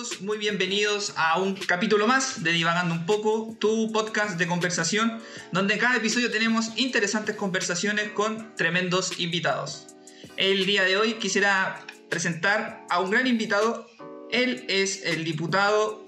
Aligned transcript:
todos, 0.00 0.20
muy 0.22 0.38
bienvenidos 0.38 1.12
a 1.16 1.38
un 1.38 1.54
capítulo 1.54 2.06
más 2.06 2.42
de 2.42 2.52
Divagando 2.52 2.94
un 2.94 3.04
poco, 3.06 3.54
tu 3.58 3.92
podcast 3.92 4.38
de 4.38 4.46
conversación, 4.46 5.20
donde 5.52 5.74
en 5.74 5.80
cada 5.80 5.96
episodio 5.96 6.30
tenemos 6.30 6.70
interesantes 6.76 7.36
conversaciones 7.36 8.10
con 8.10 8.54
tremendos 8.54 9.18
invitados. 9.18 9.88
El 10.36 10.64
día 10.64 10.84
de 10.84 10.96
hoy 10.96 11.14
quisiera 11.14 11.84
presentar 12.08 12.86
a 12.88 13.00
un 13.00 13.10
gran 13.10 13.26
invitado. 13.26 13.90
Él 14.30 14.64
es 14.68 15.04
el 15.04 15.24
diputado 15.24 16.04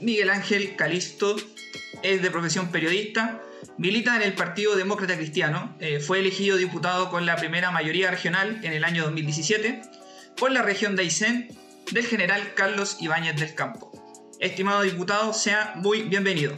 Miguel 0.00 0.30
Ángel 0.30 0.76
Calisto, 0.76 1.36
es 2.02 2.22
de 2.22 2.30
profesión 2.30 2.70
periodista, 2.70 3.42
milita 3.76 4.14
en 4.14 4.22
el 4.22 4.34
Partido 4.34 4.76
Demócrata 4.76 5.16
Cristiano, 5.16 5.76
eh, 5.80 5.98
fue 6.00 6.20
elegido 6.20 6.56
diputado 6.58 7.10
con 7.10 7.26
la 7.26 7.36
primera 7.36 7.70
mayoría 7.72 8.10
regional 8.10 8.60
en 8.62 8.72
el 8.72 8.84
año 8.84 9.04
2017 9.04 9.82
por 10.36 10.52
la 10.52 10.62
región 10.62 10.94
de 10.96 11.02
Aysén 11.02 11.65
del 11.92 12.06
general 12.06 12.54
Carlos 12.54 12.96
Ibáñez 13.00 13.36
del 13.36 13.54
Campo. 13.54 13.92
Estimado 14.40 14.82
diputado, 14.82 15.32
sea 15.32 15.74
muy 15.76 16.02
bienvenido. 16.02 16.54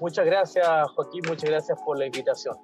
Muchas 0.00 0.24
gracias, 0.24 0.66
Joaquín, 0.94 1.22
muchas 1.28 1.50
gracias 1.50 1.78
por 1.84 1.98
la 1.98 2.06
invitación. 2.06 2.56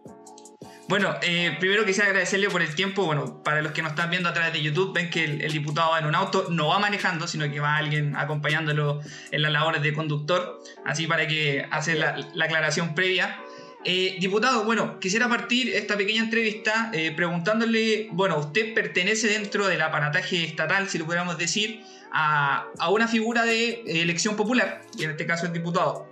Bueno, 0.89 1.15
eh, 1.21 1.55
primero 1.61 1.85
quisiera 1.85 2.09
agradecerle 2.09 2.49
por 2.49 2.63
el 2.63 2.75
tiempo. 2.75 3.05
Bueno, 3.05 3.43
para 3.43 3.61
los 3.61 3.73
que 3.73 3.83
nos 3.83 3.91
están 3.91 4.09
viendo 4.09 4.31
a 4.31 4.33
través 4.33 4.55
de 4.55 4.63
YouTube, 4.63 4.95
ven 4.95 5.11
que 5.11 5.25
el, 5.25 5.53
diputado 5.53 5.91
va 5.91 5.99
en 5.99 6.07
un 6.07 6.15
auto, 6.15 6.47
no 6.49 6.69
va 6.69 6.79
manejando, 6.79 7.29
sino 7.29 7.49
que 7.51 7.61
va 7.61 7.77
alguien 7.77 8.17
acompañándolo 8.17 9.01
en 9.31 9.43
las 9.43 9.53
labores 9.53 9.83
de 9.83 9.93
conductor. 9.93 10.63
Así 10.87 11.07
para 11.07 11.27
que 11.27 11.69
hace 11.71 11.95
la, 11.95 12.17
aclaración 12.41 12.95
previa. 12.95 13.39
Eh, 13.85 14.17
diputado, 14.21 14.65
bueno, 14.65 14.99
quisiera 14.99 15.29
partir 15.29 15.75
esta 15.75 15.97
pequeña 15.97 16.23
entrevista 16.23 16.91
eh, 16.93 17.13
preguntándole, 17.13 18.09
bueno, 18.13 18.39
usted 18.39 18.75
pertenece 18.75 19.29
dentro 19.29 19.69
del 19.69 19.81
aparataje 19.81 20.45
estatal, 20.45 20.89
si 20.89 20.99
lo 20.99 21.05
pudiéramos 21.05 21.39
decir, 21.39 21.85
a, 22.13 22.67
una 22.91 23.09
figura 23.09 23.45
de 23.45 23.83
elección 23.87 24.37
popular, 24.37 24.83
y 24.97 25.05
en 25.05 25.11
este 25.11 25.27
caso 25.27 25.47
el 25.47 25.53
diputado. 25.53 26.09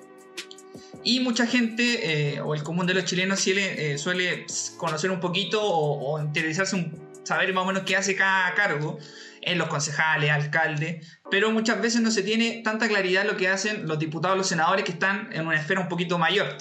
Y 1.03 1.21
mucha 1.21 1.47
gente, 1.47 2.35
eh, 2.35 2.41
o 2.41 2.55
el 2.55 2.63
común 2.63 2.87
de 2.87 2.95
los 2.95 3.05
chilenos, 3.05 3.41
suele, 3.41 3.93
eh, 3.93 3.99
suele 3.99 4.47
conocer 4.77 5.11
un 5.11 5.21
poquito 5.21 5.61
o, 5.63 6.21
interesarse, 6.21 6.77
un, 6.77 6.99
saber 7.25 7.53
más 7.53 7.65
o 7.65 7.67
menos 7.67 7.83
qué 7.85 7.97
hace 7.97 8.17
cada 8.17 8.55
cargo 8.55 8.99
en 9.41 9.59
los 9.59 9.69
concejales, 9.69 10.31
alcaldes, 10.31 11.07
pero 11.31 11.51
muchas 11.53 11.81
veces 11.81 12.01
no 12.01 12.11
se 12.11 12.23
tiene 12.23 12.63
tanta 12.65 12.89
claridad 12.89 13.25
lo 13.25 13.37
que 13.37 13.49
hacen 13.49 13.87
los 13.87 13.99
diputados, 13.99 14.37
los 14.37 14.49
senadores 14.49 14.85
que 14.85 14.93
están 14.93 15.31
en 15.33 15.47
una 15.47 15.57
esfera 15.57 15.81
un 15.81 15.89
poquito 15.89 16.19
mayor. 16.19 16.57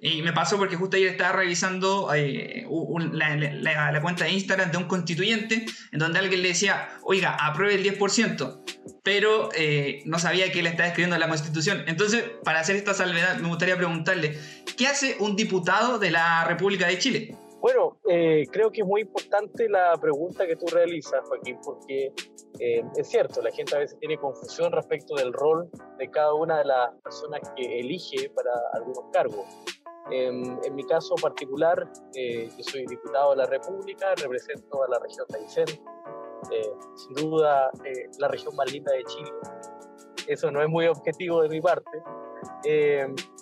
Y 0.00 0.22
me 0.22 0.32
pasó 0.32 0.58
porque 0.58 0.76
justo 0.76 0.96
ayer 0.96 1.08
estaba 1.08 1.32
revisando 1.32 2.12
eh, 2.14 2.66
la, 3.12 4.00
cuenta 4.02 4.24
de 4.24 4.32
Instagram 4.32 4.70
de 4.70 4.78
un 4.78 4.84
constituyente 4.84 5.66
en 5.92 5.98
donde 5.98 6.18
alguien 6.18 6.42
le 6.42 6.48
decía, 6.48 6.88
oiga, 7.02 7.36
apruebe 7.40 7.74
el 7.74 7.98
10%, 7.98 9.00
pero 9.02 9.48
eh, 9.54 10.02
no 10.04 10.18
sabía 10.18 10.50
que 10.52 10.60
él 10.60 10.66
estaba 10.66 10.88
escribiendo 10.88 11.18
la 11.18 11.28
constitución. 11.28 11.84
Entonces, 11.86 12.24
para 12.44 12.60
hacer 12.60 12.76
esta 12.76 12.94
salvedad, 12.94 13.38
me 13.38 13.48
gustaría 13.48 13.76
preguntarle, 13.76 14.38
¿qué 14.76 14.86
hace 14.86 15.16
un 15.20 15.36
diputado 15.36 15.98
de 15.98 16.10
la 16.10 16.44
República 16.44 16.86
de 16.86 16.98
Chile? 16.98 17.36
Bueno, 17.60 17.98
eh, 18.08 18.44
creo 18.52 18.70
que 18.70 18.82
es 18.82 18.86
muy 18.86 19.00
importante 19.00 19.68
la 19.68 19.96
pregunta 20.00 20.46
que 20.46 20.56
tú 20.56 20.66
realizas, 20.66 21.20
Joaquín, 21.26 21.58
porque 21.64 22.12
es 22.58 23.08
cierto, 23.08 23.42
la 23.42 23.50
gente 23.50 23.74
a 23.74 23.80
veces 23.80 23.98
tiene 23.98 24.16
confusión 24.16 24.72
respecto 24.72 25.14
del 25.14 25.32
rol 25.32 25.68
de 25.98 26.10
cada 26.10 26.32
una 26.32 26.58
de 26.58 26.64
las 26.64 26.94
personas 27.02 27.40
que 27.56 27.80
elige 27.80 28.30
para 28.30 28.52
algunos 28.72 29.04
cargos. 29.12 29.44
En, 30.10 30.60
mi 30.74 30.84
caso 30.84 31.16
particular, 31.16 31.90
eh, 32.14 32.48
yo 32.56 32.64
soy 32.64 32.86
diputado 32.86 33.30
de 33.30 33.38
la 33.38 33.46
República, 33.46 34.14
represento 34.14 34.84
a 34.84 34.88
la 34.88 35.00
región 35.00 35.26
Aysén, 35.34 35.66
eh, 36.52 36.72
sin 36.94 37.14
duda 37.14 37.70
eh, 37.84 38.08
la 38.20 38.28
región 38.28 38.54
más 38.54 38.70
linda 38.72 38.92
de 38.92 39.02
Chile. 39.04 39.32
Eso 40.28 40.50
no 40.50 40.62
es 40.62 40.68
muy 40.68 40.86
objetivo 40.86 41.42
de 41.42 41.48
mi 41.48 41.60
parte. 41.60 42.02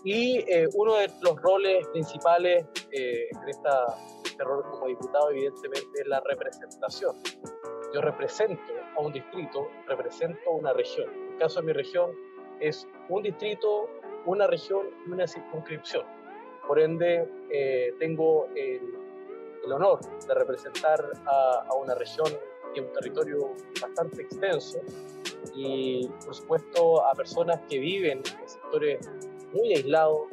y 0.04 0.44
uno 0.74 0.94
de 0.96 1.11
los 1.22 1.36
roles 1.42 1.86
principales 1.89 2.66
en 2.90 3.48
esta, 3.48 3.86
este 4.24 4.42
rol 4.44 4.62
como 4.70 4.86
diputado, 4.86 5.30
evidentemente, 5.30 6.00
es 6.00 6.06
la 6.06 6.20
representación. 6.20 7.14
Yo 7.92 8.00
represento 8.00 8.72
a 8.96 9.00
un 9.00 9.12
distrito, 9.12 9.68
represento 9.86 10.50
a 10.50 10.55
una 10.55 10.72
región. 10.72 11.10
En 11.12 11.33
el 11.34 11.39
caso 11.39 11.60
de 11.60 11.66
mi 11.66 11.72
región, 11.72 12.10
es 12.60 12.86
un 13.08 13.22
distrito, 13.22 13.89
una 14.27 14.46
región 14.46 14.89
y 15.06 15.10
una 15.10 15.27
circunscripción 15.27 16.05
por 16.67 16.79
ende, 16.79 17.29
eh, 17.51 17.95
tengo 17.98 18.48
el, 18.55 18.80
honor 19.73 19.98
de 20.27 20.35
representar 20.35 21.02
a, 21.25 21.75
una 21.80 21.95
región 21.95 22.27
y 22.75 22.80
un 22.80 22.92
territorio 22.92 23.55
bastante 23.80 24.23
extenso 24.23 24.79
y, 25.55 26.07
por 26.23 26.35
supuesto, 26.35 27.07
a 27.07 27.14
personas 27.14 27.61
que 27.69 27.79
viven 27.79 28.19
en 28.19 28.48
sectores 28.48 29.08
muy 29.55 29.73
aislados, 29.75 30.27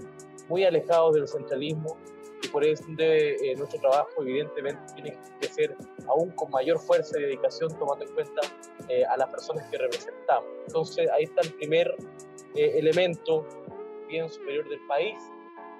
muy 0.50 0.66
alejados 0.66 1.14
del 1.14 1.30
centralismo 1.30 1.98
y 2.44 2.48
por 2.50 2.66
ende 2.66 3.36
eh, 3.36 3.56
nuestro 3.56 3.80
trabajo 3.80 4.10
evidentemente 4.22 4.82
tiene 4.96 5.18
que 5.40 5.48
ser 5.48 5.78
aún 6.08 6.32
con 6.32 6.52
mayor 6.52 6.78
fuerza 6.80 7.18
y 7.18 7.24
dedicación 7.24 7.70
tomando 7.80 8.04
en 8.04 8.14
cuenta 8.14 8.42
eh, 8.90 9.06
a 9.06 9.16
las 9.16 9.30
personas 9.30 9.66
que 9.72 9.78
representamos. 9.78 10.50
Entonces 10.68 11.10
ahí 11.12 11.24
está 11.24 11.42
el 11.42 11.54
primer 11.54 11.96
elemento 12.56 13.48
bien 14.10 14.30
superior 14.30 14.68
del 14.68 14.86
país 14.88 15.18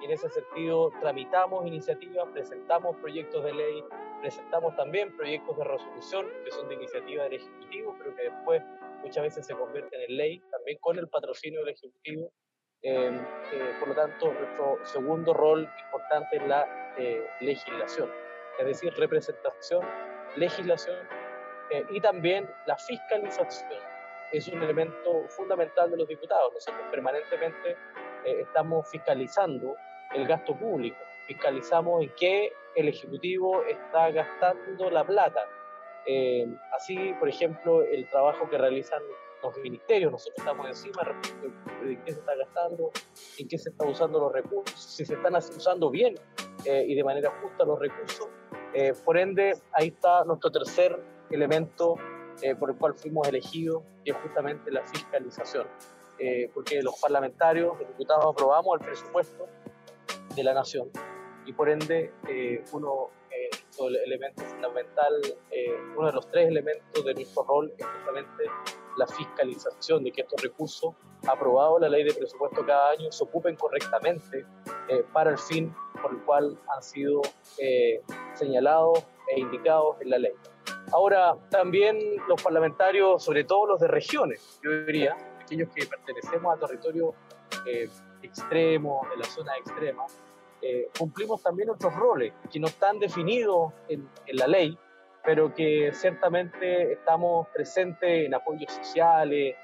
y 0.02 0.06
en 0.06 0.10
ese 0.10 0.28
sentido 0.30 0.90
tramitamos 1.00 1.64
iniciativas, 1.64 2.28
presentamos 2.32 2.96
proyectos 2.96 3.44
de 3.44 3.54
ley, 3.54 3.84
presentamos 4.20 4.74
también 4.74 5.16
proyectos 5.16 5.56
de 5.56 5.64
resolución 5.64 6.26
que 6.44 6.50
son 6.50 6.68
de 6.68 6.74
iniciativa 6.74 7.24
del 7.24 7.34
Ejecutivo, 7.34 7.94
pero 7.98 8.14
que 8.16 8.22
después 8.24 8.62
muchas 9.02 9.22
veces 9.22 9.46
se 9.46 9.54
convierten 9.54 10.00
en 10.00 10.16
ley, 10.16 10.42
también 10.50 10.78
con 10.80 10.98
el 10.98 11.08
patrocinio 11.08 11.60
del 11.60 11.68
Ejecutivo. 11.68 12.32
Em, 12.82 13.14
eh, 13.16 13.76
por 13.78 13.88
lo 13.90 13.94
tanto, 13.94 14.32
nuestro 14.32 14.78
segundo 14.82 15.32
rol 15.32 15.70
importante 15.84 16.36
es 16.36 16.48
la 16.48 16.94
eh, 16.98 17.24
legislación, 17.40 18.10
es 18.58 18.66
decir, 18.66 18.92
representación, 18.94 19.86
legislación 20.34 20.96
eh, 21.70 21.84
y 21.90 22.00
también 22.00 22.50
la 22.66 22.76
fiscalización. 22.76 23.80
Es 24.32 24.48
un 24.48 24.62
elemento 24.62 25.28
fundamental 25.28 25.92
de 25.92 25.96
los 25.96 26.08
diputados. 26.08 26.52
Nosotros 26.54 26.82
permanentemente 26.90 27.76
estamos 28.24 28.88
fiscalizando 28.88 29.76
el 30.14 30.26
gasto 30.26 30.56
público, 30.56 30.98
fiscalizamos 31.26 32.02
en 32.02 32.12
qué 32.18 32.52
el 32.74 32.88
Ejecutivo 32.88 33.62
está 33.64 34.10
gastando 34.10 34.90
la 34.90 35.04
plata. 35.04 35.40
Eh, 36.06 36.46
así, 36.76 37.12
por 37.18 37.28
ejemplo, 37.28 37.82
el 37.82 38.08
trabajo 38.08 38.48
que 38.48 38.58
realizan 38.58 39.02
los 39.42 39.56
ministerios, 39.58 40.12
nosotros 40.12 40.38
estamos 40.38 40.68
encima 40.68 41.02
respecto 41.02 41.48
de 41.84 42.00
qué 42.04 42.12
se 42.12 42.20
está 42.20 42.34
gastando, 42.36 42.90
en 43.38 43.48
qué 43.48 43.58
se 43.58 43.70
están 43.70 43.88
usando 43.88 44.20
los 44.20 44.32
recursos, 44.32 44.80
si 44.80 45.04
se 45.04 45.14
están 45.14 45.34
usando 45.34 45.90
bien 45.90 46.14
eh, 46.64 46.84
y 46.86 46.94
de 46.94 47.04
manera 47.04 47.30
justa 47.42 47.64
los 47.64 47.78
recursos. 47.78 48.28
Eh, 48.72 48.92
por 49.04 49.18
ende, 49.18 49.52
ahí 49.72 49.88
está 49.88 50.24
nuestro 50.24 50.50
tercer 50.50 50.98
elemento 51.30 51.96
por 52.58 52.70
el 52.70 52.76
cual 52.76 52.94
fuimos 52.94 53.28
elegidos, 53.28 53.84
que 54.04 54.10
es 54.10 54.16
justamente 54.16 54.70
la 54.72 54.82
fiscalización. 54.82 55.66
porque 56.54 56.82
los 56.82 56.98
parlamentarios, 57.00 57.78
los 57.78 57.86
diputados 57.86 58.26
aprobamos 58.26 58.80
el 58.80 58.86
presupuesto 58.86 59.46
de 60.34 60.44
la 60.44 60.54
nación 60.54 60.90
y 61.44 61.52
por 61.52 61.68
ende 61.68 62.12
eh, 62.28 62.64
uno 62.72 63.10
eh, 63.32 63.50
el 63.80 63.96
elemento 63.96 64.42
fundamental, 64.44 65.14
eh, 65.50 65.76
uno 65.96 66.06
de 66.06 66.12
los 66.12 66.30
tres 66.30 66.48
elementos 66.48 67.04
de 67.04 67.14
nuestro 67.14 67.42
rol 67.44 67.72
es 67.76 67.86
justamente 67.86 68.44
la 68.98 69.06
fiscalización 69.06 70.04
de 70.04 70.12
que 70.12 70.20
estos 70.20 70.42
recursos 70.42 70.94
aprobados 71.26 71.80
la 71.80 71.88
ley 71.88 72.04
de 72.04 72.12
presupuesto 72.12 72.64
cada 72.66 72.90
año 72.90 73.10
se 73.10 73.24
ocupen 73.24 73.56
correctamente 73.56 74.44
eh, 74.88 75.04
para 75.12 75.30
el 75.30 75.38
fin 75.38 75.74
por 76.02 76.12
el 76.12 76.18
cual 76.24 76.58
han 76.74 76.82
sido 76.82 77.22
señalados 78.34 79.04
e 79.28 79.40
indicados 79.40 79.96
en 80.00 80.10
la 80.10 80.18
ley. 80.18 80.32
Ahora, 80.92 81.36
también 81.48 81.98
los 82.28 82.42
parlamentarios, 82.42 83.22
sobre 83.22 83.44
todo 83.44 83.66
los 83.66 83.80
de 83.80 83.88
regiones, 83.88 84.60
yo 84.62 84.84
diría, 84.84 85.16
aquellos 85.40 85.68
que 85.74 85.86
pertenecemos 85.86 86.54
a 86.54 86.66
territorios 86.66 87.14
extremos, 88.22 89.08
de 89.10 89.16
la 89.16 89.24
zona 89.24 89.56
extrema, 89.56 90.04
eh, 90.64 90.88
cumplimos 90.96 91.42
también 91.42 91.70
otros 91.70 91.92
roles 91.96 92.32
que 92.50 92.60
no 92.60 92.68
están 92.68 93.00
definidos 93.00 93.72
en, 93.88 94.08
la 94.28 94.46
ley, 94.46 94.78
pero 95.24 95.52
que 95.52 95.90
ciertamente 95.92 96.92
estamos 96.92 97.48
presentes 97.48 98.26
en 98.26 98.34
apoyos 98.34 98.72
sociales, 98.72 99.56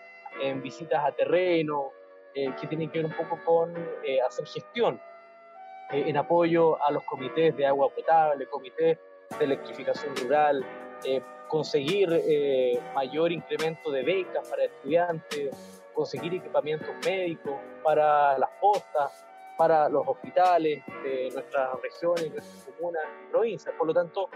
en 0.42 0.60
visitas 0.60 1.04
a 1.04 1.12
terreno, 1.12 1.92
eh, 2.34 2.52
que 2.60 2.66
tienen 2.66 2.90
que 2.90 2.98
ver 2.98 3.06
un 3.06 3.16
poco 3.16 3.38
con 3.44 3.74
eh, 4.04 4.20
hacer 4.20 4.44
gestión, 4.46 5.00
en 5.90 6.16
apoyo 6.16 6.82
a 6.84 6.90
los 6.90 7.04
comités 7.04 7.56
de 7.56 7.64
agua 7.64 7.88
potable, 7.88 8.46
comités 8.46 8.98
de 9.38 9.44
electrificación 9.44 10.14
rural, 10.16 10.66
conseguir 11.48 12.10
mayor 12.94 13.32
incremento 13.32 13.90
de 13.90 14.02
becas 14.02 14.46
para 14.48 14.64
estudiantes, 14.64 15.50
conseguir 15.98 16.32
equipamientos 16.32 16.88
médicos 17.04 17.56
para 17.82 18.38
las 18.38 18.50
postas, 18.60 19.26
para 19.56 19.88
los 19.88 20.06
hospitales 20.06 20.80
de 21.02 21.28
nuestras 21.32 21.82
regiones, 21.82 22.30
nuestras 22.30 22.76
comunas, 22.76 23.02
provincias. 23.32 23.74
Por 23.76 23.88
lo 23.88 23.94
tanto, 23.94 24.30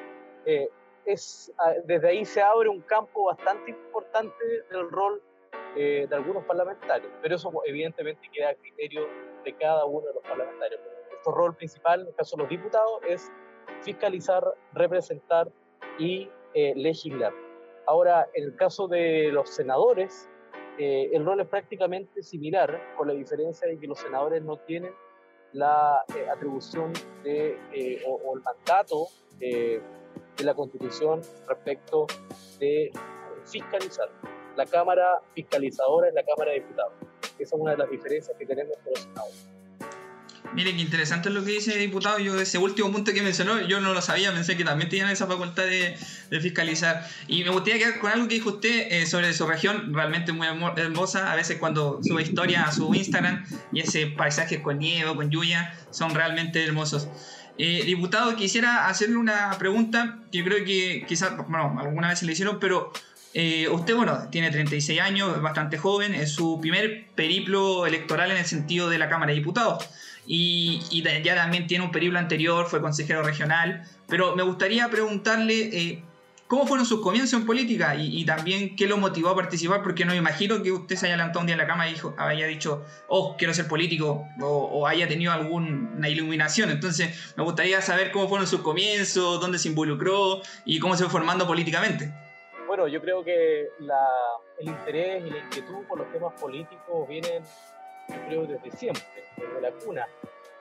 eh, 0.45 0.69
es, 1.05 1.53
ah, 1.59 1.75
desde 1.85 2.09
ahí 2.09 2.25
se 2.25 2.43
abre 2.43 2.69
un 2.69 2.81
campo 2.81 3.27
bastante 3.27 3.71
importante 3.71 4.45
del 4.73 4.91
rol 4.91 5.23
eh, 5.77 6.09
de 6.11 6.17
algunos 6.17 6.45
parlamentarios, 6.47 7.13
pero 7.23 7.37
eso 7.37 7.53
evidentemente 7.65 8.29
queda 8.33 8.49
a 8.49 8.55
criterio 8.57 9.07
de 9.45 9.55
cada 9.55 9.85
uno 9.85 10.05
de 10.09 10.15
los 10.15 10.23
parlamentarios. 10.25 10.81
Nuestro 11.13 11.33
rol 11.33 11.55
principal, 11.55 12.01
en 12.01 12.09
el 12.09 12.15
caso 12.17 12.35
de 12.37 12.43
los 12.43 12.51
diputados, 12.51 13.01
es 13.09 13.31
fiscalizar, 13.83 14.43
representar 14.73 15.49
y 15.97 16.29
eh, 16.55 16.73
legislar. 16.75 17.33
Ahora, 17.87 18.29
en 18.35 18.45
el 18.47 18.57
caso 18.57 18.89
de 18.89 19.31
los 19.31 19.49
senadores, 19.49 20.29
eh, 20.85 21.11
el 21.13 21.25
rol 21.25 21.41
es 21.41 21.49
prácticamente 21.49 22.23
similar, 22.23 22.95
con 22.97 23.09
la 23.09 23.15
diferencia 23.15 23.69
de 23.69 23.79
que 23.79 23.87
los 23.87 23.99
senadores 23.99 24.43
no 24.43 24.57
tienen 24.59 24.93
la 25.53 26.03
atribución 26.33 26.93
de, 27.23 28.03
o, 28.07 28.37
el 28.37 28.43
mandato 28.43 29.09
de 29.39 29.83
la 30.43 30.55
Constitución 30.55 31.21
respecto 31.47 32.07
de 32.59 32.91
fiscalizar 33.45 34.09
la 34.57 34.67
Cámara 34.67 35.21
Fiscalizadora 35.35 36.09
es 36.09 36.15
la 36.15 36.23
Cámara 36.25 36.53
de 36.53 36.61
Diputados. 36.61 36.93
Esa 37.39 37.57
es 37.57 37.61
una 37.61 37.73
de 37.73 37.79
las 37.79 37.91
diferencias 37.91 38.37
que 38.39 38.47
tenemos 38.47 38.77
con 38.79 38.93
los 38.93 39.01
senadores. 39.01 39.52
Mire, 40.55 40.75
qué 40.75 40.83
interesante 40.83 41.31
lo 41.31 41.45
que 41.45 41.53
dice 41.53 41.77
diputado. 41.79 42.19
Yo, 42.19 42.39
ese 42.39 42.59
último 42.59 42.93
punto 42.93 43.13
que 43.13 43.23
mencionó, 43.23 43.61
yo 43.61 43.81
no 43.81 43.95
lo 43.95 44.03
sabía, 44.03 44.33
pensé 44.33 44.57
que 44.57 44.65
también 44.65 44.91
tenían 44.91 45.09
esa 45.09 45.27
facultad 45.27 45.65
de, 45.65 45.97
fiscalizar. 46.41 47.09
Y 47.27 47.45
me 47.45 47.51
gustaría 47.51 47.79
quedar 47.79 48.01
con 48.01 48.11
algo 48.11 48.29
que 48.29 48.35
dijo 48.35 48.51
usted 48.51 48.89
eh, 48.91 49.07
sobre 49.07 49.33
su 49.33 49.47
región, 49.47 49.95
realmente 49.95 50.33
muy 50.33 50.47
hermosa. 50.77 51.33
A 51.33 51.37
veces, 51.37 51.59
cuando 51.59 52.01
sube 52.03 52.23
historia 52.23 52.65
a 52.65 52.73
su 52.73 52.95
Instagram 52.95 53.45
y 53.73 53.81
ese 53.81 54.07
paisaje 54.09 54.63
con 54.63 54.79
nieve, 54.79 55.15
con 55.15 55.31
lluvia, 55.31 55.75
son 55.91 56.15
realmente 56.15 56.63
hermosos. 56.63 57.09
Eh, 57.59 57.83
diputado, 57.85 58.35
quisiera 58.37 58.89
hacerle 58.89 59.17
una 59.17 59.57
pregunta 59.59 60.19
que 60.31 60.39
yo 60.39 60.45
creo 60.45 60.65
que 60.65 61.05
quizás, 61.07 61.37
bueno, 61.49 61.77
alguna 61.79 62.09
vez 62.09 62.19
se 62.19 62.27
le 62.27 62.33
hicieron, 62.33 62.59
pero 62.59 62.93
eh, 63.35 63.69
usted, 63.71 63.95
bueno, 63.95 64.29
tiene 64.31 64.51
36 64.51 65.01
años, 65.01 65.35
es 65.35 65.43
bastante 65.43 65.79
joven, 65.79 66.15
es 66.15 66.33
su 66.33 66.61
primer 66.61 67.07
periplo 67.15 67.87
electoral 67.87 68.31
en 68.31 68.37
el 68.39 68.45
sentido 68.45 68.91
de 68.91 68.99
la 68.99 69.09
Cámara 69.09 69.31
de 69.33 69.39
Diputados. 69.39 69.89
Y, 70.35 71.03
ya 71.23 71.35
también 71.35 71.67
tiene 71.67 71.85
un 71.85 71.93
periplo 71.93 72.19
anterior, 72.19 72.67
fue 72.67 72.81
consejero 72.81 73.23
regional. 73.23 73.87
Pero 74.09 74.35
me 74.35 74.43
gustaría 74.43 74.89
preguntarle 74.89 75.55
eh, 75.55 76.03
cómo 76.47 76.67
fueron 76.67 76.87
sus 76.87 77.03
comienzos 77.03 77.39
en 77.39 77.45
política 77.45 77.97
y, 77.97 78.25
también 78.25 78.75
qué 78.75 78.87
lo 78.87 78.97
motivó 78.97 79.29
a 79.29 79.37
participar, 79.37 79.83
porque 79.83 80.07
no 80.07 80.13
me 80.13 80.17
imagino 80.17 80.63
que 80.63 80.73
usted 80.73 80.97
se 80.97 81.05
haya 81.05 81.19
levantado 81.19 81.41
un 81.41 81.49
día 81.49 81.55
en 81.55 81.59
la 81.59 81.67
cama 81.67 81.87
y 81.87 81.97
haya 82.17 82.47
dicho, 82.47 82.83
oh, 83.09 83.37
quiero 83.37 83.53
ser 83.53 83.69
político, 83.69 84.25
o, 84.41 84.87
haya 84.87 85.07
tenido 85.07 85.33
alguna 85.33 86.09
iluminación. 86.09 86.71
Entonces, 86.71 87.35
me 87.37 87.45
gustaría 87.45 87.83
saber 87.83 88.11
cómo 88.11 88.27
fueron 88.27 88.47
sus 88.47 88.63
comienzos, 88.63 89.39
dónde 89.39 89.59
se 89.59 89.69
involucró 89.69 90.41
y 90.65 90.79
cómo 90.79 90.97
se 90.97 91.05
fue 91.05 91.13
formando 91.13 91.47
políticamente. 91.47 92.11
Bueno, 92.67 92.89
yo 92.89 93.03
creo 93.03 93.23
que 93.23 93.69
el 94.61 94.67
interés 94.67 95.27
y 95.27 95.31
la 95.31 95.41
inquietud 95.41 95.85
por 95.87 95.99
los 95.99 96.11
temas 96.11 96.33
políticos 96.41 97.07
vienen, 97.07 97.43
yo 98.09 98.27
creo, 98.29 98.47
desde 98.47 98.75
siempre, 98.79 99.05
desde 99.37 99.61
la 99.61 99.73
cuna. 99.73 100.09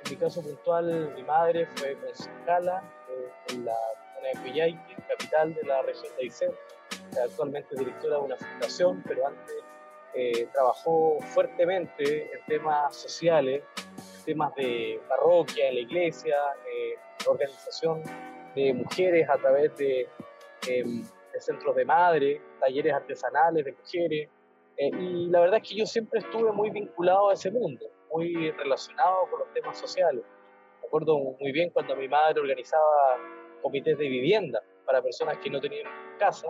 En 0.04 0.12
mi 0.12 0.18
caso 0.18 0.42
puntual, 0.42 1.14
mi 1.16 1.24
madre 1.24 1.68
fue 1.76 1.96
concejala 1.98 2.84
eh, 3.10 3.54
en 3.54 3.66
la 3.66 3.76
zona 4.16 4.28
de 4.28 4.40
Cuyayque, 4.42 4.96
capital 5.08 5.54
de 5.54 5.64
la 5.64 5.82
región 5.84 6.14
de 6.18 6.24
Aysén, 6.24 6.52
actualmente 7.24 7.76
directora 7.78 8.18
de 8.18 8.22
una 8.22 8.38
fundación, 8.38 9.04
pero 9.08 9.28
antes 9.28 9.56
eh, 10.14 10.48
trabajó 10.52 11.18
fuertemente 11.34 12.34
en 12.34 12.46
temas 12.48 12.96
sociales, 12.96 13.64
temas 14.26 14.54
de 14.56 15.00
parroquia, 15.08 15.70
en 15.70 15.76
la 15.76 15.82
iglesia, 15.82 16.36
eh, 16.66 16.96
organización 17.28 18.04
de 18.56 18.74
mujeres 18.74 19.30
a 19.30 19.38
través 19.38 19.76
de 19.78 20.08
em, 20.68 21.04
de 21.32 21.40
centros 21.40 21.76
de 21.76 21.86
madre, 21.86 22.42
talleres 22.60 22.94
artesanales 22.94 23.66
de 23.66 23.72
mujeres. 23.72 24.30
Eh, 24.78 24.92
y 25.00 25.28
la 25.28 25.42
verdad 25.42 25.60
es 25.62 25.70
que 25.70 25.76
yo 25.76 25.86
siempre 25.86 26.20
estuve 26.20 26.52
muy 26.52 26.70
vinculado 26.70 27.30
a 27.30 27.34
ese 27.34 27.52
mundo, 27.52 27.86
muy 28.12 28.52
relacionado 28.52 29.28
con 29.30 29.40
los 29.40 29.54
temas 29.54 29.78
sociales. 29.78 30.24
Me 30.82 30.88
acuerdo 30.88 31.18
muy 31.18 31.52
bien 31.52 31.70
cuando 31.70 31.96
mi 31.96 32.08
madre 32.08 32.42
organizaba 32.42 33.18
comités 33.62 33.98
de 33.98 34.08
vivienda 34.08 34.62
para 34.86 35.02
personas 35.02 35.38
que 35.38 35.50
no 35.50 35.60
tenían 35.60 35.88
casa. 36.18 36.48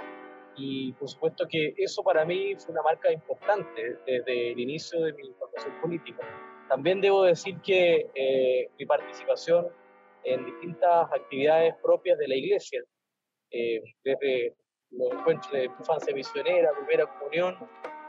Y 0.56 0.92
por 0.94 1.08
supuesto 1.08 1.48
que 1.48 1.74
eso 1.78 2.04
para 2.04 2.26
mí 2.26 2.56
fue 2.56 2.74
una 2.74 2.82
marca 2.82 3.12
importante 3.12 3.98
desde 4.06 4.52
el 4.52 4.60
inicio 4.60 5.02
de 5.02 5.14
mi 5.14 5.32
formación 5.34 5.80
política. 5.82 6.28
También 6.68 7.02
debo 7.02 7.24
decir 7.24 7.60
que 7.62 8.10
eh, 8.16 8.70
mi 8.78 8.86
participación 8.86 9.68
en 10.24 10.46
distintas 10.46 11.12
actividades 11.12 11.76
propias 11.82 12.18
de 12.18 12.28
la 12.28 12.36
iglesia, 12.36 12.82
eh, 13.52 13.82
desde 14.04 14.56
los 14.92 15.12
encuentros 15.12 15.52
de 15.52 15.66
infancia 15.66 16.14
misionera, 16.14 16.72
primera 16.74 17.06
comunión, 17.06 17.58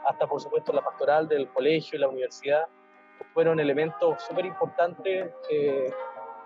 hasta 0.05 0.27
por 0.27 0.41
supuesto 0.41 0.73
la 0.73 0.81
pastoral 0.81 1.27
del 1.27 1.49
colegio 1.49 1.97
y 1.97 2.01
la 2.01 2.09
universidad, 2.09 2.67
fueron 3.33 3.59
elementos 3.59 4.21
súper 4.23 4.45
importantes, 4.45 5.31
eh, 5.49 5.91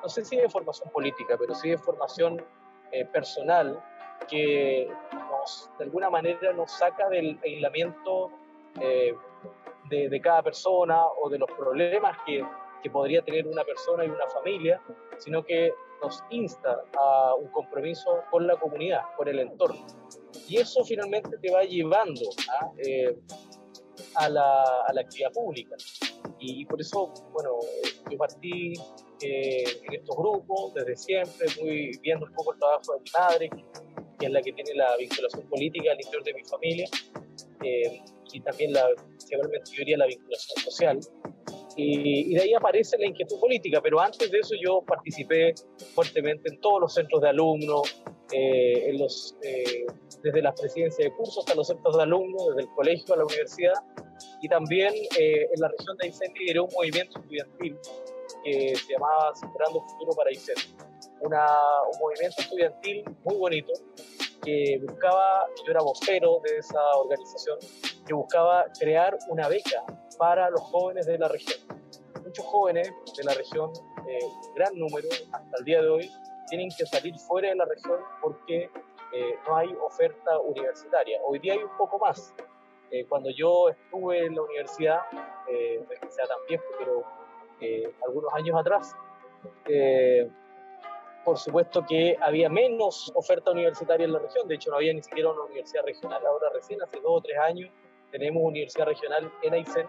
no 0.02 0.10
sé 0.10 0.24
si 0.24 0.38
de 0.38 0.50
formación 0.50 0.90
política, 0.92 1.36
pero 1.38 1.54
sí 1.54 1.70
de 1.70 1.78
formación 1.78 2.44
eh, 2.92 3.06
personal, 3.06 3.82
que 4.30 4.90
de 5.78 5.84
alguna 5.84 6.10
manera 6.10 6.54
nos 6.54 6.72
saca 6.72 7.10
del 7.10 7.40
aislamiento 7.44 8.32
eh, 8.82 9.14
de, 9.90 10.22
cada 10.22 10.44
persona 10.44 11.06
o 11.06 11.30
de 11.30 11.40
los 11.40 11.50
problemas 11.52 12.18
que, 12.26 12.44
podría 12.92 13.22
tener 13.22 13.46
una 13.46 13.66
persona 13.66 14.06
y 14.06 14.08
una 14.08 14.26
familia, 14.28 14.82
sino 15.18 15.44
que 15.44 15.74
nos 16.02 16.24
insta 16.30 16.84
a 16.98 17.36
un 17.36 17.50
compromiso 17.50 18.24
con 18.32 18.48
la 18.48 18.56
comunidad, 18.56 19.02
con 19.18 19.28
el 19.28 19.40
entorno. 19.40 19.86
Y 20.48 20.56
eso 20.56 20.86
finalmente 20.86 21.38
te 21.38 21.52
va 21.52 21.64
llevando 21.64 22.22
a, 22.48 22.72
eh, 22.78 23.14
la, 24.30 24.64
a 24.88 24.94
la, 24.94 25.02
actividad 25.02 25.34
pública. 25.34 25.76
Y 26.40 26.66
por 26.66 26.82
eso, 26.82 27.14
bueno, 27.34 27.52
yo 28.10 28.18
partí 28.18 28.74
eh, 29.22 29.64
en 29.84 29.94
estos 29.94 30.16
grupos 30.16 30.74
desde 30.74 30.96
siempre, 30.96 31.48
muy 31.62 31.92
viendo 32.02 32.26
un 32.26 32.34
poco 32.34 32.54
el 32.54 32.60
trabajo 32.60 32.94
de 32.94 33.00
mi 33.00 33.12
madre, 33.18 33.50
que 34.20 34.26
es 34.26 34.32
la 34.32 34.42
que 34.42 34.54
tiene 34.54 34.74
la 34.76 34.96
vinculación 34.98 35.48
política 35.50 35.92
al 35.92 35.98
interior 35.98 36.24
de 36.24 36.34
mi 36.34 36.44
familia, 36.44 36.88
eh, 37.64 38.02
y 38.34 38.42
también 38.42 38.74
la, 38.74 38.88
seguramente 39.18 39.72
yo 39.72 39.80
diría 39.80 39.98
la 39.98 40.08
vinculación 40.08 40.64
social. 40.64 41.00
Y, 41.76 42.34
de 42.34 42.42
ahí 42.42 42.54
aparece 42.56 42.98
la 42.98 43.06
inquietud 43.06 43.40
política, 43.40 43.80
pero 43.82 44.00
antes 44.00 44.32
de 44.32 44.40
eso 44.40 44.56
yo 44.60 44.82
participé 44.82 45.54
fuertemente 45.94 46.50
en 46.50 46.60
todos 46.60 46.82
los 46.82 46.94
centros 46.94 47.22
de 47.22 47.30
alumnos, 47.30 48.04
eh, 48.32 48.90
en 48.90 48.98
los, 48.98 49.38
eh, 49.44 49.86
desde 50.24 50.42
las 50.42 50.60
presidencias 50.60 51.10
de 51.10 51.16
cursos 51.16 51.40
hasta 51.40 51.54
los 51.54 51.68
centros 51.68 51.96
de 51.96 52.04
alumnos, 52.04 52.48
desde 52.50 52.68
el 52.68 52.76
colegio 52.76 53.14
a 53.14 53.18
la 53.18 53.26
universidad, 53.26 53.74
y 54.42 54.48
también 54.48 54.94
eh, 55.18 55.48
en 55.54 55.60
la 55.60 55.70
región 55.70 55.98
de 55.98 56.08
Aysén 56.08 56.34
lideré 56.34 56.60
un 56.60 56.70
movimiento 56.74 57.20
estudiantil 57.20 57.78
que 58.44 58.76
se 58.76 58.94
llamaba 58.94 59.36
Sembrando 59.36 59.82
Futuro 59.82 60.14
para 60.16 60.30
Aysén, 60.30 60.56
una, 61.22 61.46
un 61.94 62.00
movimiento 62.00 62.42
estudiantil 62.42 63.04
muy 63.24 63.36
bonito 63.36 63.74
que 64.44 64.80
buscaba, 64.82 65.46
yo 65.66 65.72
era 65.72 65.82
vocero 65.82 66.40
de 66.44 66.58
esa 66.58 66.80
organización, 66.96 67.58
que 68.06 68.14
buscaba 68.14 68.66
crear 68.80 69.18
una 69.30 69.48
beca 69.50 69.84
para 70.18 70.50
los 70.50 70.62
jóvenes 70.62 71.06
de 71.06 71.18
la 71.18 71.28
región. 71.28 71.60
Muchos 72.24 72.46
jóvenes 72.46 72.92
de 73.18 73.24
la 73.24 73.34
región, 73.34 73.72
eh, 74.08 74.20
gran 74.56 74.74
número 74.78 75.08
hasta 75.32 75.58
el 75.60 75.66
día 75.66 75.82
de 75.82 75.90
hoy, 75.90 76.12
tienen 76.50 76.70
que 76.78 76.86
salir 76.86 77.18
fuera 77.20 77.50
de 77.50 77.56
la 77.56 77.66
región 77.66 78.00
porque 78.22 78.70
eh, 79.14 79.36
no 79.48 79.58
hay 79.58 79.70
oferta 79.86 80.40
universitaria. 80.40 81.20
Hoy 81.26 81.40
día 81.40 81.54
hay 81.54 81.60
un 81.60 81.78
poco 81.78 82.00
más. 82.00 82.34
Eh, 82.92 83.06
cuando 83.08 83.30
yo 83.32 83.70
estuve 83.70 84.26
en 84.26 84.36
la 84.36 84.42
universidad, 84.42 85.00
eh, 85.50 85.84
tan 85.90 86.46
viejo, 86.48 86.64
pero 86.80 87.04
algunos 88.06 88.34
años 88.36 88.56
atrás, 88.56 88.96
por 91.26 91.38
supuesto 91.38 91.86
que 91.86 92.16
había 92.22 92.48
menos 92.50 93.12
oferta 93.16 93.52
universitaria 93.52 94.06
en 94.06 94.14
la 94.14 94.20
región, 94.20 94.48
de 94.48 94.56
hecho 94.56 94.70
no 94.72 94.78
había 94.78 94.94
ni 94.94 95.02
siquiera 95.02 95.32
una 95.32 95.44
universidad 95.44 95.84
regional, 95.84 96.26
ahora 96.26 96.50
recién, 96.54 96.82
hace 96.82 96.98
dos 97.02 97.18
o 97.18 97.22
tres 97.22 97.38
años, 97.40 97.70
tenemos 98.12 98.42
universidad 98.44 98.86
regional 98.86 99.30
en 99.42 99.54
Aysén, 99.54 99.88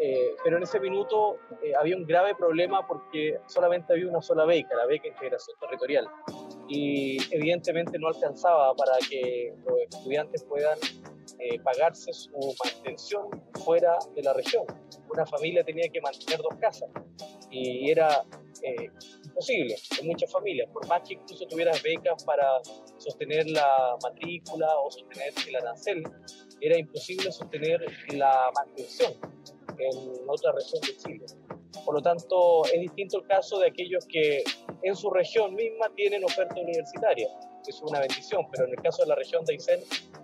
eh, 0.00 0.34
pero 0.42 0.56
en 0.56 0.62
ese 0.62 0.80
minuto 0.80 1.38
eh, 1.62 1.74
había 1.74 1.96
un 1.96 2.04
grave 2.04 2.34
problema 2.34 2.86
porque 2.86 3.38
solamente 3.46 3.92
había 3.92 4.08
una 4.08 4.22
sola 4.22 4.44
beca, 4.44 4.74
la 4.74 4.86
beca 4.86 5.08
integración 5.08 5.56
territorial, 5.60 6.08
y 6.68 7.18
evidentemente 7.34 7.98
no 7.98 8.08
alcanzaba 8.08 8.74
para 8.74 8.92
que 9.08 9.54
los 9.64 9.78
estudiantes 9.80 10.44
puedan 10.44 10.78
eh, 11.38 11.58
pagarse 11.60 12.12
su 12.12 12.30
mantención 12.64 13.28
fuera 13.64 13.96
de 14.14 14.22
la 14.22 14.32
región. 14.32 14.64
Una 15.10 15.26
familia 15.26 15.64
tenía 15.64 15.88
que 15.88 16.00
mantener 16.00 16.38
dos 16.38 16.58
casas 16.60 16.90
y 17.50 17.90
era 17.90 18.24
imposible 19.24 19.76
en 20.00 20.06
muchas 20.06 20.30
familias, 20.30 20.68
por 20.72 20.86
más 20.86 21.02
que 21.06 21.14
incluso 21.14 21.46
tuvieras 21.46 21.82
becas 21.82 22.24
para 22.24 22.46
sostener 22.98 23.48
la 23.48 23.96
matrícula 24.02 24.68
o 24.78 24.90
sostener 24.90 25.32
el 25.48 25.56
arancel, 25.56 26.02
era 26.60 26.78
imposible 26.78 27.32
sostener 27.32 27.80
la 28.14 28.50
mantención 28.54 29.12
en 29.78 30.28
otra 30.28 30.52
región 30.52 30.80
de 30.82 30.96
Chile. 30.96 31.26
Por 31.84 31.94
lo 31.94 32.02
tanto, 32.02 32.64
es 32.66 32.80
distinto 32.80 33.18
el 33.18 33.26
caso 33.26 33.58
de 33.58 33.68
aquellos 33.68 34.06
que 34.06 34.44
en 34.82 34.94
su 34.94 35.10
región 35.10 35.54
misma 35.54 35.86
tienen 35.96 36.22
oferta 36.24 36.54
universitaria. 36.60 37.28
Es 37.66 37.80
una 37.82 38.00
bendición, 38.00 38.46
pero 38.50 38.66
en 38.66 38.70
el 38.70 38.82
caso 38.82 39.02
de 39.02 39.08
la 39.08 39.14
región 39.14 39.44
de 39.44 39.54
Aysén, 39.54 39.80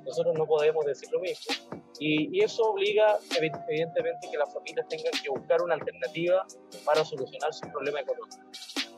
nosotros 0.08 0.34
no 0.36 0.46
podemos 0.46 0.84
decir 0.84 1.08
lo 1.12 1.20
mismo. 1.20 1.54
Y, 2.00 2.42
eso 2.42 2.62
obliga 2.62 3.18
evidentemente 3.36 4.28
que 4.30 4.38
las 4.38 4.52
familias 4.52 4.86
tengan 4.88 5.12
que 5.22 5.28
buscar 5.28 5.62
una 5.62 5.74
alternativa 5.74 6.46
para 6.84 7.04
solucionar 7.04 7.52
su 7.52 7.68
problema 7.70 8.00
económico. 8.00 8.38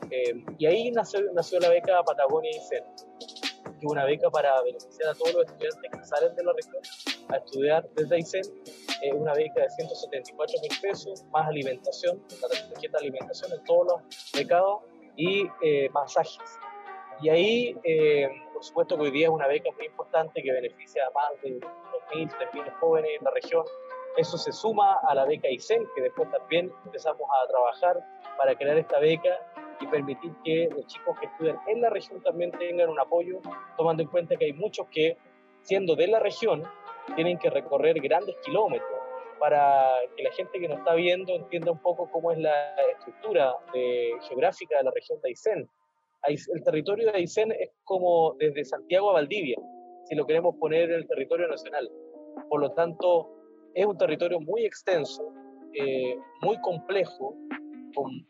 Eh, 0.09 0.43
y 0.57 0.65
ahí 0.65 0.91
nació, 0.91 1.21
nació 1.33 1.59
la 1.59 1.69
beca 1.69 2.03
Patagonia 2.03 2.51
ICEN, 2.51 2.83
que 3.63 3.85
es 3.85 3.91
una 3.91 4.05
beca 4.05 4.29
para 4.29 4.61
beneficiar 4.63 5.09
a 5.09 5.13
todos 5.15 5.33
los 5.33 5.45
estudiantes 5.45 5.91
que 5.91 6.05
salen 6.05 6.35
de 6.35 6.43
la 6.43 6.53
región 6.53 6.83
a 7.29 7.37
estudiar 7.37 7.89
desde 7.95 8.19
ICEN. 8.19 8.43
Es 9.01 9.13
una 9.13 9.33
beca 9.33 9.61
de 9.61 9.69
174 9.69 10.61
mil 10.61 10.71
pesos, 10.81 11.23
más 11.31 11.47
alimentación, 11.47 12.23
la 12.41 12.47
tarjeta 12.47 12.97
de 12.99 13.07
alimentación 13.07 13.51
en 13.51 13.63
todos 13.65 13.87
los 13.87 14.31
becados 14.33 14.81
y 15.17 15.43
eh, 15.63 15.89
masajes. 15.89 16.37
Y 17.21 17.29
ahí, 17.29 17.77
eh, 17.83 18.29
por 18.53 18.63
supuesto 18.63 18.97
que 18.97 19.03
hoy 19.03 19.11
día 19.11 19.27
es 19.27 19.33
una 19.33 19.47
beca 19.47 19.69
muy 19.77 19.85
importante 19.85 20.41
que 20.41 20.51
beneficia 20.51 21.03
a 21.05 21.11
más 21.11 21.41
de 21.43 21.59
2.000, 21.59 22.29
3.000 22.51 22.79
jóvenes 22.79 23.11
en 23.19 23.23
la 23.23 23.31
región. 23.31 23.63
Eso 24.17 24.37
se 24.37 24.51
suma 24.51 24.99
a 25.07 25.13
la 25.13 25.25
beca 25.25 25.49
ICEN, 25.49 25.87
que 25.95 26.01
después 26.01 26.29
también 26.31 26.71
empezamos 26.85 27.21
a 27.21 27.47
trabajar 27.47 28.03
para 28.37 28.55
crear 28.55 28.77
esta 28.77 28.99
beca 28.99 29.39
y 29.79 29.87
permitir 29.87 30.33
que 30.43 30.69
los 30.75 30.85
chicos 30.87 31.17
que 31.19 31.27
estudian 31.27 31.59
en 31.67 31.81
la 31.81 31.89
región 31.89 32.21
también 32.21 32.51
tengan 32.51 32.89
un 32.89 32.99
apoyo, 32.99 33.39
tomando 33.77 34.01
en 34.01 34.09
cuenta 34.09 34.35
que 34.35 34.45
hay 34.45 34.53
muchos 34.53 34.87
que, 34.87 35.17
siendo 35.61 35.95
de 35.95 36.07
la 36.07 36.19
región, 36.19 36.63
tienen 37.15 37.37
que 37.37 37.49
recorrer 37.49 37.99
grandes 38.01 38.35
kilómetros 38.43 38.99
para 39.39 39.91
que 40.15 40.23
la 40.23 40.31
gente 40.31 40.59
que 40.59 40.67
nos 40.67 40.79
está 40.79 40.93
viendo 40.93 41.33
entienda 41.35 41.71
un 41.71 41.79
poco 41.79 42.09
cómo 42.11 42.31
es 42.31 42.39
la 42.39 42.75
estructura 42.97 43.55
geográfica 44.27 44.77
de 44.77 44.83
la 44.83 44.91
región 44.91 45.19
de 45.21 45.29
Aysén. 45.29 45.69
El 46.27 46.63
territorio 46.63 47.11
de 47.11 47.17
Aysén 47.17 47.51
es 47.51 47.71
como 47.83 48.35
desde 48.39 48.63
Santiago 48.63 49.09
a 49.09 49.13
Valdivia, 49.13 49.57
si 50.05 50.15
lo 50.15 50.25
queremos 50.25 50.55
poner 50.57 50.91
en 50.91 50.97
el 50.97 51.07
territorio 51.07 51.47
nacional. 51.47 51.89
Por 52.47 52.61
lo 52.61 52.71
tanto, 52.73 53.29
es 53.73 53.85
un 53.85 53.97
territorio 53.97 54.39
muy 54.39 54.65
extenso, 54.65 55.33
eh, 55.73 56.15
muy 56.41 56.59
complejo, 56.61 57.35
con 57.95 58.27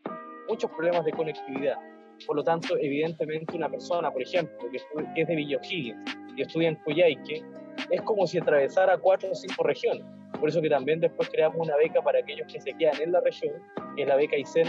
muchos 0.48 0.72
problemas 0.72 1.04
de 1.06 1.12
conectividad. 1.12 1.78
Por 2.26 2.36
lo 2.36 2.44
tanto, 2.44 2.78
evidentemente 2.78 3.56
una 3.56 3.70
persona, 3.70 4.12
por 4.12 4.22
ejemplo, 4.22 4.58
que, 4.72 5.22
es 5.22 5.28
de 5.28 5.36
Villa 5.36 5.60
y 5.70 6.42
estudia 6.42 6.70
en 6.70 6.76
Coyhaique, 6.76 7.44
es 7.90 8.02
como 8.04 8.26
si 8.26 8.38
atravesara 8.38 8.98
cuatro 8.98 9.32
o 9.32 9.36
cinco 9.36 9.64
regiones. 9.64 10.06
Por 10.40 10.50
eso 10.50 10.62
que 10.62 10.70
también 10.70 11.00
después 11.00 11.30
creamos 11.30 11.58
una 11.60 11.76
beca 11.78 12.02
para 12.02 12.20
aquellos 12.20 12.52
que 12.52 12.62
se 12.62 12.74
quedan 12.74 13.02
en 13.02 13.12
la 13.12 13.20
región, 13.22 13.54
que 13.96 14.04
es 14.04 14.08
la 14.08 14.16
beca 14.16 14.38
ICEN, 14.38 14.68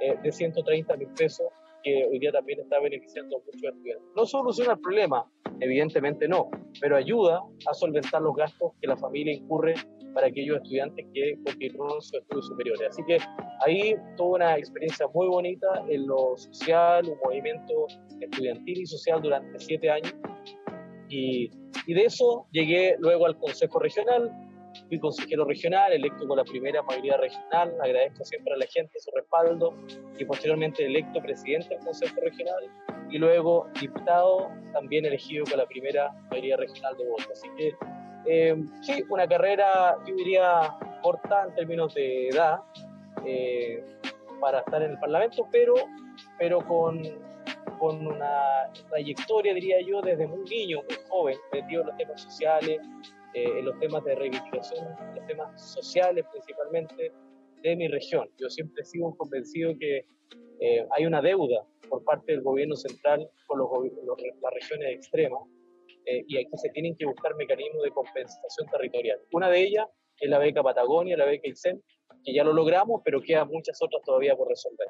eh, 0.00 0.16
de 0.22 0.32
130 0.32 0.96
mil 0.96 1.08
pesos, 1.08 1.46
que 1.84 2.06
hoy 2.10 2.18
día 2.18 2.32
también 2.32 2.60
está 2.60 2.80
beneficiando 2.80 3.36
a 3.36 3.38
muchos 3.40 3.54
estudiantes. 3.62 4.08
No 4.16 4.26
soluciona 4.26 4.72
el 4.72 4.80
problema, 4.80 5.30
evidentemente 5.60 6.26
no, 6.26 6.50
pero 6.80 6.96
ayuda 6.96 7.42
a 7.70 7.74
solventar 7.74 8.22
los 8.22 8.34
gastos 8.34 8.72
que 8.80 8.88
la 8.88 8.96
familia 8.96 9.34
incurre 9.34 9.74
para 10.14 10.28
aquellos 10.28 10.56
estudiantes 10.58 11.06
que 11.12 11.38
continúan 11.44 12.00
sus 12.00 12.14
estudios 12.14 12.46
superiores. 12.46 12.88
Así 12.88 13.02
que 13.04 13.18
ahí 13.66 13.94
tuve 14.16 14.36
una 14.36 14.56
experiencia 14.56 15.06
muy 15.12 15.26
bonita 15.26 15.84
en 15.88 16.06
lo 16.06 16.36
social, 16.36 17.08
un 17.08 17.18
movimiento 17.24 17.86
estudiantil 18.20 18.80
y 18.80 18.86
social 18.86 19.20
durante 19.20 19.58
siete 19.58 19.90
años. 19.90 20.14
Y, 21.08 21.50
y 21.86 21.94
de 21.94 22.04
eso 22.04 22.46
llegué 22.52 22.96
luego 22.98 23.26
al 23.26 23.36
Consejo 23.38 23.78
Regional, 23.78 24.32
fui 24.88 24.98
consejero 24.98 25.44
regional, 25.44 25.92
electo 25.92 26.26
con 26.26 26.36
la 26.36 26.44
primera 26.44 26.82
mayoría 26.82 27.16
regional, 27.16 27.74
agradezco 27.82 28.24
siempre 28.24 28.54
a 28.54 28.56
la 28.56 28.66
gente 28.66 28.98
su 28.98 29.10
respaldo 29.14 29.74
y 30.18 30.24
posteriormente 30.24 30.84
electo 30.84 31.20
presidente 31.20 31.70
del 31.70 31.84
Consejo 31.84 32.20
Regional 32.20 32.70
y 33.10 33.18
luego 33.18 33.68
diputado, 33.80 34.50
también 34.72 35.04
elegido 35.04 35.44
con 35.44 35.58
la 35.58 35.66
primera 35.66 36.10
mayoría 36.30 36.56
regional 36.56 36.96
de 36.96 37.04
votos. 37.06 37.28
Así 37.32 37.48
que 37.56 37.74
eh, 38.26 38.56
sí, 38.82 39.04
una 39.08 39.28
carrera, 39.28 39.96
yo 40.06 40.14
diría, 40.14 40.76
corta 41.02 41.44
en 41.46 41.54
términos 41.54 41.94
de 41.94 42.28
edad 42.28 42.60
eh, 43.26 43.84
para 44.40 44.60
estar 44.60 44.82
en 44.82 44.92
el 44.92 44.98
Parlamento, 44.98 45.46
pero, 45.52 45.74
pero 46.38 46.60
con, 46.66 47.02
con 47.78 48.06
una 48.06 48.70
trayectoria, 48.88 49.54
diría 49.54 49.76
yo, 49.86 50.00
desde 50.00 50.26
muy 50.26 50.44
niño, 50.48 50.78
muy 50.88 50.96
joven, 51.08 51.36
metido 51.52 51.82
en 51.82 51.88
los 51.88 51.96
temas 51.96 52.20
sociales, 52.20 52.80
eh, 53.34 53.58
en 53.58 53.64
los 53.64 53.78
temas 53.78 54.04
de 54.04 54.14
reivindicación, 54.14 54.86
en 55.00 55.14
los 55.16 55.26
temas 55.26 55.72
sociales 55.72 56.24
principalmente 56.30 57.12
de 57.62 57.76
mi 57.76 57.88
región. 57.88 58.28
Yo 58.38 58.48
siempre 58.48 58.82
he 58.82 58.84
sido 58.84 59.14
convencido 59.16 59.76
que 59.78 60.06
hay 60.96 61.04
una 61.04 61.20
deuda 61.20 61.66
por 61.88 62.02
parte 62.04 62.32
del 62.32 62.42
gobierno 62.42 62.74
central 62.74 63.28
con 63.46 63.58
los, 63.58 63.68
las 64.40 64.54
regiones 64.54 64.94
extremas 64.94 65.42
eh, 66.06 66.24
y 66.28 66.38
aquí 66.38 66.50
se 66.56 66.68
tienen 66.70 66.96
que 66.96 67.06
buscar 67.06 67.34
mecanismos 67.36 67.82
de 67.82 67.90
compensación 67.90 68.68
territorial. 68.70 69.18
Una 69.32 69.48
de 69.48 69.62
ellas 69.62 69.86
es 70.20 70.28
la 70.28 70.38
beca 70.38 70.62
Patagonia, 70.62 71.16
la 71.16 71.24
beca 71.24 71.48
ICEN, 71.48 71.82
que 72.24 72.34
ya 72.34 72.44
lo 72.44 72.52
logramos, 72.52 73.00
pero 73.04 73.20
quedan 73.20 73.48
muchas 73.48 73.80
otras 73.80 74.02
todavía 74.04 74.36
por 74.36 74.48
resolver. 74.48 74.88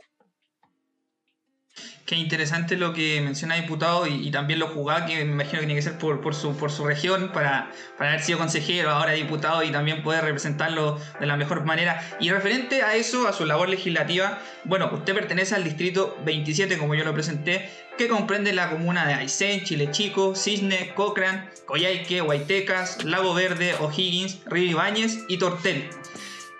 Qué 2.07 2.17
interesante 2.17 2.77
lo 2.77 2.93
que 2.93 3.23
menciona 3.23 3.55
diputado 3.55 4.07
y, 4.07 4.31
también 4.31 4.61
lo 4.61 4.69
jugaba, 4.69 5.07
que 5.07 5.25
me 5.25 5.33
imagino 5.33 5.61
que 5.61 5.67
tiene 5.67 5.75
que 5.75 5.83
ser 5.83 5.99
por, 5.99 6.35
su, 6.35 6.55
por 6.55 6.71
su 6.71 6.85
región, 6.85 7.31
para, 7.33 7.71
para 7.97 8.11
haber 8.11 8.23
sido 8.23 8.39
consejero, 8.39 8.91
ahora 8.91 9.13
diputado 9.13 9.63
y 9.63 9.73
también 9.73 10.03
poder 10.03 10.23
representarlo 10.23 11.01
de 11.19 11.27
la 11.27 11.37
mejor 11.39 11.65
manera. 11.65 12.07
Y 12.21 12.29
referente 12.31 12.83
a 12.83 12.95
eso, 12.95 13.27
a 13.27 13.33
su 13.33 13.47
labor 13.47 13.71
legislativa, 13.71 14.39
bueno, 14.65 14.91
usted 14.93 15.15
pertenece 15.15 15.55
al 15.55 15.65
distrito 15.65 16.17
27, 16.27 16.77
como 16.77 16.95
yo 16.95 17.05
lo 17.05 17.15
presenté, 17.15 17.71
que 17.97 18.07
comprende 18.07 18.53
la 18.53 18.69
comuna 18.69 19.07
de 19.07 19.15
Aysén, 19.15 19.65
Chile 19.65 19.91
Chico, 19.91 20.37
Cisne, 20.37 20.93
Cochrane, 20.95 21.49
Coyhaique, 21.65 22.21
Huaytecas, 22.21 23.03
Lago 23.05 23.33
Verde, 23.33 23.75
O'Higgins, 23.81 24.41
Río 24.45 24.73
Ibáñez 24.73 25.21
y 25.29 25.39
Tortel. 25.39 25.89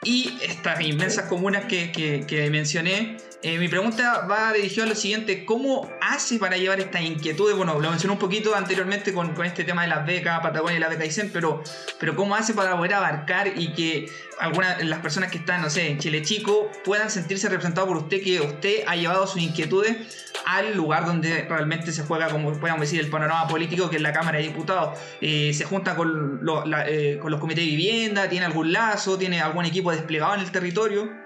Y 0.05 0.39
estas 0.43 0.81
inmensas 0.81 1.27
comunas 1.27 1.67
que, 1.67 1.93
que 1.93 2.51
mencioné 2.51 3.19
eh, 3.45 3.59
mi 3.59 3.69
pregunta 3.69 4.27
va 4.27 4.55
dirigida 4.55 4.85
a 4.85 4.87
lo 4.87 4.95
siguiente, 4.95 5.45
¿cómo 5.45 5.91
hace 6.01 6.39
para 6.39 6.57
llevar 6.57 6.81
estas 6.81 7.03
inquietudes? 7.03 7.55
Bueno, 7.55 7.79
lo 7.79 7.91
mencioné 7.91 8.15
un 8.15 8.19
poquito 8.19 8.55
anteriormente 8.55 9.13
con, 9.13 9.35
este 9.45 9.65
tema 9.65 9.83
de 9.83 9.89
las 9.89 10.07
becas, 10.07 10.41
Patagonia 10.41 10.79
y 10.79 10.81
la 10.81 10.89
beca 10.89 11.05
ICEN, 11.05 11.29
pero, 11.31 11.63
pero 12.01 12.17
¿cómo 12.17 12.35
hace 12.35 12.55
para 12.55 12.75
poder 12.75 12.95
abarcar 12.95 13.53
y 13.55 13.75
que 13.75 14.11
algunas 14.41 14.83
las 14.83 15.01
personas 15.01 15.31
que 15.31 15.37
están, 15.37 15.61
no 15.61 15.69
sé, 15.69 15.91
en 15.91 15.99
Chile 15.99 16.23
Chico 16.23 16.71
puedan 16.87 17.11
sentirse 17.11 17.51
representados 17.51 17.87
por 17.87 17.99
usted, 17.99 18.23
que 18.23 18.41
usted 18.41 18.77
ha 18.87 18.97
llevado 18.97 19.27
sus 19.27 19.43
inquietudes 19.43 20.33
al 20.47 20.75
lugar 20.75 21.05
donde 21.05 21.43
realmente 21.43 21.93
se 21.93 22.03
juega, 22.05 22.31
como 22.31 22.59
podemos 22.59 22.81
decir, 22.81 22.99
el 22.99 23.11
panorama 23.11 23.47
político, 23.47 23.91
que 23.91 23.97
es 23.97 24.03
la 24.03 24.15
Cámara 24.15 24.39
de 24.39 24.45
Diputados. 24.45 24.99
Eh, 25.21 25.53
se 25.53 25.65
junta 25.65 25.95
con, 25.97 26.41
eh, 26.87 27.19
con 27.21 27.31
los 27.31 27.41
comités 27.41 27.63
de 27.63 27.71
vivienda, 27.71 28.27
tiene 28.27 28.47
algún 28.47 28.73
lazo, 28.73 29.19
tiene 29.19 29.43
algún 29.43 29.67
equipo 29.67 29.93
desplegado 29.93 30.33
en 30.33 30.41
el 30.41 30.51
territorio. 30.51 31.24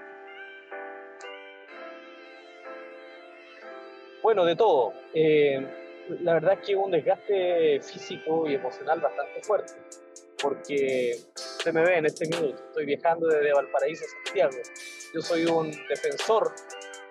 Bueno, 4.29 4.45
de 4.45 4.55
todo. 4.55 4.93
Eh, 5.11 5.59
la 6.21 6.33
verdad 6.35 6.53
es 6.53 6.67
que 6.67 6.75
un 6.75 6.91
desgaste 6.91 7.79
físico 7.81 8.47
y 8.47 8.53
emocional 8.53 8.99
bastante 8.99 9.41
fuerte, 9.41 9.73
porque 10.39 11.15
se 11.33 11.71
me 11.71 11.81
ve 11.81 11.97
en 11.97 12.05
este 12.05 12.27
minuto, 12.27 12.63
estoy 12.67 12.85
viajando 12.85 13.27
desde 13.27 13.51
Valparaíso 13.51 14.05
a 14.05 14.25
Santiago. 14.25 14.51
Yo 15.15 15.21
soy 15.21 15.45
un 15.45 15.71
defensor 15.71 16.51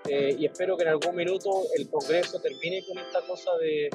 eh, 0.09 0.37
y 0.39 0.47
espero 0.47 0.77
que 0.77 0.85
en 0.85 0.91
algún 0.91 1.15
minuto 1.15 1.51
el 1.77 1.89
Congreso 1.91 2.41
termine 2.41 2.85
con 2.87 2.99
esta 2.99 3.21
cosa 3.27 3.51
de, 3.59 3.91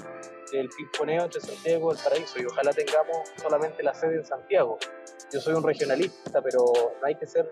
del 0.52 0.70
pimponeo 0.70 1.24
entre 1.24 1.42
Santiago 1.42 1.92
y 1.92 1.96
Valparaíso 1.96 2.42
y 2.42 2.46
ojalá 2.46 2.72
tengamos 2.72 3.18
solamente 3.42 3.84
la 3.84 3.94
sede 3.94 4.18
en 4.18 4.26
Santiago. 4.26 4.78
Yo 5.32 5.40
soy 5.40 5.56
un 5.56 5.64
regionalista, 5.64 6.42
pero 6.42 6.64
no 7.02 7.08
hay 7.08 7.16
que 7.16 7.26
ser 7.26 7.50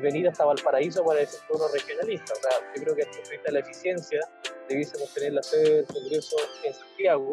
venir 0.00 0.28
hasta 0.28 0.44
Valparaíso 0.44 1.04
para 1.04 1.20
decir 1.20 1.40
que 1.46 1.52
uno 1.54 1.68
regionalista. 1.72 2.32
O 2.32 2.36
sea, 2.36 2.72
yo 2.74 2.82
creo 2.82 2.96
que 2.96 3.04
desde 3.04 3.38
de 3.38 3.52
la 3.52 3.60
eficiencia 3.60 4.20
debiésemos 4.68 5.12
tener 5.14 5.34
la 5.34 5.42
sede 5.42 5.76
del 5.76 5.86
Congreso 5.86 6.36
en 6.64 6.74
Santiago 6.74 7.32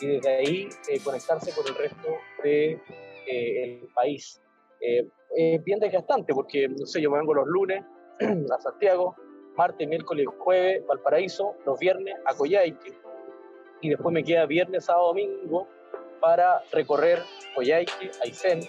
y 0.00 0.06
desde 0.06 0.36
ahí 0.36 0.68
eh, 0.88 1.00
conectarse 1.02 1.52
con 1.52 1.66
el 1.66 1.74
resto 1.74 2.08
del 2.42 2.80
de, 2.80 3.82
eh, 3.82 3.88
país. 3.94 4.40
Eh, 4.80 5.08
es 5.34 5.64
bien 5.64 5.80
desgastante 5.80 6.32
porque, 6.32 6.68
no 6.68 6.86
sé, 6.86 7.00
yo 7.00 7.10
me 7.10 7.18
vengo 7.18 7.34
los 7.34 7.46
lunes 7.46 7.84
a 8.20 8.60
Santiago, 8.60 9.16
martes, 9.56 9.88
miércoles, 9.88 10.26
jueves, 10.38 10.86
Valparaíso, 10.86 11.56
los 11.64 11.78
viernes 11.78 12.14
a 12.24 12.34
Coyhaique 12.34 12.98
y 13.80 13.90
después 13.90 14.12
me 14.12 14.24
queda 14.24 14.46
viernes, 14.46 14.84
sábado, 14.84 15.08
domingo 15.08 15.68
para 16.20 16.62
recorrer 16.72 17.22
Coyhaique, 17.54 18.10
Aysén, 18.22 18.60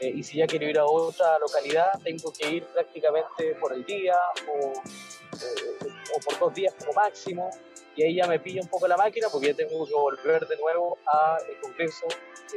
eh, 0.00 0.12
y 0.14 0.22
si 0.22 0.38
ya 0.38 0.46
quiero 0.46 0.66
ir 0.66 0.78
a 0.78 0.84
otra 0.84 1.38
localidad, 1.38 1.92
tengo 2.02 2.32
que 2.32 2.50
ir 2.50 2.64
prácticamente 2.64 3.54
por 3.60 3.72
el 3.72 3.84
día 3.84 4.16
o, 4.48 4.72
o 4.72 6.20
por 6.24 6.38
dos 6.38 6.54
días 6.54 6.74
como 6.74 6.92
máximo, 6.92 7.50
y 7.96 8.02
ahí 8.02 8.16
ya 8.16 8.26
me 8.26 8.40
pilla 8.40 8.60
un 8.60 8.68
poco 8.68 8.88
la 8.88 8.96
máquina 8.96 9.28
porque 9.30 9.48
ya 9.48 9.54
tengo 9.54 9.86
que 9.86 9.94
volver 9.94 10.46
de 10.46 10.56
nuevo 10.56 10.98
al 11.06 11.42
Congreso 11.60 12.06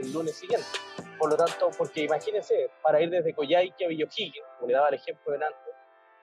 el 0.01 0.11
lunes 0.11 0.35
siguiente. 0.35 0.67
Por 1.17 1.29
lo 1.29 1.37
tanto, 1.37 1.69
porque 1.77 2.01
imagínense, 2.01 2.69
para 2.81 3.01
ir 3.01 3.09
desde 3.09 3.33
Coyhaique 3.33 3.85
a 3.85 3.87
Villoquillo, 3.87 4.43
como 4.57 4.67
le 4.67 4.73
daba 4.73 4.89
el 4.89 4.95
ejemplo 4.95 5.31
de 5.33 5.45
antes, 5.45 5.66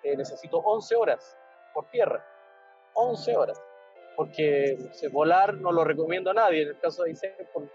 eh, 0.04 0.16
necesito 0.16 0.58
11 0.58 0.96
horas 0.96 1.36
por 1.72 1.90
tierra. 1.90 2.24
11 2.94 3.36
horas. 3.36 3.62
Porque 4.16 4.78
volar 5.10 5.54
no 5.54 5.72
lo 5.72 5.82
recomiendo 5.82 6.30
a 6.30 6.34
nadie, 6.34 6.62
en 6.62 6.68
el 6.68 6.78
caso 6.78 7.02
de 7.02 7.10
Isen, 7.10 7.32
porque 7.52 7.72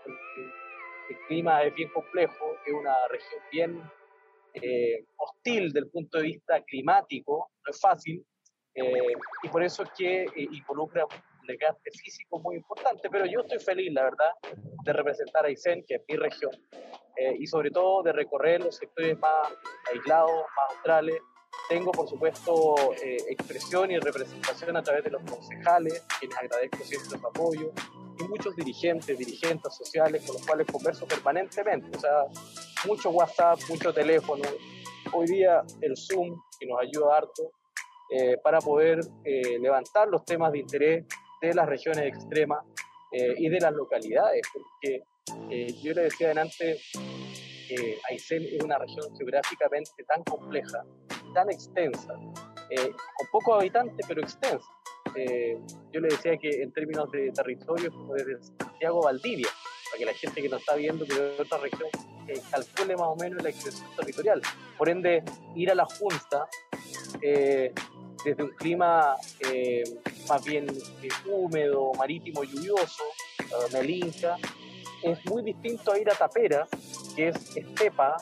el 1.09 1.17
clima 1.27 1.63
es 1.63 1.73
bien 1.75 1.89
complejo 1.89 2.55
es 2.65 2.73
una 2.73 2.95
región 3.09 3.41
bien 3.51 3.91
eh, 4.53 5.05
hostil 5.17 5.71
del 5.71 5.89
punto 5.89 6.17
de 6.17 6.25
vista 6.25 6.61
climático, 6.63 7.51
no 7.65 7.71
es 7.71 7.79
fácil, 7.79 8.25
eh, 8.73 9.13
y 9.43 9.49
por 9.49 9.63
eso 9.63 9.83
es 9.83 9.89
que 9.97 10.23
eh, 10.23 10.29
involucra 10.35 11.05
un 11.05 11.47
desgaste 11.47 11.91
físico 11.91 12.39
muy 12.39 12.55
importante, 12.57 13.09
pero 13.09 13.25
yo 13.25 13.41
estoy 13.41 13.59
feliz, 13.59 13.93
la 13.93 14.03
verdad, 14.03 14.31
de 14.83 14.93
representar 14.93 15.45
a 15.45 15.47
Aysén, 15.47 15.83
que 15.87 15.95
es 15.95 16.01
mi 16.07 16.15
región, 16.15 16.51
y 17.37 17.45
sobre 17.47 17.69
todo 17.69 18.01
de 18.01 18.13
recorrer 18.13 18.63
los 18.63 18.77
sectores 18.77 19.17
más 19.19 19.53
aislados, 19.91 20.31
más 20.31 20.75
australes. 20.75 21.19
Tengo, 21.67 21.91
por 21.91 22.07
supuesto, 22.07 22.75
expresión 23.27 23.91
y 23.91 23.99
representación 23.99 24.75
a 24.77 24.81
través 24.81 25.03
de 25.03 25.11
los 25.11 25.21
concejales, 25.23 26.03
quienes 26.19 26.37
agradezco 26.37 26.83
siempre 26.83 27.19
su 27.19 27.27
apoyo, 27.27 27.71
y 28.19 28.23
muchos 28.27 28.55
dirigentes, 28.55 29.17
dirigentes 29.17 29.75
sociales 29.75 30.23
con 30.25 30.35
los 30.35 30.45
cuales 30.45 30.67
converso 30.67 31.05
permanentemente. 31.05 31.97
O 31.97 31.99
sea, 31.99 32.25
mucho 32.85 33.09
WhatsApp, 33.11 33.59
mucho 33.69 33.93
teléfono. 33.93 34.43
Hoy 35.13 35.27
día 35.27 35.63
el 35.81 35.95
Zoom, 35.95 36.35
que 36.59 36.65
nos 36.65 36.79
ayuda 36.81 37.17
harto, 37.17 37.51
eh, 38.11 38.37
para 38.43 38.59
poder 38.59 39.01
eh, 39.23 39.59
levantar 39.59 40.07
los 40.07 40.25
temas 40.25 40.51
de 40.51 40.59
interés 40.59 41.05
de 41.41 41.53
las 41.53 41.67
regiones 41.67 42.05
extremas 42.05 42.65
eh, 43.11 43.35
y 43.37 43.49
de 43.49 43.59
las 43.59 43.71
localidades, 43.71 44.41
porque 44.51 45.03
yo 45.83 45.93
le 45.93 46.01
decía 46.03 46.31
antes 46.31 46.91
que 47.67 47.99
Aysén 48.09 48.43
es 48.43 48.63
una 48.63 48.79
región 48.79 49.15
geográficamente 49.15 50.03
tan 50.07 50.23
compleja, 50.23 50.83
tan 51.33 51.49
extensa, 51.49 52.13
con 52.13 53.27
pocos 53.31 53.59
habitantes, 53.59 54.05
pero 54.07 54.21
extensa. 54.21 54.67
yo 55.91 55.99
le 55.99 56.07
decía 56.09 56.37
que 56.37 56.61
en 56.61 56.71
términos 56.71 57.11
de 57.11 57.31
territorio, 57.31 57.91
como 57.91 58.13
desde 58.13 58.41
Santiago 58.59 59.01
Valdivia, 59.01 59.49
para 59.89 59.99
que 59.99 60.05
la 60.05 60.13
gente 60.13 60.41
que 60.41 60.49
nos 60.49 60.59
está 60.59 60.75
viendo 60.75 61.05
de 61.05 61.35
otra 61.39 61.57
región 61.57 61.89
calcule 62.51 62.95
más 62.95 63.07
o 63.07 63.15
menos 63.15 63.41
la 63.41 63.49
extensión 63.49 63.89
territorial. 63.95 64.41
Por 64.77 64.89
ende, 64.89 65.23
ir 65.55 65.71
a 65.71 65.75
la 65.75 65.85
Junta 65.85 66.47
eh, 67.21 67.73
desde 68.23 68.43
un 68.43 68.51
clima 68.51 69.15
eh, 69.51 69.83
más 70.27 70.43
bien 70.43 70.67
eh, 71.01 71.09
húmedo, 71.31 71.91
marítimo, 71.97 72.43
lluvioso, 72.43 73.03
melinca, 73.73 74.37
es 75.01 75.25
muy 75.25 75.41
distinto 75.41 75.91
a 75.91 75.99
ir 75.99 76.09
a 76.09 76.13
Tapera, 76.13 76.67
que 77.15 77.29
es 77.29 77.57
estepa 77.57 78.17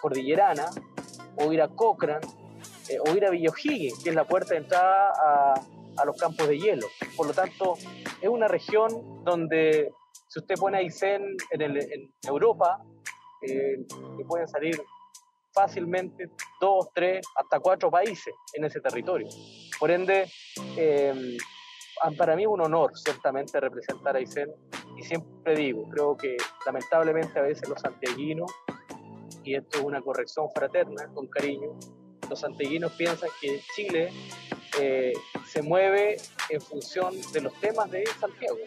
cordillerana, 0.00 0.66
o 1.38 1.52
ir 1.52 1.62
a 1.62 1.68
Cochrane, 1.68 2.26
o 3.06 3.16
ir 3.16 3.24
a 3.24 3.30
Villa 3.30 3.52
que 3.62 4.08
es 4.10 4.14
la 4.14 4.24
puerta 4.24 4.54
de 4.54 4.60
entrada 4.60 5.12
a, 5.22 5.54
a 5.96 6.04
los 6.04 6.16
campos 6.16 6.48
de 6.48 6.58
hielo. 6.58 6.86
Por 7.16 7.26
lo 7.26 7.32
tanto, 7.32 7.74
es 8.20 8.28
una 8.28 8.48
región 8.48 9.24
donde 9.24 9.92
si 10.28 10.38
usted 10.40 10.54
pone 10.56 10.78
Aysén 10.78 11.36
en, 11.50 11.62
en 11.62 12.12
Europa, 12.26 12.82
eh, 13.42 13.78
le 14.18 14.24
pueden 14.24 14.48
salir 14.48 14.80
fácilmente 15.52 16.30
dos, 16.60 16.88
tres, 16.94 17.26
hasta 17.34 17.58
cuatro 17.60 17.90
países 17.90 18.34
en 18.54 18.64
ese 18.64 18.80
territorio. 18.80 19.28
Por 19.78 19.90
ende, 19.90 20.30
eh, 20.76 21.36
para 22.16 22.36
mí 22.36 22.42
es 22.42 22.48
un 22.48 22.60
honor 22.60 22.92
ciertamente 22.96 23.58
representar 23.58 24.14
a 24.14 24.18
Aysén 24.18 24.50
y 24.96 25.02
siempre 25.02 25.56
digo, 25.56 25.88
creo 25.90 26.16
que 26.16 26.36
lamentablemente 26.66 27.38
a 27.38 27.42
veces 27.42 27.68
los 27.68 27.80
santiaguinos, 27.80 28.50
y 29.48 29.54
esto 29.54 29.78
es 29.78 29.84
una 29.84 30.02
corrección 30.02 30.50
fraterna, 30.50 31.08
con 31.14 31.26
cariño, 31.26 31.70
los 32.28 32.40
santiaguinos 32.40 32.92
piensan 32.92 33.30
que 33.40 33.60
Chile 33.74 34.10
eh, 34.78 35.14
se 35.46 35.62
mueve 35.62 36.18
en 36.50 36.60
función 36.60 37.14
de 37.32 37.40
los 37.40 37.58
temas 37.58 37.90
de 37.90 38.04
Santiago. 38.20 38.58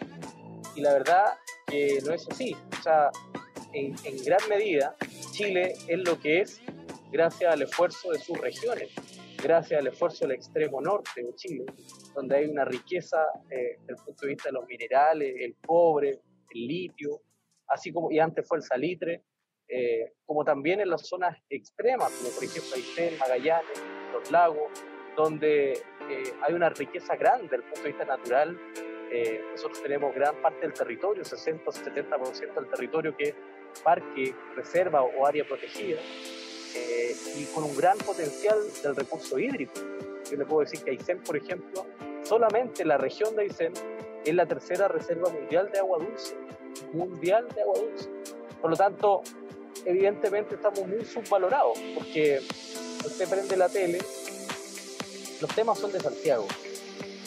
Y 0.76 0.82
la 0.82 0.94
verdad 0.94 1.34
que 1.68 2.00
no 2.04 2.14
es 2.14 2.28
así. 2.32 2.56
O 2.80 2.82
sea, 2.82 3.12
en, 3.74 3.94
gran 4.26 4.40
medida, 4.50 4.96
Chile 5.34 5.74
es 5.88 6.00
lo 6.00 6.20
que 6.20 6.42
es 6.42 6.60
gracias 7.12 7.54
al 7.54 7.62
esfuerzo 7.62 8.12
de 8.12 8.18
sus 8.18 8.40
regiones, 8.40 8.90
gracias 9.38 9.79
al 9.79 9.88
esfuerzo 9.88 10.25
del 10.25 10.38
extremo 10.38 10.82
norte 10.82 11.22
de 11.22 11.36
Chile, 11.36 11.66
donde 12.16 12.38
hay 12.38 12.46
una 12.46 12.66
riqueza 12.66 13.20
eh, 13.51 13.77
desde 13.82 13.94
el 13.94 14.03
punto 14.03 14.25
de 14.25 14.27
vista 14.29 14.50
de 14.50 14.53
los 14.53 14.66
minerales, 14.66 15.36
el 15.38 15.55
cobre, 15.64 16.22
el 16.50 16.68
litio, 16.68 17.22
así 17.68 17.94
como, 17.94 18.12
y 18.12 18.18
antes 18.18 18.48
fue 18.48 18.58
el 18.58 18.64
salitre, 18.64 19.22
eh, 19.72 20.14
como 20.25 20.44
también 20.44 20.81
en 20.81 20.90
las 20.90 21.07
zonas 21.07 21.38
extremas, 21.50 22.12
como 22.12 22.29
por 22.29 22.44
ejemplo 22.44 22.75
Aysén, 22.75 23.18
Magallanes, 23.18 23.84
los 24.14 24.29
lagos, 24.29 24.72
donde 25.16 25.74
eh, 25.74 26.34
hay 26.42 26.53
una 26.53 26.70
riqueza 26.70 27.16
grande 27.16 27.44
desde 27.44 27.55
el 27.57 27.64
punto 27.64 27.81
de 27.81 27.88
vista 27.88 28.05
natural 28.05 28.57
eh, 29.14 29.42
nosotros 29.51 29.84
tenemos 29.84 30.16
gran 30.16 30.42
parte 30.42 30.62
del 30.62 30.74
territorio, 30.74 31.25
60 31.25 31.70
o 31.70 31.74
70% 31.74 32.53
del 32.55 32.68
territorio 32.70 33.16
que 33.18 33.24
es 33.25 33.36
parque, 33.84 34.34
reserva 34.55 35.03
o 35.03 35.25
área 35.25 35.44
protegida, 35.46 36.00
eh, 36.75 37.14
y 37.36 37.44
con 37.53 37.66
un 37.66 37.75
gran 37.75 37.98
potencial 37.98 38.57
del 38.81 38.96
recurso 38.96 39.38
hídrico. 39.38 39.74
Yo 40.29 40.38
le 40.38 40.46
puedo 40.46 40.62
decir 40.62 40.81
que 40.81 40.92
Aysén, 40.92 41.20
por 41.20 41.36
ejemplo, 41.36 41.86
solamente 42.24 42.86
la 42.86 42.98
región 42.98 43.36
de 43.36 43.44
Aysén 43.44 43.74
es 44.24 44.34
la 44.34 44.46
tercera 44.46 44.88
reserva 44.88 45.29
mundial 45.29 45.70
de 45.74 45.79
agua 45.79 46.00
dulce, 46.00 46.38
mundial 46.94 47.50
de 47.53 47.62
agua 47.64 47.79
dulce. 47.79 48.10
Por 48.62 48.70
lo 48.70 48.77
tanto, 48.77 49.24
evidentemente 49.85 50.55
estamos 50.55 50.87
muy 50.87 51.05
subvalorados, 51.05 51.79
porque 51.96 52.41
usted 53.05 53.27
prende 53.27 53.57
la 53.57 53.70
tele, 53.70 54.00
los 55.39 55.55
temas 55.55 55.79
son 55.79 55.91
de 55.91 56.00
Santiago, 56.00 56.48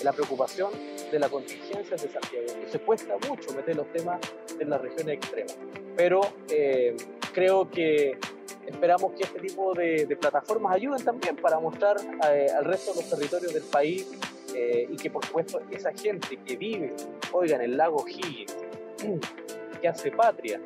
la 0.02 0.12
preocupación 0.12 0.70
de 1.10 1.18
la 1.18 1.28
contingencia 1.28 1.96
de 1.96 2.08
Santiago. 2.08 2.46
se 2.70 2.78
cuesta 2.80 3.14
mucho 3.28 3.52
meter 3.54 3.76
los 3.76 3.90
temas 3.92 4.20
en 4.58 4.70
las 4.70 4.80
regiones 4.80 5.16
extremas. 5.16 5.56
Pero 5.96 6.20
eh, 6.48 6.96
creo 7.32 7.70
que 7.70 8.18
esperamos 8.66 9.12
que 9.12 9.24
este 9.24 9.40
tipo 9.40 9.74
de, 9.74 10.16
plataformas 10.20 10.74
ayuden 10.74 11.04
también 11.04 11.36
para 11.36 11.58
mostrar 11.60 11.96
eh, 12.30 12.46
al 12.56 12.64
resto 12.64 12.92
de 12.92 13.00
los 13.00 13.10
territorios 13.10 13.52
del 13.52 13.62
país 13.62 14.08
eh, 14.54 14.86
y 14.90 14.96
que 14.96 15.10
por 15.10 15.24
supuesto 15.24 15.60
esa 15.70 15.92
gente 15.92 16.38
que 16.44 16.56
vive, 16.56 16.94
oigan, 17.32 17.60
el 17.60 17.76
lago 17.76 18.04
Higgins, 18.06 18.56
que 19.80 19.88
hace 19.88 20.10
patria 20.10 20.60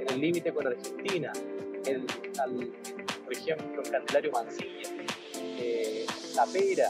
en 0.00 0.08
el 0.08 0.20
límite 0.20 0.52
con 0.52 0.66
Argentina, 0.66 1.32
el, 1.86 2.06
por 3.24 3.32
ejemplo, 3.32 3.82
el 3.82 3.90
Candelario 3.90 4.32
Mancilla, 4.32 4.90
La 6.34 6.46
Pera, 6.46 6.88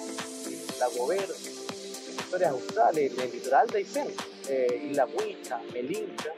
Lago 0.78 1.06
Verde, 1.06 1.34
sectores 1.34 2.48
australes, 2.48 3.18
el 3.18 3.32
litoral 3.32 3.66
de 3.68 3.78
Aysén, 3.78 4.08
eh, 4.48 4.88
Isla 4.90 5.06
Huicha, 5.06 5.60
Melinca, 5.72 6.32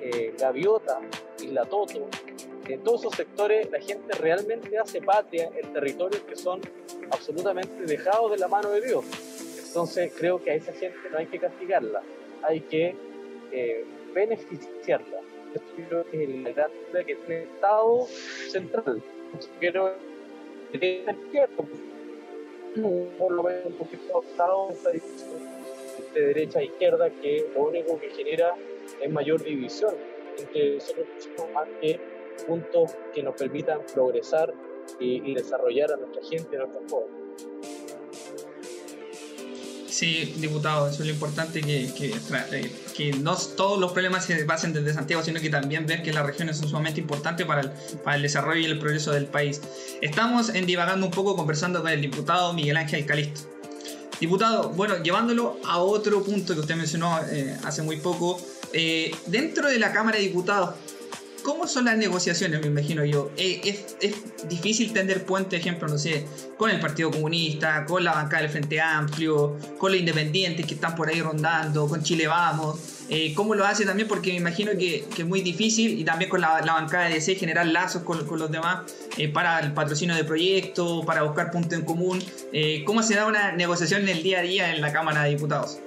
eh, 0.00 0.34
Gaviota, 0.38 1.00
Isla 1.42 1.64
Toto. 1.64 2.08
En 2.68 2.82
todos 2.82 3.00
esos 3.00 3.14
sectores 3.14 3.70
la 3.70 3.80
gente 3.80 4.14
realmente 4.18 4.78
hace 4.78 5.00
patria 5.02 5.50
en 5.54 5.72
territorios 5.72 6.22
que 6.22 6.36
son 6.36 6.60
absolutamente 7.10 7.84
dejados 7.84 8.30
de 8.30 8.38
la 8.38 8.48
mano 8.48 8.70
de 8.70 8.80
Dios. 8.80 9.04
Entonces 9.66 10.12
creo 10.16 10.42
que 10.42 10.50
a 10.50 10.54
esa 10.54 10.72
gente 10.72 11.10
no 11.10 11.18
hay 11.18 11.26
que 11.26 11.38
castigarla, 11.38 12.02
hay 12.42 12.60
que 12.60 12.94
eh, 13.50 13.84
beneficiarla. 14.14 15.20
Es 15.54 16.42
la 16.42 16.50
gran 16.50 16.70
que 17.06 17.14
tiene 17.14 17.42
el 17.42 17.48
Estado 17.48 18.06
central. 18.50 19.02
Quiero 19.60 19.94
que 20.72 21.04
es 21.06 21.16
cierto, 21.30 21.64
por 23.18 23.32
lo 23.32 23.42
menos 23.42 23.66
un 23.66 23.72
poquito 23.74 24.18
optado 24.18 24.68
de 26.14 26.20
derecha 26.20 26.58
a 26.58 26.62
izquierda 26.62 27.10
que 27.10 27.46
lo 27.54 27.68
único 27.68 27.98
que 28.00 28.10
genera 28.10 28.54
es 29.00 29.10
mayor 29.10 29.42
división 29.42 29.94
entre 30.38 30.74
nosotros 30.74 31.06
más 31.54 31.68
que 31.80 32.00
puntos 32.46 32.96
que 33.14 33.22
nos 33.22 33.36
permitan 33.36 33.80
progresar 33.92 34.52
y, 34.98 35.34
desarrollar 35.34 35.92
a 35.92 35.96
nuestra 35.96 36.22
gente, 36.22 36.56
a 36.56 36.60
nuestros 36.60 36.90
jóvenes. 36.90 37.83
Sí, 39.94 40.34
diputado, 40.38 40.88
eso 40.88 41.02
es 41.02 41.06
lo 41.06 41.12
importante, 41.14 41.60
que, 41.60 41.88
que, 41.94 42.12
que, 42.96 43.12
no 43.12 43.36
todos 43.36 43.78
los 43.78 43.92
problemas 43.92 44.24
se 44.24 44.44
pasen 44.44 44.72
desde 44.72 44.92
Santiago, 44.92 45.22
sino 45.22 45.40
que 45.40 45.50
también 45.50 45.86
ver 45.86 46.02
que 46.02 46.12
las 46.12 46.26
regiones 46.26 46.56
son 46.56 46.68
sumamente 46.68 47.00
importantes 47.00 47.46
para 47.46 47.60
el, 47.60 47.70
para 48.02 48.16
el 48.16 48.22
desarrollo 48.22 48.58
y 48.58 48.64
el 48.64 48.80
progreso 48.80 49.12
del 49.12 49.26
país. 49.26 49.60
Estamos 50.02 50.48
en 50.48 50.66
divagando 50.66 51.06
un 51.06 51.12
poco 51.12 51.36
conversando 51.36 51.80
con 51.80 51.92
el 51.92 52.00
diputado 52.00 52.52
Miguel 52.54 52.76
Ángel 52.76 53.06
Calisto. 53.06 53.42
Diputado, 54.18 54.70
bueno, 54.70 55.00
llevándolo 55.00 55.60
a 55.64 55.78
otro 55.78 56.24
punto 56.24 56.54
que 56.54 56.60
usted 56.60 56.74
mencionó 56.74 57.20
eh, 57.30 57.56
hace 57.62 57.82
muy 57.82 57.98
poco, 57.98 58.40
eh, 58.72 59.14
dentro 59.26 59.68
de 59.68 59.78
la 59.78 59.92
Cámara 59.92 60.18
de 60.18 60.24
Diputados, 60.24 60.74
¿Cómo 61.44 61.66
son 61.66 61.84
las 61.84 61.98
negociaciones, 61.98 62.62
me 62.62 62.68
imagino 62.68 63.04
yo? 63.04 63.30
Eh, 63.36 63.60
es, 63.64 63.96
es, 64.00 64.48
difícil 64.48 64.94
tender 64.94 65.26
puente, 65.26 65.56
ejemplo, 65.56 65.86
no 65.86 65.98
sé, 65.98 66.24
con 66.56 66.70
el 66.70 66.80
Partido 66.80 67.10
Comunista, 67.10 67.84
con 67.84 68.02
la 68.02 68.14
bancada 68.14 68.42
del 68.42 68.50
Frente 68.50 68.80
Amplio, 68.80 69.54
con 69.78 69.92
los 69.92 70.00
independientes 70.00 70.64
que 70.64 70.72
están 70.72 70.94
por 70.94 71.10
ahí 71.10 71.20
rondando, 71.20 71.86
con 71.86 72.02
Chile 72.02 72.26
Vamos. 72.28 72.78
Eh, 73.10 73.34
¿Cómo 73.34 73.54
lo 73.54 73.66
hace 73.66 73.84
también? 73.84 74.08
Porque 74.08 74.30
me 74.30 74.38
imagino 74.38 74.72
que, 74.72 75.04
que, 75.14 75.20
es 75.20 75.28
muy 75.28 75.42
difícil 75.42 76.00
y 76.00 76.04
también 76.04 76.30
con 76.30 76.40
la, 76.40 76.62
la 76.62 76.72
bancada 76.72 77.08
de 77.08 77.14
DC 77.14 77.34
generar 77.34 77.66
lazos 77.66 78.04
con, 78.04 78.26
con 78.26 78.38
los 78.38 78.50
demás 78.50 78.90
eh, 79.18 79.28
para 79.28 79.60
el 79.60 79.74
patrocinio 79.74 80.14
de 80.14 80.24
proyectos, 80.24 81.04
para 81.04 81.24
buscar 81.24 81.50
puntos 81.50 81.78
en 81.78 81.84
común. 81.84 82.24
¿Cómo 82.86 83.02
se 83.02 83.16
da 83.16 83.26
una 83.26 83.52
negociación 83.52 84.00
en 84.02 84.08
el 84.08 84.22
día 84.22 84.38
a 84.38 84.42
día 84.42 84.74
en 84.74 84.80
la 84.80 84.92
Cámara 84.94 85.24
de 85.24 85.30
Diputados? 85.30 85.78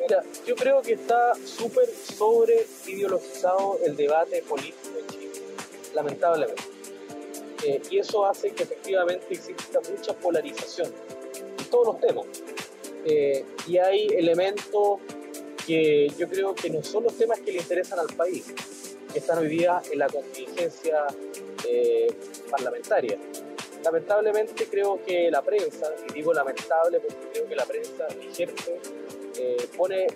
Mira, 0.00 0.22
yo 0.46 0.56
creo 0.56 0.82
que 0.82 0.94
está 0.94 1.34
súper 1.44 1.88
sobre 2.16 2.66
ideologizado 2.86 3.78
el 3.86 3.94
debate 3.96 4.42
político. 4.48 4.79
Lamentablemente. 5.94 6.62
Eh, 7.64 7.82
y 7.90 7.98
eso 7.98 8.24
hace 8.24 8.52
que 8.52 8.62
efectivamente 8.62 9.26
exista 9.30 9.80
mucha 9.90 10.14
polarización 10.14 10.92
en 11.58 11.64
todos 11.66 11.88
los 11.88 12.00
temas. 12.00 12.26
Eh, 13.04 13.44
y 13.66 13.78
hay 13.78 14.06
elementos 14.08 15.00
que 15.66 16.08
yo 16.18 16.28
creo 16.28 16.54
que 16.54 16.70
no 16.70 16.82
son 16.82 17.04
los 17.04 17.16
temas 17.16 17.40
que 17.40 17.52
le 17.52 17.58
interesan 17.58 17.98
al 17.98 18.14
país, 18.16 18.46
que 19.12 19.18
están 19.18 19.38
hoy 19.38 19.48
día 19.48 19.82
en 19.90 19.98
la 19.98 20.08
contingencia 20.08 21.06
eh, 21.68 22.08
parlamentaria. 22.50 23.18
Lamentablemente 23.84 24.66
creo 24.66 25.02
que 25.04 25.30
la 25.30 25.42
prensa, 25.42 25.92
y 26.08 26.12
digo 26.12 26.32
lamentable 26.32 27.00
porque 27.00 27.28
creo 27.32 27.48
que 27.48 27.56
la 27.56 27.64
prensa 27.64 28.06
ejerce, 28.08 28.78
pone, 29.74 30.06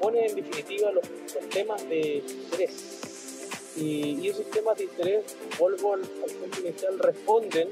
pone 0.00 0.26
en 0.26 0.34
definitiva 0.34 0.90
los, 0.90 1.04
los 1.34 1.48
temas 1.50 1.88
de 1.88 2.16
interés 2.16 3.13
y, 3.76 4.28
esos 4.28 4.50
temas 4.50 4.76
de 4.78 4.84
interés, 4.84 5.24
vuelvo 5.58 5.94
al, 5.94 6.00
punto 6.00 6.60
inicial, 6.60 6.98
responden 6.98 7.70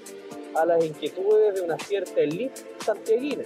a 0.55 0.67
las 0.67 0.85
inquietudes 0.85 1.55
de 1.55 1.61
una 1.63 1.79
cierta 1.79 2.21
élite 2.21 2.63
santiaguina. 2.85 3.45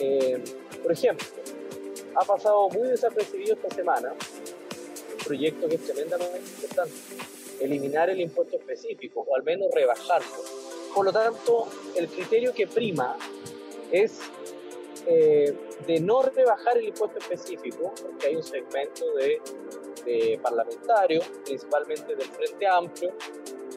Eh, 0.00 0.42
por 0.82 0.92
ejemplo, 0.92 1.26
ha 2.14 2.24
pasado 2.24 2.68
muy 2.70 2.88
desapercibido 2.88 3.54
esta 3.54 3.74
semana 3.74 4.12
un 4.12 5.24
proyecto 5.24 5.68
que 5.68 5.76
es 5.76 5.84
tremendamente 5.84 6.38
importante, 6.38 6.94
eliminar 7.60 8.10
el 8.10 8.20
impuesto 8.20 8.56
específico 8.56 9.24
o 9.28 9.36
al 9.36 9.42
menos 9.42 9.68
rebajarlo. 9.72 10.42
Por 10.94 11.06
lo 11.06 11.12
tanto, 11.12 11.68
el 11.96 12.08
criterio 12.08 12.52
que 12.52 12.66
prima 12.66 13.16
es 13.90 14.18
eh, 15.06 15.54
de 15.86 16.00
no 16.00 16.22
rebajar 16.22 16.78
el 16.78 16.88
impuesto 16.88 17.18
específico, 17.18 17.92
porque 18.02 18.28
hay 18.28 18.36
un 18.36 18.42
segmento 18.42 19.12
de 19.14 19.40
de 20.04 20.38
parlamentarios, 20.42 21.26
principalmente 21.44 22.14
del 22.14 22.28
Frente 22.28 22.66
Amplio, 22.66 23.12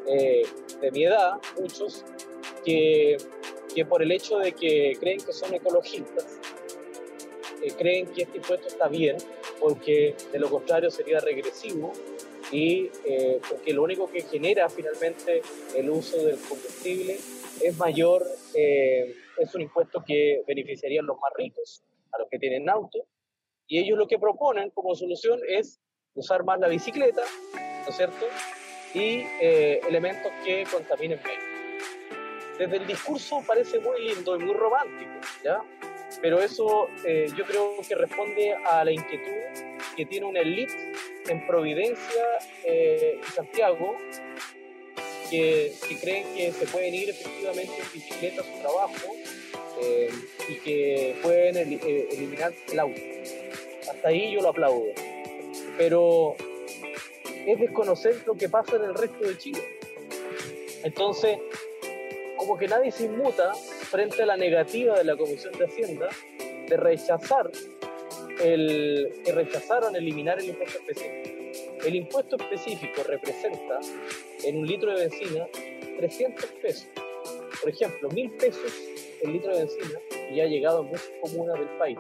eh, 0.08 0.44
de 0.82 0.92
mi 0.92 1.06
edad, 1.06 1.34
muchos, 1.60 2.04
que, 2.64 3.18
que, 3.74 3.86
por 3.86 4.04
el 4.04 4.12
hecho 4.12 4.38
de 4.38 4.52
que 4.52 4.96
creen 5.00 5.20
que 5.20 5.34
son 5.34 5.54
ecologistas, 5.54 6.40
eh, 7.62 7.72
creen 7.78 8.08
que 8.08 8.24
este 8.24 8.38
impuesto 8.38 8.68
está 8.68 8.88
bien, 8.88 9.18
porque 9.60 10.16
de 10.32 10.40
lo 10.40 10.50
contrario 10.50 10.92
sería 10.92 11.20
regresivo 11.20 11.92
y 12.52 12.92
eh, 13.06 13.40
porque 13.50 13.74
lo 13.74 13.84
único 13.84 14.10
que 14.12 14.22
genera 14.22 14.70
finalmente 14.70 15.42
el 15.76 15.90
uso 15.90 16.18
del 16.24 16.38
combustible 16.38 17.18
es 17.62 17.78
mayor, 17.78 18.24
es 18.54 19.56
un 19.56 19.62
impuesto 19.62 20.04
que 20.06 20.44
beneficiaría 20.46 21.02
a 21.02 21.04
los 21.04 21.18
más 21.20 21.32
ricos, 21.36 21.84
a 22.12 22.20
los 22.20 22.28
que 22.30 22.38
tienen 22.38 22.70
auto, 22.70 23.08
y 23.68 23.80
ellos 23.80 23.98
lo 23.98 24.08
que 24.08 24.20
proponen 24.20 24.70
como 24.72 24.94
solución 24.94 25.40
es 25.48 25.80
usar 26.16 26.44
más 26.46 26.60
la 26.60 26.68
bicicleta, 26.68 27.22
¿no 27.54 27.90
es 27.90 27.96
cierto? 27.96 28.26
Y 28.94 29.26
eh, 29.42 29.82
elementos 29.88 30.32
que 30.44 30.66
contaminen 30.72 31.20
menos. 31.24 31.44
Desde 32.58 32.78
el 32.78 32.88
discurso 32.88 33.44
parece 33.46 33.80
muy 33.80 34.02
lindo 34.02 34.38
y 34.38 34.40
muy 34.40 34.54
romántico, 34.54 35.12
¿ya? 35.44 35.62
Pero 36.22 36.40
eso 36.40 36.88
eh, 37.06 37.28
yo 37.36 37.44
creo 37.44 37.74
que 37.88 37.96
responde 37.96 38.56
a 38.56 38.86
la 38.86 38.92
inquietud 38.92 39.76
que 39.98 40.06
tiene 40.06 40.26
una 40.26 40.40
élite 40.40 40.94
en 41.28 41.46
Providencia 41.46 42.24
eh, 42.64 43.20
y 43.22 43.32
Santiago 43.32 43.98
que, 45.30 45.74
que, 45.90 46.00
creen 46.00 46.34
que 46.34 46.52
se 46.54 46.66
pueden 46.68 46.94
ir 46.94 47.10
efectivamente 47.10 47.74
en 47.78 47.92
bicicleta 47.92 48.42
a 48.42 48.46
su 48.46 48.62
trabajo 48.62 49.16
y 50.48 50.56
que 50.60 51.20
pueden 51.22 51.58
eliminar 51.58 52.54
el 52.72 52.80
auto. 52.80 53.02
Hasta 53.92 54.08
ahí 54.08 54.32
yo 54.32 54.42
lo 54.42 54.50
aplaudo 54.50 54.86
pero 55.78 56.36
es 57.46 57.60
desconocer 57.60 58.24
lo 58.26 58.36
que 58.36 58.50
pasa 58.50 58.76
en 58.78 58.84
el 58.84 58.96
resto 58.96 59.28
de 59.28 59.38
Chile. 59.38 59.80
Entonces, 60.84 61.38
como 62.38 62.58
que 62.58 62.68
nadie 62.68 62.92
se 62.92 63.06
inmuta 63.06 63.54
frente 63.54 64.24
a 64.24 64.26
la 64.26 64.38
negativa 64.38 64.98
de 64.98 65.04
la 65.04 65.16
Comisión 65.16 65.54
de 65.58 65.66
Hacienda 65.66 66.10
de 66.68 66.78
rechazar 66.78 67.52
el 68.44 69.22
que 69.24 69.32
rechazaron 69.32 69.96
eliminar 69.96 70.40
el 70.40 70.50
impuesto 70.50 70.80
específico. 70.80 71.36
El 71.86 71.96
impuesto 71.96 72.36
específico 72.38 73.04
representa 73.04 73.80
en 74.44 74.58
un 74.58 74.68
litro 74.68 74.92
de 74.94 75.08
benzina 75.08 75.48
300 75.98 76.46
pesos. 76.62 76.88
Por 77.62 77.70
ejemplo, 77.70 78.10
mil 78.10 78.32
pesos 78.32 78.74
el 79.24 79.34
litro 79.34 79.56
de 79.56 79.66
benzina 79.66 80.00
y 80.32 80.42
ha 80.42 80.46
llegado 80.46 80.80
a 80.80 80.82
muchas 80.84 81.12
comunas 81.22 81.60
del 81.60 81.70
país 81.78 81.98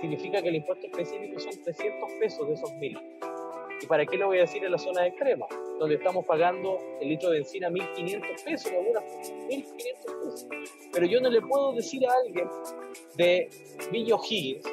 significa 0.00 0.42
que 0.42 0.48
el 0.48 0.56
impuesto 0.56 0.86
específico 0.86 1.38
son 1.40 1.62
300 1.62 2.12
pesos 2.20 2.48
de 2.48 2.54
esos 2.54 2.72
mil. 2.74 2.98
¿Y 3.80 3.86
para 3.86 4.06
qué 4.06 4.16
lo 4.16 4.26
voy 4.26 4.38
a 4.38 4.42
decir 4.42 4.64
en 4.64 4.72
la 4.72 4.78
zona 4.78 5.06
extrema? 5.06 5.46
Donde 5.78 5.96
estamos 5.96 6.24
pagando 6.24 6.78
el 7.00 7.08
litro 7.08 7.30
de 7.30 7.40
benzina 7.40 7.68
1.500 7.68 8.44
pesos, 8.44 8.72
algunas 8.72 9.04
1.500 9.04 9.74
pesos. 9.74 10.46
Pero 10.92 11.06
yo 11.06 11.20
no 11.20 11.28
le 11.28 11.42
puedo 11.42 11.72
decir 11.74 12.06
a 12.06 12.12
alguien 12.24 12.48
de 13.16 13.50
Villa 13.90 14.16
Higgins, 14.16 14.64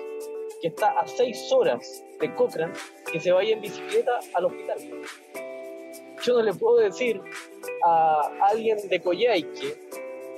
que 0.62 0.70
está 0.70 0.92
a 1.00 1.06
6 1.06 1.52
horas 1.52 2.04
de 2.22 2.34
Cochrane, 2.36 2.74
que 3.12 3.20
se 3.20 3.32
vaya 3.32 3.54
en 3.54 3.62
bicicleta 3.62 4.20
al 4.34 4.46
hospital. 4.46 4.78
Yo 6.24 6.34
no 6.36 6.42
le 6.42 6.54
puedo 6.54 6.78
decir 6.78 7.22
a 7.86 8.32
alguien 8.50 8.78
de 8.88 9.02
Coyhaique, 9.02 9.76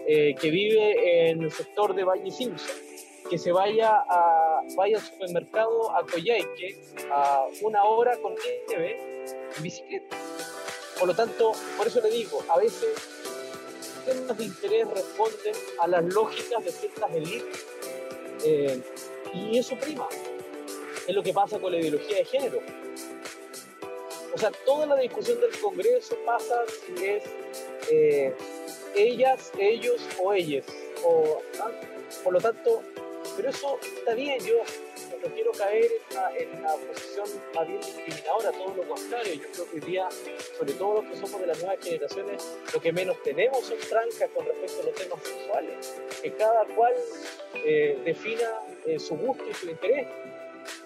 eh, 0.07 0.35
que 0.39 0.49
vive 0.49 1.29
en 1.29 1.43
el 1.43 1.51
sector 1.51 1.93
de 1.93 2.03
Valle 2.03 2.31
Simpson, 2.31 2.75
que 3.29 3.37
se 3.37 3.51
vaya, 3.51 4.03
a, 4.07 4.44
vaya 4.75 4.97
al 4.97 5.03
supermercado 5.03 5.95
a 5.95 6.05
Coyhaique 6.05 6.81
a 7.11 7.47
una 7.61 7.83
hora 7.83 8.17
con 8.17 8.35
nieve 8.67 8.97
en 9.55 9.63
bicicleta. 9.63 10.17
Por 10.99 11.07
lo 11.07 11.15
tanto, 11.15 11.51
por 11.77 11.87
eso 11.87 12.01
le 12.01 12.09
digo, 12.09 12.43
a 12.49 12.57
veces 12.57 12.95
temas 14.05 14.37
de 14.37 14.45
interés 14.45 14.87
responden 14.89 15.55
a 15.81 15.87
las 15.87 16.03
lógicas 16.05 16.63
de 16.63 16.71
ciertas 16.71 17.13
élites 17.13 17.65
eh, 18.43 18.81
y 19.33 19.57
eso 19.57 19.75
prima. 19.77 20.07
Es 21.07 21.13
lo 21.13 21.21
que 21.21 21.33
pasa 21.33 21.59
con 21.59 21.71
la 21.71 21.79
ideología 21.79 22.17
de 22.17 22.25
género. 22.25 22.59
O 24.33 24.37
sea, 24.37 24.51
toda 24.65 24.85
la 24.85 24.95
discusión 24.97 25.39
del 25.39 25.57
Congreso 25.59 26.17
pasa 26.25 26.63
si 26.67 27.05
es 27.05 27.23
eh, 27.91 28.35
ellas, 28.95 29.51
ellos 29.57 30.01
o 30.21 30.33
ellas. 30.33 30.65
O, 31.03 31.41
Por 32.23 32.33
lo 32.33 32.41
tanto, 32.41 32.81
pero 33.35 33.49
eso 33.49 33.79
está 33.81 34.13
bien, 34.13 34.39
yo 34.39 34.55
no 35.21 35.33
quiero 35.33 35.51
caer 35.51 35.91
en 36.37 36.59
una, 36.59 36.73
posición 36.73 37.27
más 37.53 37.67
bien 37.67 37.81
discriminadora, 37.81 38.51
todo 38.51 38.73
lo 38.75 38.87
contrario. 38.87 39.33
Yo 39.33 39.51
creo 39.51 39.65
que 39.65 39.75
hoy 39.75 39.91
día, 39.91 40.07
sobre 40.57 40.73
todo 40.73 41.01
los 41.01 41.05
que 41.05 41.15
somos 41.17 41.41
de 41.41 41.47
las 41.47 41.59
nuevas 41.61 41.83
generaciones, 41.83 42.57
lo 42.73 42.79
que 42.79 42.91
menos 42.91 43.21
tenemos 43.23 43.65
son 43.65 43.77
trancas 43.89 44.29
con 44.33 44.45
respecto 44.45 44.81
a 44.81 44.85
los 44.85 44.95
temas 44.95 45.23
sexuales. 45.23 46.01
Que 46.21 46.31
cada 46.33 46.65
cual 46.75 46.93
eh, 47.55 47.99
defina 48.05 48.49
eh, 48.85 48.99
su 48.99 49.17
gusto 49.17 49.43
y 49.49 49.53
su 49.53 49.69
interés. 49.69 50.07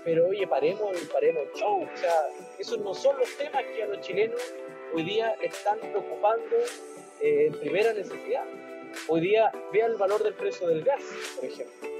Pero 0.03 0.27
oye, 0.27 0.47
paremos, 0.47 0.97
paremos 1.11 1.43
el 1.43 1.59
show. 1.59 1.83
O 1.83 1.97
sea, 1.97 2.29
esos 2.57 2.79
no 2.79 2.93
son 2.93 3.17
los 3.17 3.29
temas 3.37 3.63
que 3.75 3.83
a 3.83 3.87
los 3.87 4.01
chilenos 4.01 4.41
hoy 4.93 5.03
día 5.03 5.35
están 5.41 5.79
preocupando 5.79 6.55
eh, 7.21 7.47
en 7.47 7.59
primera 7.59 7.93
necesidad. 7.93 8.45
Hoy 9.07 9.21
día 9.21 9.51
vean 9.71 9.91
el 9.91 9.97
valor 9.97 10.23
del 10.23 10.33
precio 10.33 10.67
del 10.67 10.83
gas, 10.83 11.01
por 11.35 11.45
ejemplo 11.45 11.98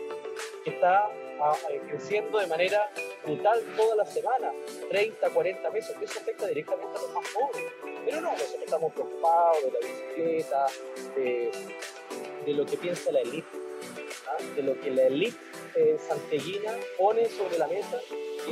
que 0.70 0.76
está 0.76 1.10
ah, 1.42 1.58
eh, 1.70 1.82
creciendo 1.88 2.40
de 2.40 2.48
manera 2.48 2.90
brutal 3.26 3.60
toda 3.76 3.96
la 3.96 4.06
semana, 4.06 4.52
30, 4.90 5.30
40 5.30 5.72
pesos, 5.72 5.96
eso 6.02 6.20
afecta 6.20 6.48
directamente 6.48 6.98
a 6.98 7.02
los 7.02 7.14
más 7.14 7.26
pobres. 7.30 7.66
Pero 8.06 8.22
no, 8.22 8.32
nosotros 8.32 8.64
estamos 8.64 8.94
preocupados 8.94 9.58
de 9.64 9.72
la 9.72 9.80
bicicleta, 9.80 10.68
de, 11.16 12.54
lo 12.54 12.66
que 12.66 12.78
piensa 12.78 13.12
la 13.12 13.22
élite, 13.22 13.48
¿ah? 14.28 14.44
de 14.56 14.64
lo 14.64 14.80
que 14.80 14.90
la 14.92 15.04
élite 15.04 15.38
eh, 15.76 15.98
santeguina 16.08 16.74
pone 16.98 17.28
sobre 17.30 17.58
la 17.58 17.68
mesa, 17.68 18.00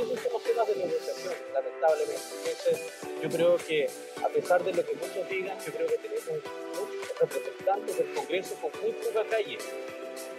esos 0.02 0.20
son 0.20 0.32
los 0.32 0.42
temas 0.42 0.68
de 0.68 0.76
negociación, 0.76 1.34
lamentablemente. 1.52 2.22
Entonces, 2.44 2.80
yo 3.22 3.28
creo 3.28 3.56
que, 3.56 3.90
a 4.22 4.28
pesar 4.28 4.64
de 4.64 4.72
lo 4.72 4.84
que 4.84 4.94
muchos 4.94 5.28
digan, 5.28 5.58
yo 5.64 5.72
creo 5.72 5.86
que 5.88 5.98
tenemos 5.98 6.24
muchos 6.26 7.18
representantes 7.20 7.98
del 7.98 8.14
Congreso 8.14 8.54
con 8.56 8.70
muy 8.82 8.92
poca 8.92 9.24
calle, 9.30 9.58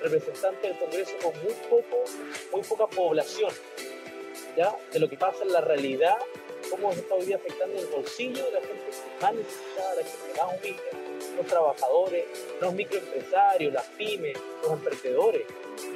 representante 0.02 0.67
del 0.67 0.80
Congreso 0.80 1.12
con 1.22 1.34
muy, 1.43 1.54
poco, 1.69 2.04
muy 2.52 2.62
poca 2.62 2.88
población, 2.88 3.52
¿ya? 4.56 4.76
de 4.91 5.00
lo 5.00 5.10
que 5.10 5.17
pasa 5.17 5.43
en 5.43 5.54
la 5.54 5.62
realidad, 5.62 6.17
cómo 6.69 6.93
se 6.93 7.00
está 7.00 7.15
hoy 7.15 7.26
día 7.26 7.38
afectando 7.38 7.80
el 7.80 7.88
bolsillo 7.88 8.45
de 8.45 8.52
la 8.52 8.62
gente 8.62 8.91
más 9.22 9.34
necesitada, 9.34 9.95
la 9.95 10.04
gente 10.04 10.41
más 10.41 10.60
humilde, 10.60 11.10
los 11.38 11.48
trabajadores, 11.48 12.26
los 12.62 12.74
microempresarios, 12.74 13.74
las 13.74 13.86
pymes, 13.89 14.38
los 14.62 14.74
emprendedores. 14.74 15.43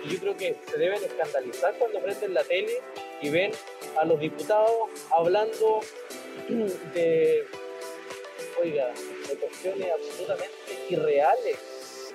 Y 0.06 0.10
yo 0.14 0.20
creo 0.20 0.38
que 0.38 0.56
se 0.70 0.78
deben 0.78 1.04
escandalizar 1.04 1.74
cuando 1.78 2.00
prenden 2.00 2.34
la 2.34 2.44
tele 2.44 2.82
y 3.22 3.30
ven 3.30 3.52
a 3.98 4.06
los 4.06 4.20
diputados 4.20 4.90
hablando 5.12 5.80
de, 6.94 7.46
oiga, 8.62 8.94
de 9.30 9.36
cuestiones 9.38 9.92
absolutamente 9.92 10.54
irreales 10.90 11.58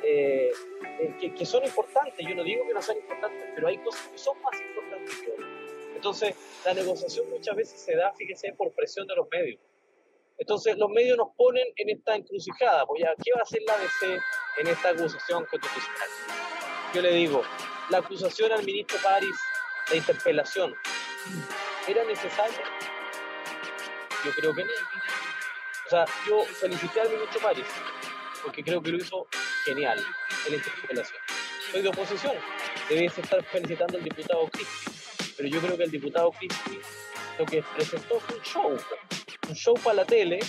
eh, 0.03 0.51
eh, 1.01 1.35
que, 1.37 1.47
son 1.47 1.65
importantes. 1.65 2.27
Yo 2.27 2.35
no 2.35 2.45
digo 2.45 2.67
que 2.67 2.75
no 2.75 2.83
sean 2.83 2.99
importantes, 2.99 3.51
pero 3.55 3.69
hay 3.69 3.79
cosas 3.79 4.07
que 4.09 4.19
son 4.19 4.41
más 4.43 4.61
importantes 4.61 5.17
que 5.17 5.31
otras. 5.31 5.49
Entonces, 5.95 6.35
la 6.65 6.75
negociación 6.75 7.29
muchas 7.31 7.57
veces 7.57 7.81
se 7.81 7.97
da, 7.97 8.13
fíjese, 8.15 8.53
por 8.53 8.73
presión 8.73 9.07
de 9.07 9.17
los 9.17 9.27
medios. 9.31 9.61
Entonces 10.39 10.79
los 10.79 10.89
medios 10.91 11.19
nos 11.19 11.35
ponen 11.37 11.67
en 11.75 11.91
esta 11.91 12.15
encrucijada, 12.15 12.87
pues 12.87 13.03
ya, 13.03 13.13
¿qué 13.23 13.33
va 13.33 13.41
a 13.41 13.43
hacer 13.43 13.61
la 13.67 13.75
ABC 13.75 14.23
en 14.59 14.67
esta 14.69 14.91
acusación 14.91 15.45
constitucional? 15.47 16.09
Yo 16.95 17.03
le 17.03 17.11
digo, 17.11 17.43
la 17.91 17.99
acusación 17.99 18.53
al 18.53 18.65
ministro 18.65 18.99
París, 19.03 19.35
la 19.91 19.97
interpelación, 19.97 20.75
¿era 21.87 22.05
necesaria? 22.05 22.63
Yo 24.25 24.33
creo 24.33 24.55
que 24.55 24.65
no. 24.65 24.71
O 25.87 25.91
sea, 25.91 26.05
yo 26.27 26.45
felicité 26.45 27.01
al 27.01 27.09
ministro 27.11 27.41
París, 27.41 27.65
porque 28.43 28.63
creo 28.63 28.83
que 28.83 28.91
lo 28.91 28.99
hizo 28.99 29.27
genial 29.65 29.99
en 30.47 30.53
la 30.53 30.57
interpelación. 30.59 31.21
Soy 31.71 31.83
de 31.83 31.89
oposición, 31.89 32.35
debes 32.89 33.17
estar 33.17 33.43
felicitando 33.45 33.99
al 33.99 34.05
diputado 34.05 34.49
Cristi, 34.49 35.35
pero 35.37 35.49
yo 35.49 35.61
creo 35.61 35.77
que 35.77 35.85
el 35.85 35.91
diputado 35.91 36.31
Cristi 36.33 36.81
lo 37.39 37.47
que 37.47 37.63
presentó 37.63 38.19
fue 38.21 38.37
un 38.37 38.43
show, 38.43 38.79
un 39.49 39.55
show 39.55 39.75
para 39.75 39.97
la 39.97 40.05
tele, 40.05 40.41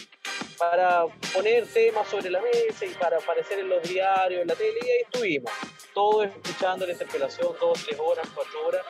para 0.57 1.05
poner 1.33 1.65
temas 1.67 2.07
sobre 2.07 2.29
la 2.29 2.41
mesa 2.41 2.85
y 2.85 2.93
para 2.95 3.17
aparecer 3.17 3.59
en 3.59 3.69
los 3.69 3.83
diarios, 3.83 4.41
en 4.41 4.47
la 4.47 4.55
tele, 4.55 4.79
y 4.81 4.89
ahí 4.89 5.01
estuvimos, 5.03 5.51
todos 5.93 6.25
escuchando 6.25 6.85
la 6.85 6.93
interpelación, 6.93 7.55
dos, 7.59 7.85
tres 7.85 7.99
horas, 7.99 8.27
cuatro 8.33 8.67
horas, 8.67 8.85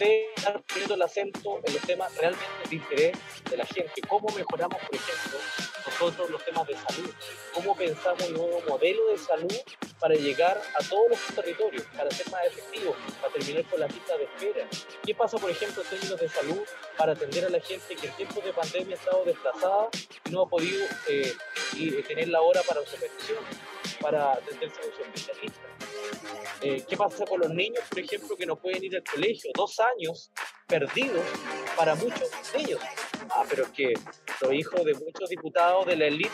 de 0.00 0.32
estar 0.34 0.62
poniendo 0.62 0.94
el 0.94 1.02
acento 1.02 1.60
en 1.62 1.74
los 1.74 1.82
temas 1.82 2.16
realmente 2.16 2.68
de 2.68 2.76
interés 2.76 3.18
de 3.50 3.56
la 3.56 3.66
gente. 3.66 4.00
¿Cómo 4.08 4.28
mejoramos, 4.34 4.78
por 4.80 4.94
ejemplo, 4.94 5.38
nosotros 5.86 6.30
los 6.30 6.44
temas 6.44 6.66
de 6.66 6.74
salud? 6.74 7.10
¿Cómo 7.52 7.76
pensamos 7.76 8.22
un 8.28 8.34
nuevo 8.34 8.62
modelo 8.66 9.08
de 9.08 9.18
salud 9.18 9.54
para 10.00 10.14
llegar 10.14 10.60
a 10.78 10.88
todos 10.88 11.10
los 11.10 11.20
territorios, 11.34 11.84
para 11.94 12.10
ser 12.10 12.30
más 12.30 12.46
efectivos, 12.46 12.96
para 13.20 13.32
terminar 13.34 13.64
con 13.66 13.80
las 13.80 13.94
listas 13.94 14.18
de 14.18 14.24
espera? 14.24 14.68
¿Qué 15.04 15.14
pasa, 15.14 15.36
por 15.36 15.50
ejemplo, 15.50 15.82
en 15.82 15.88
términos 15.90 16.18
de 16.18 16.28
salud 16.30 16.62
para 16.96 17.12
atender 17.12 17.44
a 17.44 17.50
la 17.50 17.60
gente 17.60 17.94
que 17.94 18.06
en 18.06 18.12
tiempos 18.14 18.42
de 18.42 18.52
pandemia 18.54 18.96
ha 18.96 18.98
estado 18.98 19.24
desplazada 19.26 19.88
y 20.24 20.30
no 20.30 20.42
ha 20.42 20.48
podido 20.48 20.86
eh, 21.08 21.32
y, 21.74 21.90
tener 22.02 22.28
la 22.28 22.40
hora 22.40 22.62
para 22.62 22.80
su 22.86 22.96
atención, 22.96 23.44
para 24.00 24.32
atenderse 24.32 24.80
a 24.80 24.84
su 24.84 25.02
especialista? 25.02 25.69
Eh, 26.62 26.84
¿Qué 26.86 26.96
pasa 26.96 27.24
con 27.24 27.40
los 27.40 27.50
niños, 27.50 27.82
por 27.88 27.98
ejemplo, 28.00 28.36
que 28.36 28.46
no 28.46 28.56
pueden 28.56 28.84
ir 28.84 28.96
al 28.96 29.04
colegio? 29.04 29.50
Dos 29.54 29.80
años 29.80 30.30
perdidos 30.66 31.24
para 31.76 31.94
muchos 31.94 32.30
de 32.52 32.60
ellos. 32.60 32.80
Ah, 33.30 33.44
pero 33.48 33.64
es 33.64 33.70
que 33.70 33.94
los 34.40 34.52
hijos 34.52 34.84
de 34.84 34.94
muchos 34.94 35.28
diputados 35.28 35.86
de 35.86 35.96
la 35.96 36.06
élite 36.06 36.30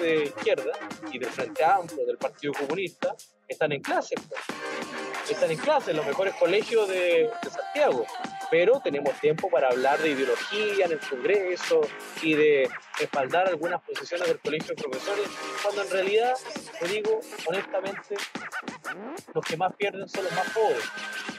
de 0.00 0.24
izquierda 0.24 0.72
y 1.10 1.18
del 1.18 1.30
Frente 1.30 1.64
Amplio, 1.64 2.04
del 2.04 2.18
Partido 2.18 2.52
Comunista, 2.52 3.14
están 3.48 3.72
en 3.72 3.80
clase. 3.80 4.14
Pues. 4.16 4.40
Están 5.30 5.50
en 5.50 5.58
clase 5.58 5.92
en 5.92 5.96
los 5.96 6.06
mejores 6.06 6.34
colegios 6.34 6.88
de 6.88 7.30
Santiago 7.50 8.04
pero 8.50 8.80
tenemos 8.80 9.18
tiempo 9.20 9.48
para 9.48 9.68
hablar 9.68 9.98
de 10.00 10.10
ideología 10.10 10.86
en 10.86 10.92
el 10.92 11.00
Congreso 11.00 11.80
y 12.22 12.34
de 12.34 12.70
respaldar 12.98 13.48
algunas 13.48 13.82
posiciones 13.82 14.28
del 14.28 14.38
Colegio 14.38 14.74
de 14.74 14.82
Profesores, 14.82 15.26
cuando 15.62 15.82
en 15.82 15.90
realidad, 15.90 16.34
te 16.80 16.88
digo 16.88 17.20
honestamente, 17.46 18.16
los 19.32 19.44
que 19.44 19.56
más 19.56 19.74
pierden 19.76 20.08
son 20.08 20.24
los 20.24 20.32
más 20.32 20.48
pobres, 20.50 20.84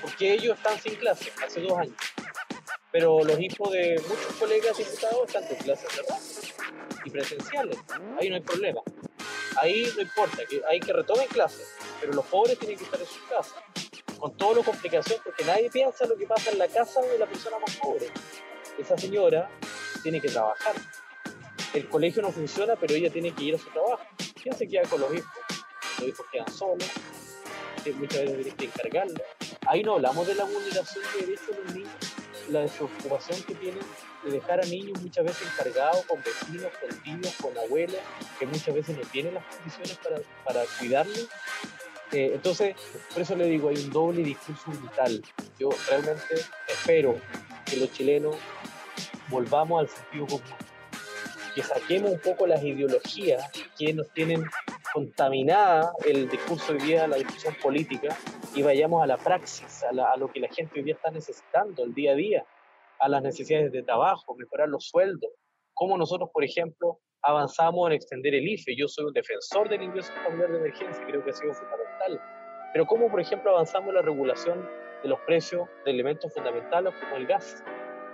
porque 0.01 0.33
ellos 0.33 0.57
están 0.57 0.79
sin 0.79 0.95
clase 0.95 1.31
hace 1.45 1.61
dos 1.61 1.77
años, 1.77 1.95
pero 2.91 3.23
los 3.23 3.39
hijos 3.39 3.71
de 3.71 4.01
muchos 4.07 4.35
colegas 4.39 4.77
diputados 4.77 5.27
están 5.27 5.47
con 5.47 5.57
clases 5.57 5.91
cerradas 5.91 6.53
y 7.05 7.09
presenciales, 7.09 7.77
ahí 8.19 8.29
no 8.29 8.35
hay 8.35 8.41
problema, 8.41 8.81
ahí 9.57 9.87
no 9.95 10.01
importa, 10.01 10.37
hay 10.69 10.79
que 10.79 10.93
retomen 10.93 11.27
clases, 11.27 11.67
pero 12.01 12.13
los 12.13 12.25
pobres 12.25 12.57
tienen 12.59 12.77
que 12.77 12.83
estar 12.83 12.99
en 12.99 13.05
sus 13.05 13.21
casas 13.23 13.74
con 14.19 14.36
toda 14.38 14.58
la 14.60 14.63
complicación, 14.63 15.19
porque 15.23 15.43
nadie 15.45 15.69
piensa 15.69 16.06
lo 16.06 16.15
que 16.15 16.25
pasa 16.25 16.51
en 16.51 16.60
la 16.60 16.67
casa 16.67 17.01
de 17.01 17.17
la 17.17 17.25
persona 17.25 17.58
más 17.60 17.75
pobre. 17.78 18.08
Esa 18.78 18.97
señora 18.97 19.49
tiene 20.04 20.19
que 20.21 20.30
trabajar. 20.30 20.75
El 21.73 21.89
colegio 21.89 22.21
no 22.21 22.32
funciona, 22.32 22.75
pero 22.75 22.93
ella 22.93 23.10
tiene 23.10 23.34
que 23.34 23.43
ir 23.43 23.56
a 23.56 23.58
su 23.58 23.69
trabajo. 23.69 24.04
¿Quién 24.41 24.56
se 24.56 24.67
queda 24.67 24.84
con 24.84 25.01
los 25.01 25.13
hijos? 25.13 25.32
Los 25.99 26.08
hijos 26.10 26.25
quedan 26.32 26.51
solos, 26.51 26.89
muchas 27.93 28.21
veces 28.21 28.36
tienen 28.36 28.56
que 28.58 28.65
encargarlo. 28.65 29.23
Ahí 29.67 29.84
no 29.84 29.95
hablamos 29.95 30.28
de 30.28 30.36
la 30.36 30.43
vulneración 30.45 31.04
de 31.13 31.25
derechos 31.25 31.47
de 31.47 31.63
los 31.63 31.75
niños, 31.75 31.91
la 32.49 32.62
despreocupación 32.62 33.41
que 33.43 33.56
tienen 33.56 33.82
de 34.23 34.32
dejar 34.32 34.62
a 34.62 34.65
niños 34.65 35.01
muchas 35.01 35.25
veces 35.25 35.47
encargados 35.54 36.06
con 36.06 36.21
vecinos, 36.21 36.71
con 36.80 37.01
tíos, 37.01 37.36
con 37.41 37.58
abuelos, 37.58 37.97
que 38.39 38.45
muchas 38.45 38.73
veces 38.73 38.97
no 38.97 39.04
tienen 39.10 39.34
las 39.36 39.45
condiciones 39.45 39.97
para, 39.97 40.17
para 40.43 40.65
cuidarlos 40.80 41.28
eh, 42.15 42.32
entonces, 42.34 42.75
por 43.12 43.21
eso 43.21 43.36
le 43.36 43.45
digo, 43.45 43.67
hay 43.67 43.75
un 43.75 43.89
doble 43.91 44.23
discurso 44.23 44.71
vital. 44.71 45.21
Yo 45.60 45.69
realmente 45.89 46.36
espero 46.65 47.19
que 47.65 47.75
los 47.75 47.91
chilenos 47.91 48.38
volvamos 49.30 49.82
al 49.82 49.89
sentido 49.89 50.28
común, 50.28 50.56
que 51.54 51.62
saquemos 51.62 52.12
un 52.12 52.19
poco 52.19 52.47
las 52.47 52.63
ideologías 52.63 53.51
que 53.78 53.93
nos 53.93 54.10
tienen 54.13 54.45
contaminada 54.93 55.91
el 56.06 56.30
discurso 56.30 56.71
hoy 56.71 56.80
día, 56.80 57.06
la 57.06 57.17
discusión 57.17 57.54
política, 57.62 58.15
y 58.56 58.62
vayamos 58.62 59.04
a 59.04 59.08
la 59.08 59.17
praxis, 59.17 59.84
a, 59.84 59.89
a 59.89 60.15
lo 60.15 60.32
que 60.32 60.39
la 60.39 60.47
gente 60.47 60.80
hoy 60.80 60.84
día 60.84 60.95
está 60.95 61.12
necesitando, 61.12 61.84
el 61.84 61.93
día 61.93 62.13
a 62.13 62.15
día, 62.15 62.45
a 62.99 63.10
las 63.10 63.21
necesidades 63.23 63.73
de 63.73 63.84
trabajo, 63.84 64.36
mejorar 64.36 64.69
los 64.69 64.88
sueldos, 64.88 65.32
cómo 65.73 65.97
nosotros, 65.97 66.30
por 66.34 66.45
ejemplo, 66.45 67.01
avanzamos 67.25 67.88
en 67.88 67.93
extender 67.93 68.35
el 68.35 68.47
IFE. 68.47 68.75
Yo 68.75 68.88
soy 68.88 69.05
un 69.05 69.13
defensor 69.13 69.67
del 69.67 69.83
ingreso 69.83 70.13
familiar 70.23 70.51
de 70.51 70.59
emergencia, 70.59 71.05
creo 71.05 71.23
que 71.23 71.31
ha 71.31 71.33
sido 71.33 71.53
fundamental. 71.53 72.21
Pero 72.71 72.85
cómo, 72.85 73.09
por 73.09 73.19
ejemplo, 73.19 73.51
avanzamos 73.51 73.89
en 73.89 73.95
la 73.95 74.01
regulación 74.01 74.69
de 75.01 75.09
los 75.09 75.19
precios 75.21 75.67
de 75.85 75.91
elementos 75.91 76.33
fundamentales 76.33 76.93
como 77.01 77.15
el 77.17 77.27
gas, 77.27 77.63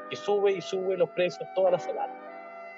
que 0.09 0.15
sube 0.15 0.53
y 0.53 0.61
sube 0.61 0.97
los 0.97 1.09
precios 1.09 1.47
toda 1.55 1.71
la 1.71 1.79
semana. 1.79 2.13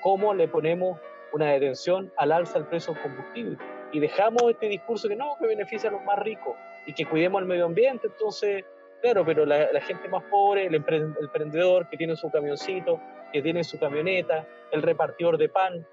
Cómo 0.01 0.33
le 0.33 0.47
ponemos 0.47 0.99
una 1.33 1.51
detención 1.51 2.11
al 2.17 2.31
alza 2.31 2.59
del 2.59 2.67
precio 2.67 2.93
del 2.93 3.03
combustible 3.03 3.57
y 3.91 3.99
dejamos 3.99 4.43
este 4.49 4.67
discurso 4.67 5.07
que 5.07 5.15
no, 5.15 5.35
que 5.39 5.47
beneficia 5.47 5.89
a 5.89 5.93
los 5.93 6.03
más 6.03 6.19
ricos 6.19 6.55
y 6.85 6.93
que 6.93 7.05
cuidemos 7.05 7.41
el 7.41 7.47
medio 7.47 7.65
ambiente, 7.65 8.07
entonces, 8.07 8.65
claro, 9.01 9.23
pero 9.25 9.45
la, 9.45 9.67
gente 9.81 10.09
más 10.09 10.23
pobre, 10.25 10.65
el 10.65 10.75
emprendedor 10.75 11.87
que 11.89 11.97
tiene 11.97 12.15
su 12.15 12.29
camioncito, 12.29 12.99
que 13.31 13.41
tiene 13.41 13.63
su 13.63 13.79
camioneta, 13.79 14.45
el 14.71 14.81
repartidor 14.81 15.37
de 15.37 15.49
pan, 15.49 15.87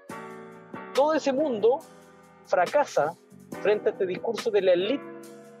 todo 0.93 1.13
ese 1.13 1.33
mundo 1.33 1.79
fracasa 2.45 3.15
frente 3.61 3.89
a 3.89 3.91
este 3.91 4.05
discurso 4.05 4.51
de 4.51 4.61
la 4.61 4.73
élite 4.73 5.03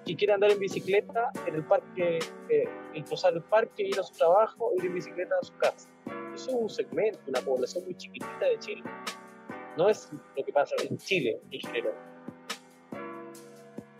que 0.05 0.15
quiere 0.15 0.33
andar 0.33 0.51
en 0.51 0.59
bicicleta 0.59 1.29
en 1.45 1.55
el 1.55 1.63
parque, 1.63 2.19
eh, 2.49 3.03
cruzar 3.05 3.33
el 3.33 3.43
parque, 3.43 3.83
ir 3.83 3.99
a 3.99 4.03
su 4.03 4.13
trabajo, 4.13 4.71
ir 4.77 4.85
en 4.85 4.95
bicicleta 4.95 5.35
a 5.39 5.45
su 5.45 5.55
casa. 5.57 5.89
Eso 6.33 6.49
es 6.49 6.55
un 6.55 6.69
segmento, 6.69 7.19
una 7.27 7.41
población 7.41 7.83
muy 7.85 7.95
chiquitita 7.95 8.45
de 8.45 8.59
Chile. 8.59 8.83
No 9.77 9.89
es 9.89 10.09
lo 10.35 10.43
que 10.43 10.51
pasa 10.51 10.75
en 10.89 10.97
Chile 10.97 11.39
en 11.51 11.59
general. 11.61 11.93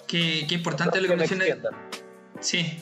Qué, 0.07 0.45
qué 0.47 0.55
importante 0.55 0.99
lo 0.99 1.07
que 1.07 1.15
mencionas. 1.15 1.59
Sí, 2.39 2.79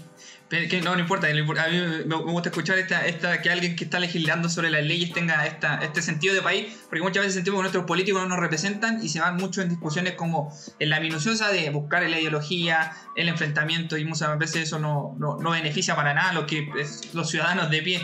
no, 0.83 0.95
no 0.95 0.99
importa, 0.99 1.27
a 1.27 1.31
mí 1.69 1.79
me 2.05 2.15
gusta 2.15 2.49
escuchar 2.49 2.79
esta, 2.79 3.05
esta, 3.05 3.41
que 3.41 3.51
alguien 3.51 3.75
que 3.75 3.83
está 3.83 3.99
legislando 3.99 4.49
sobre 4.49 4.71
las 4.71 4.83
leyes 4.83 5.13
tenga 5.13 5.45
esta, 5.45 5.79
este 5.83 6.01
sentido 6.01 6.33
de 6.33 6.41
país, 6.41 6.75
porque 6.89 7.01
muchas 7.01 7.21
veces 7.21 7.35
sentimos 7.35 7.59
que 7.59 7.61
nuestros 7.63 7.85
políticos 7.85 8.21
no 8.21 8.29
nos 8.29 8.39
representan 8.39 9.03
y 9.03 9.09
se 9.09 9.19
van 9.19 9.37
mucho 9.37 9.61
en 9.61 9.69
discusiones 9.69 10.13
como 10.13 10.51
en 10.79 10.89
la 10.89 10.99
minuciosa 10.99 11.49
de 11.49 11.69
buscar 11.69 12.01
la 12.01 12.19
ideología, 12.19 12.93
el 13.15 13.29
enfrentamiento, 13.29 13.97
y 13.97 14.05
muchas 14.05 14.37
veces 14.39 14.63
eso 14.63 14.79
no, 14.79 15.15
no, 15.19 15.37
no 15.37 15.51
beneficia 15.51 15.95
para 15.95 16.13
nada 16.13 16.31
a 16.31 16.33
lo 16.33 16.47
que 16.47 16.67
los 17.13 17.29
ciudadanos 17.29 17.69
de 17.69 17.81
pie. 17.81 18.01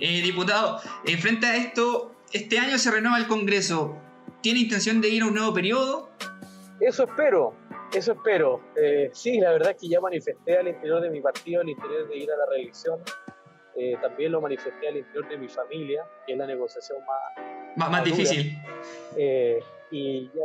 Eh, 0.00 0.20
diputado, 0.22 0.80
eh, 1.06 1.16
frente 1.16 1.46
a 1.46 1.56
esto, 1.56 2.14
este 2.32 2.58
año 2.58 2.78
se 2.78 2.90
renueva 2.90 3.18
el 3.18 3.26
Congreso. 3.26 3.96
¿Tiene 4.42 4.60
intención 4.60 5.00
de 5.00 5.08
ir 5.08 5.22
a 5.22 5.26
un 5.26 5.34
nuevo 5.34 5.54
periodo? 5.54 6.10
Eso 6.80 7.04
espero. 7.04 7.54
Eso 7.92 8.12
espero. 8.12 8.60
Eh, 8.76 9.10
sí, 9.12 9.40
la 9.40 9.52
verdad 9.52 9.70
es 9.70 9.76
que 9.78 9.88
ya 9.88 10.00
manifesté 10.00 10.58
al 10.58 10.68
interior 10.68 11.00
de 11.00 11.10
mi 11.10 11.20
partido 11.20 11.62
el 11.62 11.70
interés 11.70 12.08
de 12.08 12.16
ir 12.16 12.30
a 12.30 12.36
la 12.36 12.46
reelección. 12.46 13.00
Eh, 13.76 13.96
también 14.02 14.32
lo 14.32 14.40
manifesté 14.40 14.88
al 14.88 14.98
interior 14.98 15.28
de 15.28 15.38
mi 15.38 15.48
familia, 15.48 16.04
que 16.26 16.32
es 16.32 16.38
la 16.38 16.46
negociación 16.46 16.98
más, 17.76 17.90
más, 17.90 18.04
difícil. 18.04 18.52
Eh, 19.16 19.60
y 19.90 20.28
ya 20.28 20.42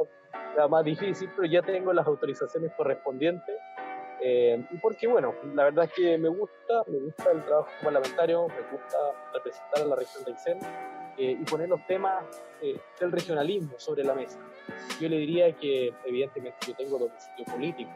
la 0.55 0.67
más 0.67 0.85
difícil, 0.85 1.29
pero 1.35 1.47
ya 1.47 1.61
tengo 1.61 1.91
las 1.91 2.07
autorizaciones 2.07 2.71
correspondientes. 2.77 3.55
y 4.21 4.77
porque, 4.77 5.07
bueno, 5.07 5.35
la 5.53 5.65
verdad 5.65 5.85
es 5.85 5.93
que 5.93 6.17
me 6.17 6.29
gusta, 6.29 6.83
me 6.87 6.99
gusta 6.99 7.31
el 7.31 7.43
trabajo 7.43 7.69
parlamentario, 7.83 8.47
me 8.47 8.77
gusta 8.77 8.97
representar 9.33 9.81
a 9.81 9.85
la 9.85 9.95
región 9.95 10.23
de 10.23 10.31
Aysén 10.31 10.59
y 11.17 11.35
poner 11.45 11.69
los 11.69 11.85
temas 11.87 12.25
del 12.99 13.11
regionalismo 13.11 13.73
sobre 13.77 14.03
la 14.03 14.13
mesa. 14.13 14.39
Yo 14.99 15.09
le 15.09 15.17
diría 15.17 15.55
que, 15.55 15.93
evidentemente, 16.05 16.57
yo 16.67 16.75
tengo 16.75 16.97
domicilio 16.97 17.45
político, 17.45 17.91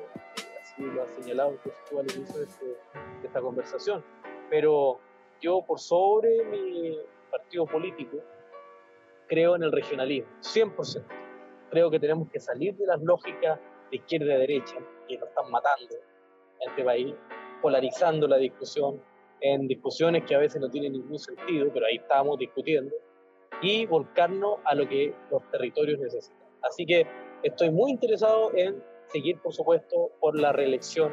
así 0.61 0.83
lo 0.83 1.03
ha 1.03 1.07
señalado 1.07 1.57
tú 1.89 1.99
al 1.99 2.05
inicio 2.11 2.43
este, 2.43 2.65
de, 2.65 2.75
esta 3.23 3.41
conversación, 3.41 4.03
pero 4.49 4.99
yo, 5.41 5.63
por 5.65 5.79
sobre 5.79 6.43
mi 6.45 6.97
partido 7.31 7.65
político, 7.65 8.17
creo 9.27 9.55
en 9.55 9.63
el 9.63 9.71
regionalismo, 9.71 10.29
100%. 10.41 11.03
Creo 11.69 11.91
que 11.91 11.99
tenemos 11.99 12.29
que 12.29 12.39
salir 12.39 12.75
de 12.75 12.87
las 12.87 13.01
lógicas 13.01 13.59
de 13.91 13.97
izquierda 13.97 14.35
y 14.35 14.39
derecha 14.39 14.75
que 15.07 15.17
nos 15.17 15.29
están 15.29 15.51
matando 15.51 15.95
en 16.59 16.69
este 16.69 16.83
país, 16.83 17.13
polarizando 17.61 18.27
la 18.27 18.37
discusión 18.37 19.01
en 19.39 19.67
discusiones 19.67 20.23
que 20.25 20.33
a 20.33 20.39
veces 20.39 20.59
no 20.59 20.69
tienen 20.69 20.93
ningún 20.93 21.19
sentido, 21.19 21.69
pero 21.71 21.85
ahí 21.85 21.97
estamos 21.97 22.39
discutiendo 22.39 22.95
y 23.61 23.85
volcarnos 23.85 24.57
a 24.65 24.75
lo 24.75 24.87
que 24.87 25.13
los 25.31 25.41
territorios 25.51 25.99
necesitan. 25.99 26.47
Así 26.63 26.85
que 26.85 27.05
estoy 27.43 27.71
muy 27.71 27.91
interesado 27.91 28.51
en 28.55 28.81
seguir, 29.11 29.39
por 29.39 29.53
supuesto, 29.53 30.11
por 30.19 30.39
la 30.39 30.51
reelección 30.51 31.11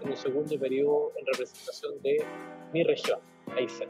en 0.00 0.10
un 0.10 0.16
segundo 0.16 0.58
periodo 0.58 1.12
en 1.16 1.26
representación 1.26 2.02
de 2.02 2.24
mi 2.72 2.84
región, 2.84 3.20
Aysén. 3.56 3.88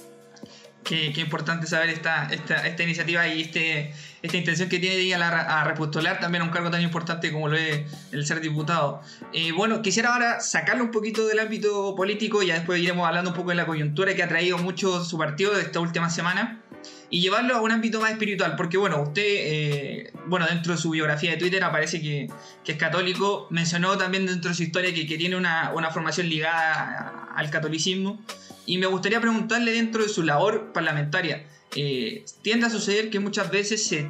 Qué, 0.85 1.13
qué, 1.13 1.23
importante 1.23 1.67
saber 1.67 1.89
esta, 1.89 2.27
esta, 2.27 2.65
esta, 2.65 2.83
iniciativa 2.85 3.27
y 3.27 3.43
este, 3.43 3.93
esta 4.23 4.37
intención 4.37 4.69
que 4.69 4.79
tiene 4.79 4.97
de 4.97 5.03
ir 5.03 5.17
a, 5.17 5.65
repostular 5.65 6.21
también 6.21 6.43
a 6.43 6.45
un 6.45 6.53
cargo 6.53 6.71
tan 6.71 6.81
importante 6.81 7.33
como 7.33 7.49
lo 7.49 7.57
es 7.57 7.91
el 8.13 8.25
ser 8.25 8.41
diputado. 8.41 9.01
Eh, 9.33 9.51
bueno, 9.51 9.83
quisiera 9.83 10.13
ahora 10.13 10.39
sacarlo 10.39 10.85
un 10.85 10.93
poquito 10.93 11.27
del 11.27 11.41
ámbito 11.41 11.97
político, 11.97 12.43
y 12.43 12.49
después 12.49 12.81
iremos 12.81 13.05
hablando 13.09 13.31
un 13.31 13.37
poco 13.37 13.51
de 13.51 13.57
la 13.57 13.67
coyuntura 13.67 14.15
que 14.15 14.23
ha 14.23 14.29
traído 14.29 14.59
mucho 14.59 15.03
su 15.03 15.19
partido 15.19 15.55
de 15.55 15.63
esta 15.63 15.81
última 15.81 16.09
semana 16.09 16.63
y 17.11 17.21
llevarlo 17.21 17.55
a 17.55 17.61
un 17.61 17.71
ámbito 17.71 18.01
más 18.01 18.13
espiritual, 18.13 18.57
porque 18.57 18.77
bueno, 18.77 19.03
usted, 19.03 19.23
eh, 19.25 20.13
bueno, 20.27 20.47
dentro 20.47 20.75
de 20.75 20.79
su 20.79 20.91
biografía 20.91 21.33
de 21.33 21.37
Twitter 21.37 21.63
aparece 21.63 22.01
que, 22.01 22.29
que, 22.65 22.73
es 22.73 22.79
católico, 22.79 23.47
mencionó 23.51 23.97
también 23.97 24.27
dentro 24.27 24.51
de 24.51 24.57
su 24.57 24.63
historia 24.63 24.93
que, 24.93 25.07
que 25.07 25.17
tiene 25.17 25.37
una, 25.37 25.73
una, 25.75 25.91
formación 25.91 26.29
ligada 26.29 27.29
al 27.35 27.51
catolicismo, 27.51 28.21
y 28.67 28.79
me 28.79 28.87
gustaría 28.87 29.21
preguntarle 29.21 29.73
dentro 29.73 30.03
de 30.03 30.09
su 30.09 30.23
labor 30.25 30.73
parlamentaria, 30.73 31.45
eh, 31.77 32.25
tiende 32.43 32.67
a 32.67 32.71
suceder 32.71 33.11
que 33.11 33.21
muchas 33.21 33.51
veces 33.51 33.87
se, 33.87 34.09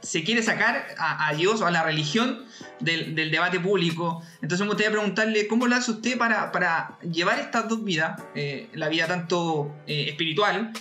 se 0.00 0.24
quiere 0.24 0.42
sacar 0.42 0.86
a, 0.98 1.32
Dios 1.34 1.60
o 1.60 1.66
a 1.66 1.70
la 1.70 1.82
religión 1.82 2.44
del, 2.80 3.14
del, 3.14 3.30
debate 3.30 3.60
público. 3.60 4.22
Entonces 4.42 4.60
me 4.60 4.68
gustaría 4.68 4.92
preguntarle 4.92 5.46
cómo 5.46 5.66
lo 5.66 5.76
hace 5.76 5.90
usted 5.90 6.16
para, 6.16 6.52
para 6.52 6.98
llevar 7.00 7.38
estas 7.40 7.68
dos 7.68 7.84
vidas, 7.84 8.20
eh, 8.34 8.68
la 8.74 8.88
vida 8.88 9.06
tanto 9.06 9.74
eh, 9.86 10.06
espiritual 10.08 10.72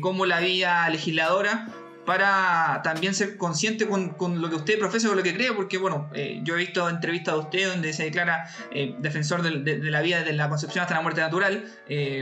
como 0.00 0.26
la 0.26 0.40
vida 0.40 0.88
legisladora, 0.88 1.68
para 2.06 2.80
también 2.84 3.14
ser 3.14 3.36
consciente 3.36 3.88
con, 3.88 4.10
con, 4.10 4.40
lo 4.40 4.48
que 4.48 4.56
usted 4.56 4.78
profesa 4.78 5.10
o 5.10 5.14
lo 5.14 5.24
que 5.24 5.34
cree, 5.34 5.52
porque 5.52 5.76
bueno, 5.76 6.08
yo 6.44 6.54
he 6.54 6.58
visto 6.58 6.88
entrevistas 6.88 7.34
de 7.34 7.40
usted 7.40 7.68
donde 7.68 7.92
se 7.92 8.04
declara 8.04 8.48
defensor 9.00 9.42
de, 9.42 9.58
de, 9.58 9.80
de, 9.80 9.90
la 9.90 10.00
vida 10.02 10.20
desde 10.20 10.32
la 10.32 10.48
concepción 10.48 10.82
hasta 10.82 10.94
la 10.94 11.02
muerte 11.02 11.20
natural, 11.20 11.64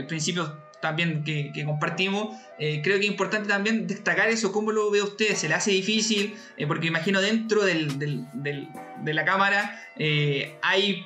principios 0.07 0.51
también 0.85 1.23
que, 1.23 1.65
compartimos, 1.65 2.37
eh, 2.59 2.81
creo 2.83 2.99
que 2.99 3.05
es 3.05 3.11
importante 3.11 3.49
también 3.49 3.87
destacar 3.87 4.29
eso, 4.29 4.51
cómo 4.51 4.71
lo 4.71 4.91
ve 4.91 5.01
usted, 5.01 5.33
se 5.33 5.49
le 5.49 5.55
hace 5.55 5.71
difícil, 5.71 6.37
eh, 6.57 6.67
porque 6.67 6.85
imagino 6.85 7.21
dentro 7.21 7.63
del, 7.63 7.97
de 7.97 9.13
la 9.15 9.25
cámara 9.25 9.83
eh, 9.97 10.59
hay, 10.61 11.03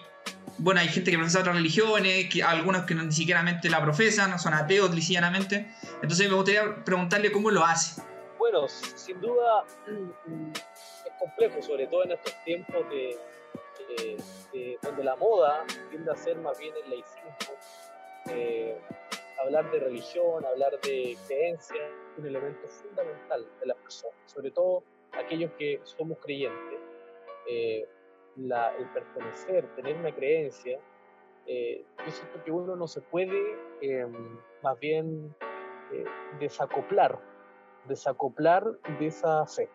bueno, 0.57 0.81
hay 0.81 0.89
gente 0.89 1.11
que 1.11 1.17
profesa 1.17 1.39
otras 1.39 1.55
religiones, 1.55 2.27
que, 2.29 2.43
algunos 2.43 2.83
que 2.83 2.93
ni 2.93 3.13
siquiera 3.13 3.41
la 3.69 3.81
profesan, 3.81 4.37
son 4.37 4.53
ateos 4.53 4.93
ligeramente, 4.93 5.73
entonces 6.01 6.27
me 6.27 6.35
gustaría 6.35 6.83
preguntarle 6.83 7.31
cómo 7.31 7.49
lo 7.49 7.63
hace. 7.63 8.01
Bueno, 8.37 8.67
sin 8.67 9.21
duda 9.21 9.63
es 9.87 11.13
complejo, 11.17 11.61
sobre 11.61 11.87
todo 11.87 12.03
en 12.03 12.11
estos 12.11 12.33
tiempos 12.43 12.85
de, 12.89 13.17
donde 14.81 15.03
la 15.05 15.15
moda 15.15 15.63
tiende 15.89 16.11
a 16.11 16.15
ser 16.17 16.35
más 16.39 16.59
bien 16.59 16.73
el 16.83 16.89
laicismo 16.89 17.29
hablar 19.43 19.69
de 19.71 19.79
religión, 19.79 20.45
hablar 20.45 20.71
de 20.81 21.17
creencia, 21.27 21.81
un 22.17 22.25
elemento 22.25 22.67
fundamental 22.67 23.47
de 23.59 23.65
las 23.65 23.77
personas, 23.77 24.15
sobre 24.25 24.51
todo 24.51 24.83
aquellos 25.13 25.51
que 25.57 25.79
somos 25.83 26.17
creyentes. 26.19 26.79
Eh, 27.47 27.87
el 28.37 28.89
pertenecer, 28.93 29.67
tener 29.75 29.97
una 29.97 30.15
creencia, 30.15 30.79
eh, 31.45 31.83
yo 32.05 32.11
siento 32.11 32.43
que 32.43 32.51
uno 32.51 32.75
no 32.75 32.87
se 32.87 33.01
puede 33.01 33.57
em, 33.81 34.39
más 34.61 34.79
bien 34.79 35.35
eh, 35.91 36.05
desacoplar, 36.39 37.19
desacoplar 37.87 38.63
de 38.99 39.07
esa 39.07 39.45
fe. 39.45 39.67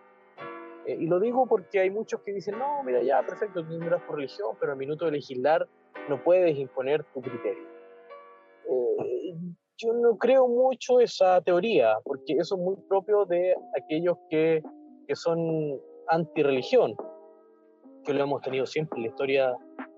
y 0.87 1.07
lo 1.07 1.18
digo 1.18 1.46
porque 1.46 1.81
hay 1.81 1.90
muchos 1.90 2.20
que 2.20 2.33
dicen, 2.33 2.59
no, 2.59 2.83
mira, 2.85 3.03
ya, 3.03 3.24
perfecto, 3.27 3.62
tú 3.64 3.79
tendrás 3.79 4.07
tu 4.07 4.12
religión, 4.12 4.57
pero 4.61 4.72
al 4.72 4.79
minuto 4.79 5.07
de 5.07 5.12
legislar 5.12 5.66
no 6.09 6.22
puedes 6.22 6.57
imponer 6.57 7.05
tu 7.05 7.20
criterio 7.20 7.74
yo 9.78 9.92
no 9.92 10.16
creo 10.16 10.46
mucho 10.46 11.00
esa 11.00 11.40
teoría, 11.40 11.96
porque 12.04 12.34
eso 12.34 12.54
es 12.54 12.60
muy 12.60 12.76
propio 12.88 13.24
de 13.24 13.54
aquellos 13.80 14.16
que, 14.30 14.62
que 15.06 15.16
son 15.16 15.80
anti-religión, 16.08 16.94
que 18.04 18.12
lo 18.14 18.24
hemos 18.24 18.42
tenido 18.42 18.66
siempre 18.66 18.98
en 18.98 19.02
la 19.04 19.08
historia 19.08 19.56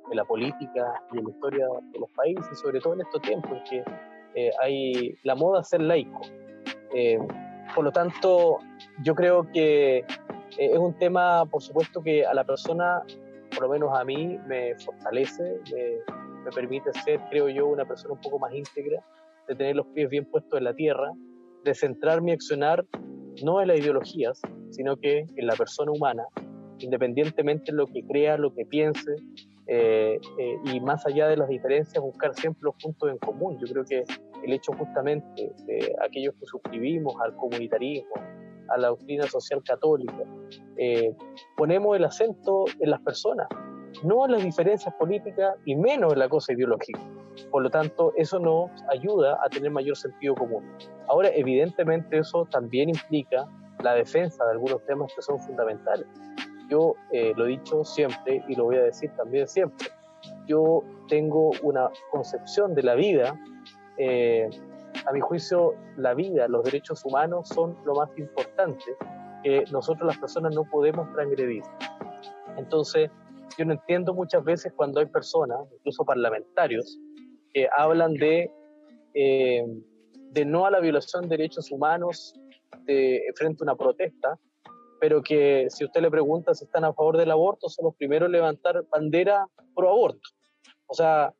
de 0.08 0.14
la 0.14 0.24
política 0.24 1.02
y 1.12 1.18
en 1.18 1.24
la 1.24 1.30
historia 1.30 1.66
de 1.92 1.98
los 1.98 2.10
países, 2.12 2.58
sobre 2.58 2.80
todo 2.80 2.94
en 2.94 3.00
estos 3.02 3.20
tiempos 3.22 3.58
que 3.68 3.84
eh, 4.34 4.50
hay 4.62 5.18
la 5.24 5.34
moda 5.34 5.62
ser 5.62 5.82
laico. 5.82 6.20
Eh, 6.94 7.18
por 7.74 7.84
lo 7.84 7.92
tanto, 7.92 8.58
yo 9.02 9.14
creo 9.14 9.50
que 9.52 9.98
eh, 9.98 10.04
es 10.58 10.78
un 10.78 10.94
tema, 10.94 11.44
por 11.46 11.60
supuesto, 11.60 12.02
que 12.02 12.24
a 12.24 12.32
la 12.32 12.44
persona, 12.44 13.02
por 13.50 13.62
lo 13.62 13.68
menos 13.68 13.98
a 13.98 14.04
mí, 14.04 14.38
me 14.46 14.74
fortalece, 14.78 15.60
me, 15.72 16.14
me 16.44 16.50
permite 16.52 16.92
ser, 17.04 17.20
creo 17.28 17.48
yo, 17.48 17.66
una 17.66 17.84
persona 17.84 18.14
un 18.14 18.20
poco 18.20 18.38
más 18.38 18.54
íntegra 18.54 19.02
de 19.48 19.54
tener 19.54 19.76
los 19.76 19.86
pies 19.88 20.08
bien 20.08 20.24
puestos 20.26 20.58
en 20.58 20.64
la 20.64 20.74
tierra, 20.74 21.12
de 21.64 21.74
centrar 21.74 22.22
mi 22.22 22.32
accionar 22.32 22.84
no 23.44 23.60
en 23.60 23.68
las 23.68 23.78
ideologías, 23.78 24.40
sino 24.70 24.96
que 24.96 25.26
en 25.36 25.46
la 25.46 25.54
persona 25.54 25.92
humana, 25.92 26.24
independientemente 26.78 27.72
de 27.72 27.78
lo 27.78 27.86
que 27.86 28.02
crea, 28.04 28.36
lo 28.36 28.54
que 28.54 28.64
piense, 28.64 29.16
eh, 29.66 30.20
eh, 30.38 30.56
y 30.64 30.80
más 30.80 31.04
allá 31.06 31.28
de 31.28 31.36
las 31.36 31.48
diferencias, 31.48 32.02
buscar 32.02 32.34
siempre 32.34 32.62
los 32.62 32.74
puntos 32.76 33.10
en 33.10 33.18
común. 33.18 33.58
Yo 33.58 33.72
creo 33.72 33.84
que 33.84 34.04
el 34.44 34.52
hecho 34.52 34.72
justamente 34.72 35.52
de 35.66 35.94
aquellos 36.04 36.34
que 36.34 36.46
suscribimos 36.46 37.14
al 37.20 37.34
comunitarismo, 37.36 38.14
a 38.68 38.78
la 38.78 38.88
doctrina 38.88 39.26
social 39.26 39.62
católica, 39.64 40.22
eh, 40.76 41.14
ponemos 41.56 41.96
el 41.96 42.04
acento 42.04 42.64
en 42.80 42.90
las 42.90 43.00
personas, 43.00 43.48
no 44.04 44.26
en 44.26 44.32
las 44.32 44.44
diferencias 44.44 44.94
políticas 44.94 45.56
y 45.64 45.74
menos 45.74 46.12
en 46.12 46.18
la 46.20 46.28
cosa 46.28 46.52
ideológica. 46.52 47.00
Por 47.50 47.62
lo 47.62 47.70
tanto, 47.70 48.12
eso 48.16 48.38
nos 48.38 48.70
ayuda 48.90 49.38
a 49.44 49.48
tener 49.48 49.70
mayor 49.70 49.96
sentido 49.96 50.34
común. 50.34 50.64
Ahora, 51.08 51.30
evidentemente, 51.34 52.18
eso 52.18 52.46
también 52.50 52.88
implica 52.88 53.46
la 53.82 53.94
defensa 53.94 54.44
de 54.44 54.52
algunos 54.52 54.84
temas 54.86 55.12
que 55.14 55.22
son 55.22 55.38
fundamentales. 55.40 56.06
Yo 56.68 56.94
eh, 57.12 57.32
lo 57.36 57.46
he 57.46 57.50
dicho 57.50 57.84
siempre 57.84 58.44
y 58.48 58.54
lo 58.54 58.64
voy 58.64 58.76
a 58.76 58.82
decir 58.82 59.10
también 59.16 59.46
siempre. 59.46 59.88
Yo 60.46 60.82
tengo 61.08 61.50
una 61.62 61.90
concepción 62.10 62.74
de 62.74 62.82
la 62.82 62.94
vida. 62.94 63.38
Eh, 63.98 64.48
a 65.06 65.12
mi 65.12 65.20
juicio, 65.20 65.74
la 65.96 66.14
vida, 66.14 66.48
los 66.48 66.64
derechos 66.64 67.04
humanos 67.04 67.48
son 67.48 67.76
lo 67.84 67.94
más 67.94 68.08
importante 68.18 68.84
que 69.44 69.64
nosotros 69.70 70.06
las 70.06 70.18
personas 70.18 70.54
no 70.54 70.64
podemos 70.64 71.12
transgredir. 71.12 71.62
Entonces, 72.56 73.10
yo 73.56 73.64
no 73.64 73.74
entiendo 73.74 74.12
muchas 74.14 74.42
veces 74.42 74.72
cuando 74.74 75.00
hay 75.00 75.06
personas, 75.06 75.60
incluso 75.78 76.04
parlamentarios, 76.04 76.98
que 77.52 77.68
hablan 77.76 78.14
de, 78.14 78.50
eh, 79.14 79.64
de 80.30 80.44
no 80.44 80.66
a 80.66 80.70
la 80.70 80.80
violación 80.80 81.22
de 81.22 81.36
derechos 81.36 81.70
humanos 81.70 82.34
de, 82.84 83.22
frente 83.34 83.62
a 83.62 83.64
una 83.64 83.76
protesta, 83.76 84.38
pero 85.00 85.22
que 85.22 85.66
si 85.70 85.84
usted 85.84 86.00
le 86.00 86.10
pregunta 86.10 86.54
si 86.54 86.64
están 86.64 86.84
a 86.84 86.92
favor 86.92 87.16
del 87.16 87.30
aborto, 87.30 87.68
son 87.68 87.86
los 87.86 87.96
primeros 87.96 88.26
en 88.26 88.32
levantar 88.32 88.84
bandera 88.90 89.46
pro 89.74 89.90
aborto. 89.90 90.30
O 90.86 90.94
sea, 90.94 91.34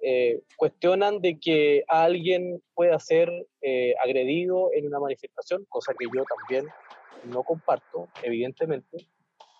eh, 0.00 0.42
cuestionan 0.56 1.20
de 1.20 1.38
que 1.40 1.84
alguien 1.88 2.62
pueda 2.74 2.98
ser 3.00 3.30
eh, 3.62 3.94
agredido 4.04 4.70
en 4.72 4.86
una 4.86 5.00
manifestación, 5.00 5.64
cosa 5.68 5.92
que 5.98 6.06
yo 6.14 6.24
también 6.24 6.70
no 7.24 7.42
comparto, 7.42 8.08
evidentemente, 8.22 9.08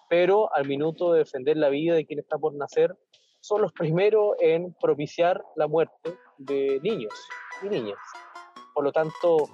pero 0.09 0.55
al 0.55 0.67
minuto 0.67 1.13
de 1.13 1.21
defender 1.21 1.57
la 1.57 1.71
vida 1.71 1.95
de 1.95 2.07
quien 2.07 2.21
está 2.21 2.39
por 2.39 2.55
nacer, 2.55 2.95
son 3.41 3.63
los 3.63 3.73
primeros 3.73 4.37
en 4.41 4.75
propiciar 4.75 5.43
la 5.57 5.67
muerte 5.67 6.17
de 6.39 6.81
niños 6.83 7.15
y 7.63 7.69
niñas. 7.69 7.99
Por 8.75 8.85
lo 8.85 8.93
tanto, 8.93 9.49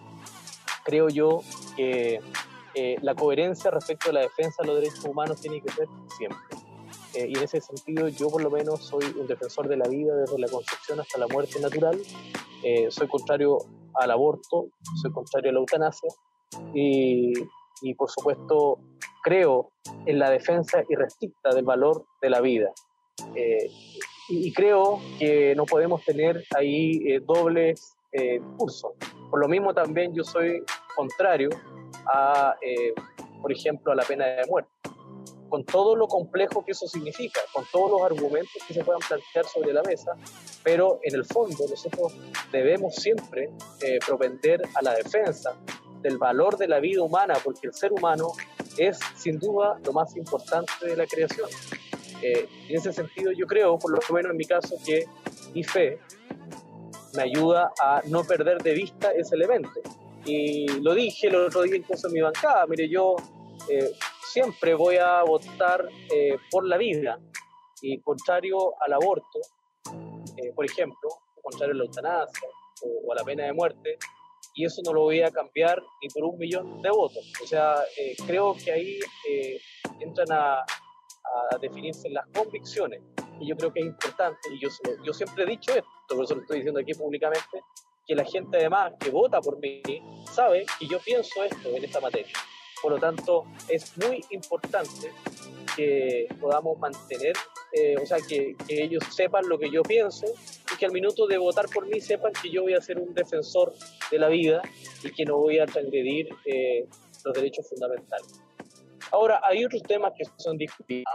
creo 0.85 1.09
yo 1.09 1.41
que 1.77 2.21
eh, 2.75 2.97
la 3.03 3.15
coherencia 3.15 3.71
respecto 3.71 4.11
a 4.11 4.13
la 4.13 4.21
defensa 4.21 4.63
de 4.63 4.67
los 4.67 4.77
derechos 4.77 5.05
humanos 5.05 5.41
tiene 5.41 5.61
que 5.61 5.71
ser 5.73 5.87
siempre. 6.17 6.59
Eh, 7.15 7.29
y 7.29 7.37
en 7.37 7.45
ese 7.45 7.61
sentido, 7.61 8.09
yo 8.09 8.29
por 8.29 8.43
lo 8.43 8.51
menos 8.51 8.85
soy 8.85 9.05
un 9.17 9.27
defensor 9.27 9.69
de 9.69 9.77
la 9.77 9.89
vida 9.89 10.17
desde 10.17 10.39
la 10.39 10.49
concepción 10.49 10.99
hasta 10.99 11.19
la 11.19 11.29
muerte 11.29 11.61
natural. 11.61 12.01
Eh, 12.65 12.91
soy 12.91 13.07
contrario 13.07 13.59
al 13.95 14.11
aborto, 14.11 14.71
soy 15.01 15.13
contrario 15.13 15.51
a 15.51 15.55
la 15.55 15.61
eutanasia 15.61 16.11
y, 16.75 17.33
y 17.83 17.95
por 17.95 18.11
supuesto 18.11 18.81
creo 19.23 19.71
en 20.07 20.19
la 20.19 20.31
defensa 20.31 20.83
irrestricta 20.89 21.55
del 21.55 21.65
valor 21.65 22.05
de 22.21 22.31
la 22.31 22.41
vida. 22.41 22.73
Eh, 23.35 23.71
y, 24.29 24.53
creo 24.53 25.01
que 25.19 25.55
no 25.55 25.67
podemos 25.67 26.03
tener 26.05 26.45
ahí 26.57 27.01
eh, 27.07 27.21
dobles 27.21 27.95
eh, 28.13 28.41
discursos. 28.41 28.93
Por 29.31 29.41
lo 29.41 29.49
mismo 29.49 29.75
también 29.75 30.15
yo 30.15 30.25
soy 30.25 30.63
contrario 30.97 31.51
a, 32.07 32.55
por 33.43 33.53
ejemplo, 33.53 33.93
a 33.93 33.97
la 33.97 34.05
pena 34.05 34.27
de 34.27 34.47
muerte, 34.47 34.71
con 35.49 35.65
todo 35.65 35.97
lo 35.97 36.07
complejo 36.07 36.65
que 36.65 36.73
eso 36.73 36.87
significa, 36.87 37.41
con 37.53 37.65
todos 37.73 37.91
los 37.91 38.03
argumentos 38.03 38.53
que 38.67 38.75
se 38.75 38.85
puedan 38.85 39.01
plantear 39.07 39.45
sobre 39.47 39.73
la 39.73 39.83
mesa, 39.83 40.13
pero 40.63 41.01
en 41.03 41.17
el 41.17 41.25
fondo 41.25 41.65
nosotros 41.69 42.17
debemos 42.53 42.95
siempre 42.95 43.51
propender 44.07 44.63
a 44.75 44.83
la 44.83 44.95
defensa 44.95 45.57
del 46.01 46.19
valor 46.19 46.57
de 46.57 46.69
la 46.69 46.79
vida 46.79 47.03
humana, 47.03 47.35
porque 47.43 47.67
el 47.67 47.75
ser 47.75 47.93
humano 47.93 48.29
es 48.79 49.01
sin 49.17 49.39
duda 49.39 49.81
lo 49.85 49.93
más 49.93 50.15
importante 50.17 50.73
de 50.83 50.97
la 50.97 51.07
creación. 51.07 51.49
Eh, 52.23 52.49
en 52.69 52.77
ese 52.77 52.93
sentido 52.93 53.33
yo 53.33 53.47
creo, 53.47 53.79
por 53.79 53.91
lo 53.91 54.15
menos 54.15 54.31
en 54.31 54.37
mi 54.37 54.45
caso, 54.45 54.77
que 54.85 55.05
mi 55.53 55.63
fe 55.63 55.99
me 57.15 57.23
ayuda 57.23 57.73
a 57.81 58.03
no 58.07 58.25
perder 58.25 58.63
de 58.63 58.75
vista 58.75 59.13
ese 59.13 59.35
elemento. 59.35 59.81
Y 60.25 60.67
lo 60.81 60.95
dije 60.95 61.29
el 61.29 61.37
otro 61.37 61.63
día 61.63 61.77
incluso 61.77 62.09
en 62.09 62.15
mi 62.15 62.21
bancada, 62.21 62.67
mire, 62.67 62.89
yo 62.89 63.17
eh, 63.69 63.93
siempre 64.33 64.75
voy 64.75 64.97
a 64.97 65.23
votar 65.23 65.87
eh, 66.13 66.37
por 66.51 66.67
la 66.67 66.77
vida 66.77 67.19
y 67.83 68.01
contrario 68.01 68.75
al 68.81 68.95
aborto, 68.95 69.41
por 70.55 70.65
ejemplo, 70.65 71.09
contrario 71.43 71.75
a 71.75 71.77
la 71.77 71.85
eutanasia 71.85 72.49
o, 72.83 73.13
a 73.13 73.17
la 73.17 73.25
pena 73.25 73.45
de 73.45 73.53
muerte, 73.53 73.99
y 74.55 74.65
eso 74.65 74.81
no 74.85 74.95
lo 74.95 75.03
voy 75.03 75.21
a 75.21 75.31
cambiar 75.31 75.83
ni 76.01 76.09
por 76.09 76.25
un 76.25 76.39
millón 76.39 76.81
de 76.81 76.89
votos. 76.91 77.31
O 77.43 77.47
sea, 77.47 77.75
creo 78.27 78.55
que 78.55 78.73
ahí 78.73 78.99
entran 80.01 80.33
a, 80.33 80.65
a 81.51 81.59
definirse 81.59 82.09
las 82.11 82.27
convicciones, 82.29 83.01
y 83.41 83.49
yo 83.49 83.57
creo 83.57 83.73
que 83.73 83.81
es 83.81 83.87
importante, 83.87 84.49
y 84.53 84.61
yo, 84.61 84.69
yo 85.05 85.13
siempre 85.13 85.45
he 85.45 85.47
dicho 85.47 85.73
esto, 85.73 85.89
por 86.09 86.25
eso 86.25 86.35
lo 86.35 86.43
estoy 86.43 86.59
diciendo 86.59 86.81
aquí 86.81 86.95
públicamente, 86.95 87.63
que 88.07 88.15
la 88.15 88.25
gente 88.25 88.59
además 88.59 88.93
que 89.01 89.11
vota 89.11 89.41
por 89.41 89.59
mí 89.59 89.83
sabe 90.31 90.67
que 90.79 90.87
yo 90.87 90.99
pienso 90.99 91.43
esto 91.43 91.69
en 91.71 91.85
esta 91.85 92.01
materia. 92.01 92.33
Por 92.83 92.93
lo 92.93 92.99
tanto, 92.99 93.45
es 93.69 93.97
muy 93.97 94.23
importante 94.31 95.11
que 95.75 96.29
podamos 96.39 96.79
mantener, 96.79 97.35
eh, 97.73 97.97
o 98.01 98.05
sea, 98.05 98.19
que, 98.19 98.55
que, 98.69 98.85
ellos 98.85 99.03
sepan 99.11 99.49
lo 99.49 99.59
que 99.59 99.71
yo 99.71 99.83
pienso 99.83 100.27
y 100.71 100.77
que 100.77 100.85
al 100.85 100.93
minuto 100.93 101.27
de 101.27 101.39
votar 101.39 101.67
por 101.73 101.87
mí 101.87 102.01
sepan 102.01 102.33
que 102.35 102.51
yo 102.51 102.63
voy 102.63 102.75
a 102.75 102.83
ser 102.83 102.99
un 102.99 103.15
defensor 103.15 103.73
de 104.11 104.19
la 104.19 104.29
vida 104.29 104.61
y 105.03 105.11
que 105.11 105.25
no 105.25 105.39
voy 105.39 105.59
a 105.59 105.67
transgredir 105.67 106.29
eh, 106.45 106.87
los 107.25 107.35
derechos 107.35 107.67
fundamentales. 107.69 108.44
Ahora, 109.15 109.41
hay 109.45 109.65
otros 109.65 109.81
temas 109.85 110.13
que 110.19 110.25
son 110.39 110.59
discutidos. 110.59 111.15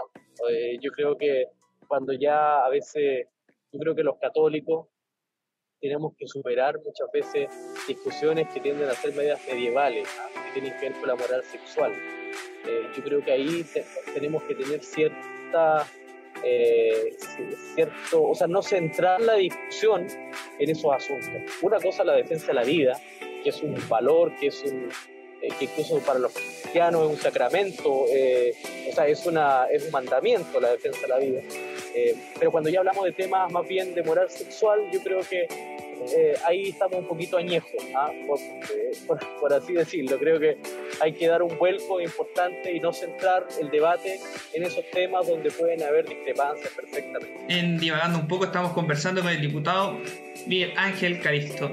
Eh, 0.49 0.77
yo 0.79 0.89
creo 0.91 1.17
que 1.17 1.47
cuando 1.85 2.13
ya 2.13 2.63
a 2.63 2.69
veces, 2.69 3.27
yo 3.73 3.79
creo 3.79 3.93
que 3.93 4.03
los 4.03 4.17
católicos 4.17 4.87
tenemos 5.81 6.13
que 6.17 6.25
superar 6.25 6.77
muchas 6.77 7.11
veces 7.11 7.49
discusiones 7.89 8.47
que 8.53 8.61
tienden 8.61 8.87
a 8.87 8.93
ser 8.93 9.13
medias 9.13 9.45
medievales, 9.45 10.07
que 10.33 10.61
tienen 10.61 10.79
que 10.79 10.89
ver 10.89 10.97
con 10.97 11.09
la 11.09 11.15
moral 11.15 11.43
sexual. 11.43 11.91
Eh, 11.91 12.87
yo 12.95 13.03
creo 13.03 13.21
que 13.21 13.33
ahí 13.33 13.65
tenemos 14.13 14.43
que 14.43 14.55
tener 14.55 14.81
cierta, 14.81 15.85
eh, 16.41 17.17
cierto, 17.75 18.29
o 18.29 18.33
sea, 18.33 18.47
no 18.47 18.61
centrar 18.61 19.19
la 19.19 19.33
discusión 19.33 20.07
en 20.57 20.69
esos 20.69 20.89
asuntos. 20.93 21.29
Una 21.61 21.81
cosa 21.81 22.03
es 22.03 22.05
la 22.05 22.15
defensa 22.15 22.47
de 22.47 22.53
la 22.53 22.63
vida, 22.63 22.97
que 23.43 23.49
es 23.49 23.61
un 23.61 23.75
valor, 23.89 24.33
que 24.39 24.47
es 24.47 24.63
un, 24.63 24.89
eh, 25.41 25.49
que 25.57 25.65
incluso 25.65 25.99
para 25.99 26.19
los 26.19 26.33
cristianos 26.33 27.03
es 27.03 27.09
un 27.09 27.17
sacramento, 27.17 28.05
eh, 28.11 28.53
o 28.89 28.93
sea, 28.93 29.07
es, 29.07 29.25
una, 29.25 29.65
es 29.71 29.85
un 29.85 29.91
mandamiento 29.91 30.59
la 30.59 30.71
defensa 30.71 31.01
de 31.01 31.07
la 31.07 31.17
vida. 31.17 31.41
Eh, 31.95 32.15
pero 32.37 32.51
cuando 32.51 32.69
ya 32.69 32.79
hablamos 32.79 33.05
de 33.05 33.13
temas 33.13 33.51
más 33.51 33.67
bien 33.67 33.93
de 33.95 34.03
moral 34.03 34.29
sexual, 34.29 34.81
yo 34.91 35.01
creo 35.01 35.21
que 35.21 35.47
ahí 36.45 36.69
estamos 36.69 36.99
un 36.99 37.07
poquito 37.07 37.37
añejos, 37.37 37.71
¿ah? 37.93 38.11
por, 38.25 39.19
por, 39.39 39.53
así 39.53 39.73
decirlo. 39.73 40.17
Creo 40.17 40.39
que 40.39 40.57
hay 41.01 41.13
que 41.13 41.27
dar 41.27 41.41
un 41.43 41.57
vuelco 41.57 41.99
importante 41.99 42.71
y 42.73 42.79
no 42.79 42.93
centrar 42.93 43.47
el 43.59 43.69
debate 43.69 44.19
en 44.53 44.63
esos 44.63 44.83
temas 44.91 45.27
donde 45.27 45.51
pueden 45.51 45.83
haber 45.83 46.07
discrepancias 46.07 46.71
perfectamente. 46.73 47.37
En 47.49 47.77
divagando 47.77 48.19
un 48.19 48.27
poco, 48.27 48.45
estamos 48.45 48.71
conversando 48.71 49.21
con 49.21 49.31
el 49.31 49.41
diputado 49.41 49.97
Miguel 50.47 50.73
Ángel 50.77 51.21
Caristo 51.21 51.69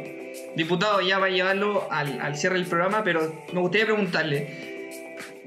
diputado 0.57 1.01
ya 1.03 1.19
va 1.19 1.27
a 1.27 1.31
llevarlo 1.31 1.87
al, 1.91 2.37
cierre 2.37 2.57
del 2.57 2.67
programa, 2.67 3.05
pero 3.05 3.45
me 3.53 3.61
gustaría 3.61 3.87
preguntarle. 3.87 4.77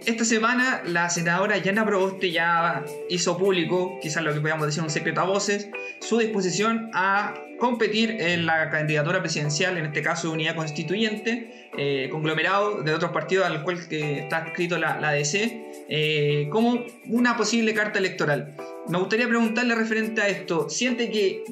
Esta 0.06 0.24
semana 0.24 0.82
la 0.86 1.10
senadora 1.10 1.58
Yana 1.58 1.86
Proboste 1.86 2.32
ya 2.32 2.86
hizo 3.10 3.38
público, 3.38 4.00
quizás 4.02 4.24
lo 4.24 4.34
que 4.34 4.40
podríamos 4.40 4.68
decir 4.68 4.82
un 4.82 4.90
secreto 4.90 5.20
a 5.20 5.26
voces, 5.26 5.70
su 6.00 6.20
disposición 6.20 6.90
a 6.94 7.34
competir 7.60 8.12
en 8.22 8.46
la 8.46 8.70
candidatura 8.70 9.20
presidencial, 9.20 9.78
en 9.78 9.88
este 9.88 10.02
caso 10.02 10.32
Unidad 10.32 10.56
Constituyente, 10.56 11.70
eh, 11.78 12.08
conglomerado 12.10 12.82
de 12.82 12.94
otros 12.94 13.12
partidos 13.12 13.46
al 13.46 13.64
cual 13.64 13.78
está 13.78 14.48
escrito 14.48 14.78
la, 14.78 15.02
la 15.02 15.12
DC, 15.12 15.86
eh, 15.90 16.48
como 16.50 16.86
una 17.08 17.36
posible 17.36 17.74
carta 17.74 18.00
electoral. 18.00 18.56
Me 18.88 18.98
gustaría 18.98 19.28
preguntarle 19.28 19.76
referente 19.76 20.22
a 20.22 20.30
esto, 20.30 20.70
¿siente 20.70 21.12
que 21.12 21.44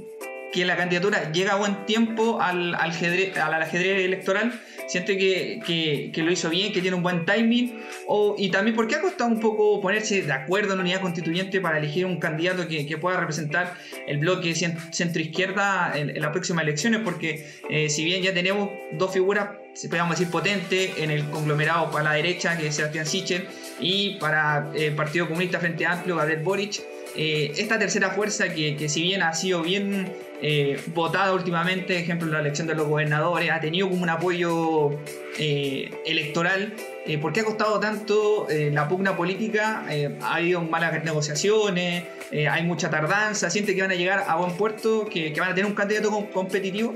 que 0.58 0.66
la 0.66 0.76
candidatura 0.76 1.32
llega 1.32 1.54
a 1.54 1.56
buen 1.58 1.86
tiempo 1.86 2.42
al, 2.42 2.74
ajedrez, 2.74 3.38
al 3.38 3.54
ajedrez 3.62 4.04
electoral, 4.04 4.60
siente 4.88 5.16
que, 5.16 6.12
que, 6.12 6.24
lo 6.24 6.32
hizo 6.32 6.50
bien, 6.50 6.74
que 6.74 6.82
tiene 6.82 6.98
un 6.98 7.04
buen 7.04 7.26
timing, 7.26 7.80
o, 8.08 8.34
y 8.40 8.50
también 8.50 8.76
porque 8.76 8.96
ha 8.96 9.02
costado 9.02 9.30
un 9.30 9.40
poco 9.40 9.80
ponerse 9.82 10.24
de 10.24 10.34
acuerdo 10.34 10.72
en 10.72 10.80
la 10.80 10.82
unidad 10.82 11.02
constituyente 11.02 11.62
para 11.62 11.78
elegir 11.78 12.08
un 12.08 12.20
candidato 12.20 12.68
que, 12.68 12.88
que 12.88 12.98
pueda 12.98 13.20
representar 13.20 13.76
el 14.08 14.18
bloque 14.18 14.56
centro-izquierda 14.56 15.92
en, 15.96 16.20
las 16.20 16.32
próximas 16.32 16.64
elecciones, 16.64 17.02
porque 17.04 17.48
eh, 17.70 17.88
si 17.92 18.04
bien 18.04 18.24
ya 18.24 18.34
tenemos 18.34 18.72
dos 18.94 19.14
figuras, 19.14 19.50
podríamos 19.84 20.18
decir, 20.18 20.32
potentes 20.32 20.98
en 20.98 21.12
el 21.12 21.30
conglomerado 21.30 21.92
para 21.92 22.04
la 22.04 22.14
derecha, 22.14 22.58
que 22.58 22.66
es 22.66 22.76
Sebastián 22.76 23.06
Sichel, 23.06 23.46
y 23.80 24.16
para 24.16 24.72
el 24.74 24.96
Partido 24.96 25.28
Comunista 25.28 25.60
Frente 25.60 25.86
Amplio, 25.86 26.16
Gabriel 26.16 26.42
Boric, 26.42 26.82
eh, 27.16 27.54
esta 27.58 27.80
tercera 27.80 28.12
fuerza 28.12 28.54
que, 28.54 28.76
que, 28.76 28.90
si 28.90 29.02
bien 29.02 29.22
ha 29.22 29.34
sido 29.34 29.62
bien 29.62 30.12
eh, 30.42 30.80
votada 30.88 31.34
últimamente, 31.34 31.98
ejemplo, 31.98 32.32
la 32.32 32.40
elección 32.40 32.68
de 32.68 32.76
los 32.76 32.88
gobernadores, 32.88 33.50
ha 33.52 33.60
tenido 33.60 33.90
como 33.90 34.04
un 34.04 34.10
apoyo 34.10 34.92
eh, 35.40 35.90
electoral. 36.06 36.74
¿Por 37.22 37.32
qué 37.32 37.40
ha 37.40 37.46
costado 37.46 37.80
tanto 37.80 38.48
la 38.50 38.90
pugna 38.90 39.16
política? 39.16 39.86
ha 40.22 40.36
habido 40.36 40.62
malas 40.62 41.06
negociaciones, 41.06 42.04
hay 42.50 42.64
mucha 42.64 42.90
tardanza, 42.90 43.50
siente 43.50 43.74
que 43.74 43.82
van 43.82 43.92
a 43.92 43.96
llegar 43.96 44.26
a 44.28 44.36
buen 44.36 44.58
puerto, 44.58 45.06
que, 45.06 45.34
van 45.40 45.52
a 45.52 45.56
tener 45.56 45.70
un 45.70 45.76
candidato 45.76 46.12
competitivo. 46.34 46.94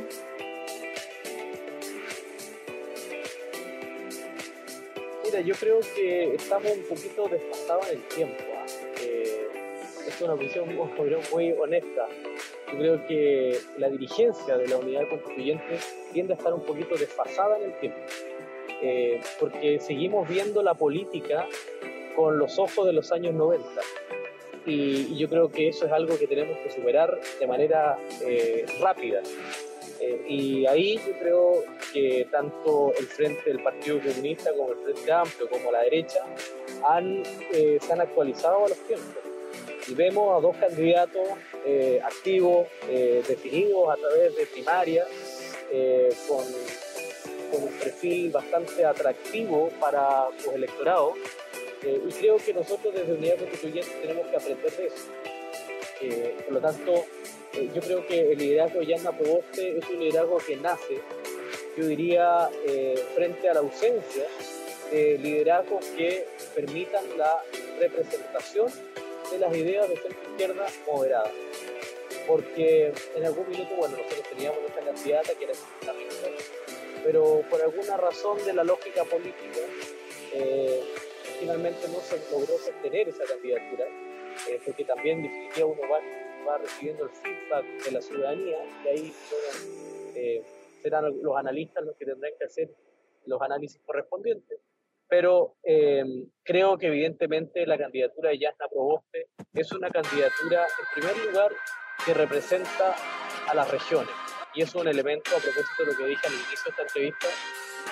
Mira, 5.23 5.39
yo 5.39 5.55
creo 5.55 5.79
que 5.95 6.35
estamos 6.35 6.73
un 6.73 6.83
poquito 6.89 7.29
desfasados 7.29 7.87
en 7.87 7.95
el 7.95 8.03
tiempo. 8.09 8.43
¿ah? 8.57 9.40
Una 10.21 10.35
visión 10.35 10.67
muy 10.75 11.51
honesta 11.53 12.07
yo 12.71 12.77
creo 12.77 13.07
que 13.07 13.59
la 13.77 13.89
dirigencia 13.89 14.57
de 14.57 14.67
la 14.67 14.77
unidad 14.77 15.09
constituyente 15.09 15.79
tiende 16.13 16.33
a 16.33 16.37
estar 16.37 16.53
un 16.53 16.61
poquito 16.61 16.95
desfasada 16.95 17.57
en 17.57 17.63
el 17.65 17.79
tiempo, 17.79 17.99
eh, 18.81 19.19
porque 19.39 19.79
seguimos 19.79 20.27
viendo 20.27 20.63
la 20.63 20.73
política 20.73 21.47
con 22.15 22.37
los 22.37 22.57
ojos 22.59 22.85
de 22.85 22.93
los 22.93 23.11
años 23.11 23.33
90. 23.33 23.65
Y, 24.65 25.17
yo 25.17 25.27
creo 25.27 25.49
que 25.49 25.67
eso 25.69 25.85
es 25.85 25.91
algo 25.91 26.17
que 26.17 26.27
tenemos 26.27 26.57
que 26.59 26.69
superar 26.69 27.19
de 27.39 27.47
manera 27.47 27.97
eh, 28.21 28.65
rápida. 28.79 29.21
Eh, 29.99 30.25
y 30.27 30.65
ahí 30.65 30.97
yo 30.97 31.13
creo 31.19 31.63
que 31.93 32.27
tanto 32.31 32.93
el 32.97 33.05
frente 33.05 33.49
del 33.49 33.61
Partido 33.61 33.99
Comunista 33.99 34.51
como 34.55 34.71
el 34.71 34.77
Frente 34.79 35.11
Amplio 35.11 35.49
como 35.49 35.71
la 35.71 35.81
derecha 35.81 36.25
han, 36.87 37.23
se 37.51 37.91
han 37.91 38.01
actualizado 38.01 38.65
a 38.65 38.69
los 38.69 38.77
tiempos 38.79 39.30
y 39.91 39.93
vemos 39.93 40.37
a 40.37 40.39
dos 40.39 40.55
candidatos 40.55 41.27
eh, 41.65 41.99
activos, 42.01 42.67
eh, 42.87 43.21
definidos 43.27 43.89
a 43.89 43.97
través 43.97 44.35
de 44.37 44.45
primaria, 44.45 45.05
eh, 45.69 46.09
con, 46.29 46.45
con, 47.51 47.63
un 47.63 47.73
perfil 47.73 48.31
bastante 48.31 48.85
atractivo 48.85 49.69
para 49.81 50.29
los 50.29 50.55
electorados. 50.55 51.17
y 51.83 52.11
creo 52.13 52.37
que 52.37 52.53
nosotros 52.53 52.93
desde 52.93 53.13
Unidad 53.13 53.37
Constituyente 53.37 53.91
tenemos 54.01 54.27
que 54.27 54.35
aprender 54.37 54.71
de 54.71 54.85
eso. 54.87 56.43
por 56.45 56.53
lo 56.53 56.61
tanto, 56.61 57.05
yo 57.73 57.81
creo 57.81 58.07
que 58.07 58.31
el 58.31 58.37
liderazgo 58.37 58.79
de 58.79 58.85
Yanna 58.85 59.11
Proboste 59.11 59.77
es 59.77 59.89
un 59.89 59.99
liderazgo 59.99 60.37
que 60.37 60.55
nace, 60.55 61.01
yo 61.77 61.85
diría, 61.87 62.49
frente 63.15 63.49
a 63.49 63.55
la 63.55 63.59
ausencia 63.59 64.25
de 64.91 65.17
liderazgos 65.17 65.83
que 65.97 66.27
permitan 66.55 67.03
la 67.17 67.43
representación 67.79 68.71
de 69.31 69.39
las 69.39 69.55
ideas 69.55 69.89
de 69.89 69.97
centro 69.97 70.31
izquierda 70.31 70.67
moderada. 70.87 71.31
Porque 72.27 72.93
en 73.15 73.25
algún 73.25 73.49
minuto, 73.49 73.75
bueno, 73.77 73.97
nosotros 73.97 74.27
teníamos 74.29 74.61
nuestra 74.61 74.83
candidata 74.83 75.33
que 75.33 75.45
era 75.45 75.53
pero 77.03 77.41
por 77.49 77.61
alguna 77.61 77.97
razón 77.97 78.37
de 78.45 78.53
la 78.53 78.63
lógica 78.63 79.03
política, 79.05 79.59
eh, 80.33 80.81
finalmente 81.39 81.87
no 81.87 81.99
se 81.99 82.17
logró 82.31 82.57
sostener 82.59 83.09
esa 83.09 83.25
candidatura, 83.25 83.85
eh, 84.47 84.59
porque 84.63 84.85
también 84.85 85.23
definitivamente 85.23 85.81
uno 85.81 85.91
va, 85.91 85.99
va, 86.47 86.57
recibiendo 86.59 87.05
el 87.05 87.09
feedback 87.09 87.65
de 87.85 87.91
la 87.91 88.01
ciudadanía 88.01 88.57
y 88.83 88.87
ahí 88.87 89.13
eh, 90.15 90.43
serán 90.83 91.21
los 91.23 91.35
analistas 91.35 91.83
los 91.83 91.95
que 91.95 92.05
tendrán 92.05 92.33
que 92.37 92.45
hacer 92.45 92.69
los 93.25 93.41
análisis 93.41 93.81
correspondientes 93.83 94.59
pero 95.11 95.57
eh, 95.65 96.05
creo 96.41 96.77
que 96.77 96.87
evidentemente 96.87 97.65
la 97.67 97.77
candidatura 97.77 98.29
de 98.29 98.39
Yasna 98.39 98.69
Proboste 98.69 99.27
es 99.53 99.69
una 99.73 99.89
candidatura, 99.89 100.65
en 100.65 101.01
primer 101.01 101.25
lugar, 101.25 101.51
que 102.05 102.13
representa 102.13 102.95
a 103.45 103.53
las 103.53 103.69
regiones. 103.69 104.13
Y 104.53 104.61
es 104.61 104.73
un 104.73 104.87
elemento, 104.87 105.31
a 105.35 105.39
propósito 105.39 105.83
de 105.83 105.91
lo 105.91 105.97
que 105.97 106.05
dije 106.05 106.27
al 106.27 106.33
inicio 106.33 106.63
de 106.63 106.69
esta 106.69 106.81
entrevista, 106.83 107.27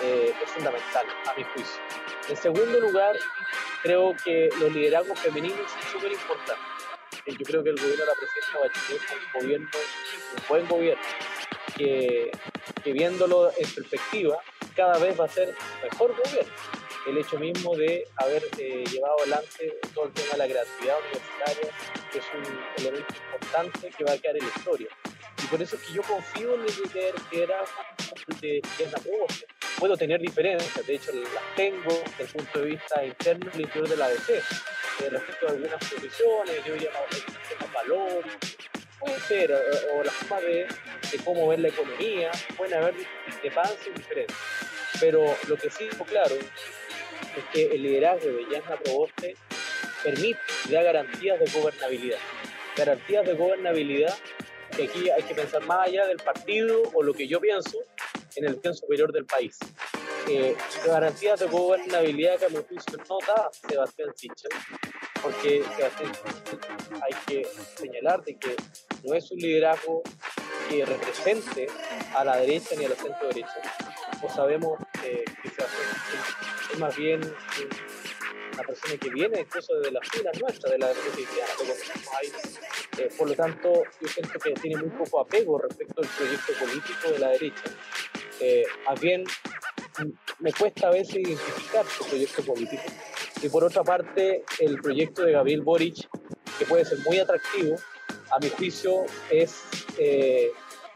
eh, 0.01 0.34
es 0.41 0.49
fundamental, 0.49 1.05
a 1.28 1.34
mi 1.36 1.43
juicio. 1.43 1.82
En 2.30 2.38
segundo 2.38 2.80
lugar, 2.80 3.17
creo 3.84 4.15
que 4.24 4.47
los 4.57 4.74
liderazgos 4.74 5.20
femeninos 5.20 5.70
son 5.70 5.91
súper 5.91 6.13
importantes. 6.13 6.65
Yo 7.26 7.45
creo 7.45 7.63
que 7.65 7.72
el 7.72 7.76
gobierno 7.76 8.05
de 8.05 8.11
la 8.11 8.15
presidenta 8.15 8.59
Bachelet 8.61 9.01
es 9.01 9.11
un 9.11 9.41
gobierno, 9.41 9.70
un 10.38 10.43
buen 10.47 10.67
gobierno, 10.70 11.03
que, 11.76 12.32
que 12.82 12.93
viéndolo 12.93 13.49
en 13.57 13.70
perspectiva, 13.76 14.41
cada 14.74 14.97
vez 14.99 15.20
va 15.20 15.26
a 15.26 15.28
ser 15.28 15.53
mejor 15.84 16.15
gobierno. 16.15 16.79
El 17.08 17.18
hecho 17.18 17.39
mismo 17.39 17.76
de 17.76 18.08
haber 18.18 18.43
eh, 18.58 18.84
llevado 18.91 19.16
adelante 19.22 19.80
todo 19.93 20.06
el 20.06 20.14
tema 20.14 20.32
de 20.34 20.38
la 20.38 20.47
creatividad 20.47 20.97
universitaria, 21.00 21.70
que 22.12 22.18
es 22.20 22.26
un 22.34 22.84
elemento 22.84 23.14
importante 23.34 23.89
que 23.97 24.04
va 24.04 24.12
a 24.14 24.18
quedar 24.18 24.38
en 24.38 24.43
la 24.43 24.54
historia. 24.56 24.88
Y 25.41 25.47
por 25.47 25.62
eso 25.62 25.76
es 25.78 25.82
que 25.84 25.93
yo 25.93 26.02
confío 26.04 26.56
en 26.56 26.62
el 26.62 26.68
líder 26.68 27.16
que 27.32 27.43
era 27.43 27.64
de 28.41 28.62
Proboste. 29.04 29.47
Puedo 29.78 29.95
tener 29.95 30.20
diferencias, 30.20 30.86
de 30.86 30.95
hecho 30.95 31.12
las 31.14 31.56
tengo 31.56 32.02
desde 32.18 32.24
el 32.24 32.30
punto 32.30 32.60
de 32.60 32.66
vista 32.66 33.06
interno 33.06 33.50
al 33.54 33.62
interior 33.62 33.88
de 33.88 33.97
la 33.97 34.06
ADC. 34.06 34.30
Eh, 34.30 35.10
respecto 35.10 35.47
a 35.47 35.52
algunas 35.52 35.80
posiciones, 35.80 36.66
yo 36.66 36.74
diría 36.74 36.89
más 37.62 37.74
valor, 37.74 38.26
puede 39.00 39.20
ser, 39.22 39.54
o, 39.93 40.04
la 40.04 40.12
forma 40.12 40.41
de, 40.41 40.68
de, 41.12 41.18
cómo 41.24 41.47
ver 41.47 41.60
la 41.60 41.70
economía, 41.70 42.32
pueden 42.58 42.74
haber 42.74 42.95
discrepancias 43.26 43.88
y 43.88 43.91
diferencias. 43.91 44.38
Pero 45.00 45.38
lo 45.47 45.56
que 45.56 45.70
sí 45.70 45.88
claro 46.06 46.36
es 47.38 47.43
que 47.53 47.76
el 47.76 47.84
liderazgo 47.84 48.30
de 48.30 48.45
Yasna 48.51 48.78
Proboste 48.78 49.36
permite, 50.03 50.39
da 50.70 50.82
garantías 50.82 51.39
de 51.39 51.59
gobernabilidad. 51.59 52.20
Garantías 52.76 53.26
de 53.26 53.34
gobernabilidad 53.34 54.15
que 54.76 54.84
aquí 54.84 55.09
hay 55.09 55.24
que 55.24 55.36
pensar 55.36 55.65
más 55.65 55.88
allá 55.88 56.05
del 56.07 56.17
partido 56.17 56.84
o 56.93 57.03
lo 57.03 57.13
que 57.13 57.28
yo 57.28 57.39
pienso 57.41 57.80
en 58.36 58.45
el 58.45 58.55
bien 58.55 58.74
superior 58.74 59.11
del 59.11 59.26
país. 59.26 59.57
Eh, 60.28 60.55
garantías 60.86 61.39
de 61.39 61.47
gobernabilidad 61.47 62.38
que 62.38 62.45
a 62.45 62.49
mi 62.49 62.57
juicio 62.57 62.97
no 63.09 63.17
da 63.28 63.49
Sebastián 63.67 64.09
Sichel, 64.15 64.51
porque 65.22 65.63
Sebastián 65.76 66.11
hay 67.01 67.13
que 67.26 67.47
señalar 67.76 68.24
de 68.24 68.38
que 68.38 68.55
no 69.03 69.15
es 69.15 69.32
un 69.32 69.39
liderazgo 69.39 70.03
que 70.70 70.86
represente 70.86 71.67
a 72.15 72.24
la 72.24 72.38
derecha 72.38 72.76
ni 72.78 72.86
a 72.86 72.89
la 72.89 72.95
centro 72.95 73.28
derecha. 73.28 73.61
No 74.22 74.30
sabemos 74.30 74.80
eh, 75.03 75.26
que 75.41 75.49
Sebastián 75.49 75.88
es 76.43 76.49
más 76.78 76.95
bien 76.95 77.22
una 78.53 78.63
persona 78.63 78.97
que 78.97 79.09
viene 79.09 79.41
incluso 79.41 79.74
desde 79.76 79.91
las 79.91 80.09
filas 80.09 80.39
nuestras, 80.39 80.72
de 80.72 80.78
la 80.78 80.91
cristiana, 80.91 81.53
eh, 82.97 83.09
por 83.17 83.30
lo 83.30 83.36
tanto, 83.36 83.84
yo 84.01 84.07
siento 84.07 84.39
que 84.39 84.51
tiene 84.51 84.82
muy 84.82 84.89
poco 84.89 85.22
apego 85.22 85.59
respecto 85.59 86.01
al 86.01 86.07
proyecto 86.07 86.53
político 86.59 87.11
de 87.11 87.20
la 87.20 87.30
derecha. 87.30 87.63
Eh, 88.41 88.63
más 88.86 88.99
bien, 88.99 89.24
me 90.39 90.51
cuesta 90.53 90.88
a 90.88 90.91
veces 90.91 91.15
identificar 91.15 91.86
su 91.86 92.05
proyecto 92.05 92.43
político. 92.43 92.84
Y 93.41 93.49
por 93.49 93.63
otra 93.63 93.84
parte, 93.84 94.43
el 94.59 94.82
proyecto 94.82 95.24
de 95.24 95.32
Gabriel 95.34 95.61
Boric, 95.61 96.09
que 96.57 96.65
puede 96.65 96.84
ser 96.84 96.99
muy 97.05 97.20
atractivo, 97.20 97.78
a 98.32 98.39
mi 98.39 98.49
juicio 98.49 99.05
es 99.32 99.61
eh, 99.97 100.51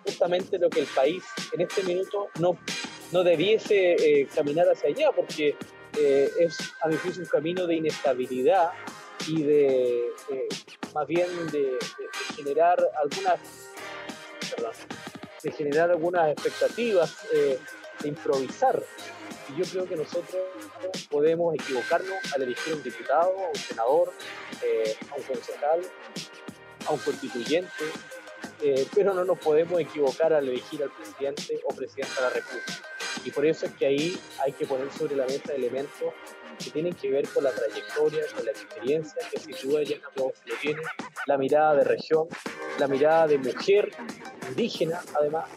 justamente 0.05 0.59
lo 0.59 0.69
que 0.69 0.81
el 0.81 0.87
país 0.87 1.23
en 1.53 1.61
este 1.61 1.83
minuto 1.83 2.27
no, 2.39 2.57
no 3.13 3.23
debiese 3.23 3.93
eh, 3.93 4.27
caminar 4.33 4.67
hacia 4.67 4.89
allá, 4.89 5.11
porque 5.11 5.55
eh, 5.97 6.29
es 6.39 6.57
a 6.81 6.87
mi 6.87 6.95
un 6.95 7.25
camino 7.25 7.65
de 7.67 7.75
inestabilidad 7.75 8.71
y 9.27 9.43
de 9.43 10.09
más 10.93 11.07
bien 11.07 11.27
de, 11.51 11.77
generar 12.35 12.77
algunas 13.01 13.39
de 15.41 15.51
generar 15.51 15.91
algunas 15.91 16.31
expectativas, 16.31 17.17
de 17.31 18.07
improvisar. 18.07 18.81
Y 19.49 19.59
yo 19.59 19.65
creo 19.65 19.85
que 19.85 19.95
nosotros 19.95 20.41
podemos 21.09 21.53
equivocarnos 21.55 22.17
al 22.33 22.43
elegir 22.43 22.75
un 22.75 22.83
diputado, 22.83 23.45
a 23.45 23.49
un 23.49 23.55
senador, 23.55 24.13
a 25.11 25.15
un 25.15 25.23
concejal, 25.23 25.81
a 26.87 26.91
un 26.91 26.99
constituyente, 26.99 27.85
eh, 28.61 28.87
pero 28.95 29.13
no 29.13 29.25
nos 29.25 29.39
podemos 29.39 29.79
equivocar 29.81 30.33
al 30.33 30.47
elegir 30.47 30.81
al 30.83 30.89
presidente 30.89 31.59
o 31.65 31.75
presidenta 31.75 32.15
de 32.15 32.21
la 32.21 32.29
República. 32.29 32.92
Y 33.25 33.31
por 33.31 33.45
eso 33.45 33.65
es 33.65 33.73
que 33.73 33.85
ahí 33.85 34.17
hay 34.43 34.51
que 34.51 34.65
poner 34.65 34.91
sobre 34.91 35.15
la 35.15 35.25
mesa 35.25 35.53
elementos 35.53 36.13
que 36.63 36.71
tienen 36.71 36.93
que 36.93 37.09
ver 37.09 37.27
con 37.29 37.43
la 37.43 37.51
trayectoria, 37.51 38.23
con 38.35 38.45
la 38.45 38.51
experiencia, 38.51 39.21
que 39.31 39.39
sin 39.39 39.69
duda 39.69 39.83
ya 39.83 39.97
lo 40.15 40.31
tiene, 40.61 40.81
la 41.25 41.37
mirada 41.37 41.75
de 41.75 41.83
región, 41.83 42.27
la 42.79 42.87
mirada 42.87 43.27
de 43.27 43.37
mujer 43.37 43.91
indígena, 44.49 45.01
además, 45.19 45.49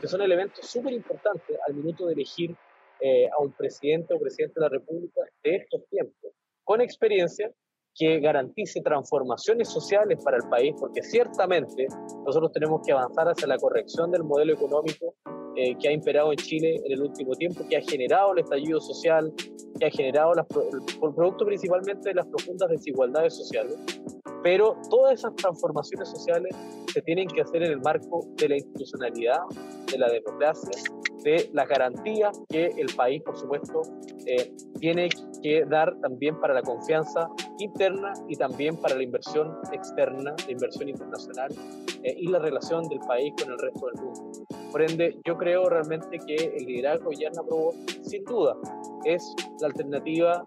que 0.00 0.08
son 0.08 0.22
elementos 0.22 0.66
súper 0.66 0.92
importantes 0.92 1.56
al 1.66 1.74
minuto 1.74 2.06
de 2.06 2.14
elegir 2.14 2.54
eh, 3.00 3.28
a 3.28 3.42
un 3.42 3.52
presidente 3.52 4.14
o 4.14 4.18
presidente 4.18 4.54
de 4.56 4.60
la 4.60 4.68
República 4.68 5.20
de 5.42 5.56
estos 5.56 5.86
tiempos, 5.88 6.32
con 6.62 6.80
experiencia 6.80 7.52
que 7.94 8.18
garantice 8.18 8.80
transformaciones 8.80 9.68
sociales 9.68 10.18
para 10.24 10.38
el 10.38 10.48
país, 10.48 10.74
porque 10.78 11.02
ciertamente 11.02 11.86
nosotros 12.26 12.50
tenemos 12.52 12.80
que 12.84 12.92
avanzar 12.92 13.28
hacia 13.28 13.46
la 13.46 13.56
corrección 13.56 14.10
del 14.10 14.24
modelo 14.24 14.52
económico 14.52 15.14
eh, 15.56 15.76
que 15.80 15.88
ha 15.88 15.92
imperado 15.92 16.32
en 16.32 16.38
Chile 16.38 16.80
en 16.84 16.92
el 16.92 17.02
último 17.02 17.34
tiempo, 17.34 17.66
que 17.68 17.76
ha 17.76 17.82
generado 17.82 18.32
el 18.32 18.40
estallido 18.40 18.80
social, 18.80 19.32
que 19.78 19.86
ha 19.86 19.90
generado, 19.90 20.34
las, 20.34 20.46
producto 20.46 21.44
principalmente 21.46 22.08
de 22.08 22.14
las 22.14 22.26
profundas 22.26 22.70
desigualdades 22.70 23.34
sociales. 23.34 23.76
Pero 24.42 24.76
todas 24.90 25.14
esas 25.14 25.34
transformaciones 25.36 26.08
sociales 26.08 26.54
se 26.92 27.00
tienen 27.02 27.28
que 27.28 27.40
hacer 27.40 27.62
en 27.62 27.72
el 27.72 27.80
marco 27.80 28.26
de 28.36 28.48
la 28.48 28.56
institucionalidad, 28.56 29.40
de 29.90 29.98
la 29.98 30.08
democracia, 30.08 30.70
de 31.22 31.48
las 31.52 31.66
garantías 31.66 32.38
que 32.50 32.66
el 32.76 32.94
país, 32.94 33.22
por 33.22 33.36
supuesto, 33.36 33.82
eh, 34.26 34.52
tiene 34.78 35.08
que 35.42 35.64
dar 35.64 35.98
también 36.00 36.38
para 36.38 36.52
la 36.52 36.62
confianza 36.62 37.28
interna 37.58 38.12
y 38.28 38.36
también 38.36 38.76
para 38.76 38.94
la 38.96 39.02
inversión 39.02 39.56
externa, 39.72 40.34
la 40.46 40.52
inversión 40.52 40.88
internacional 40.88 41.50
eh, 42.02 42.14
y 42.18 42.28
la 42.28 42.38
relación 42.38 42.86
del 42.88 42.98
país 43.00 43.32
con 43.40 43.52
el 43.52 43.58
resto 43.58 43.86
del 43.86 44.04
mundo. 44.04 44.63
Por 44.74 44.82
ende, 44.82 45.20
yo 45.24 45.38
creo 45.38 45.68
realmente 45.68 46.18
que 46.26 46.34
el 46.34 46.66
liderazgo 46.66 47.10
de 47.10 47.18
Yarna 47.18 47.44
Provo, 47.44 47.76
sin 48.02 48.24
duda, 48.24 48.56
es 49.04 49.22
la 49.60 49.68
alternativa 49.68 50.44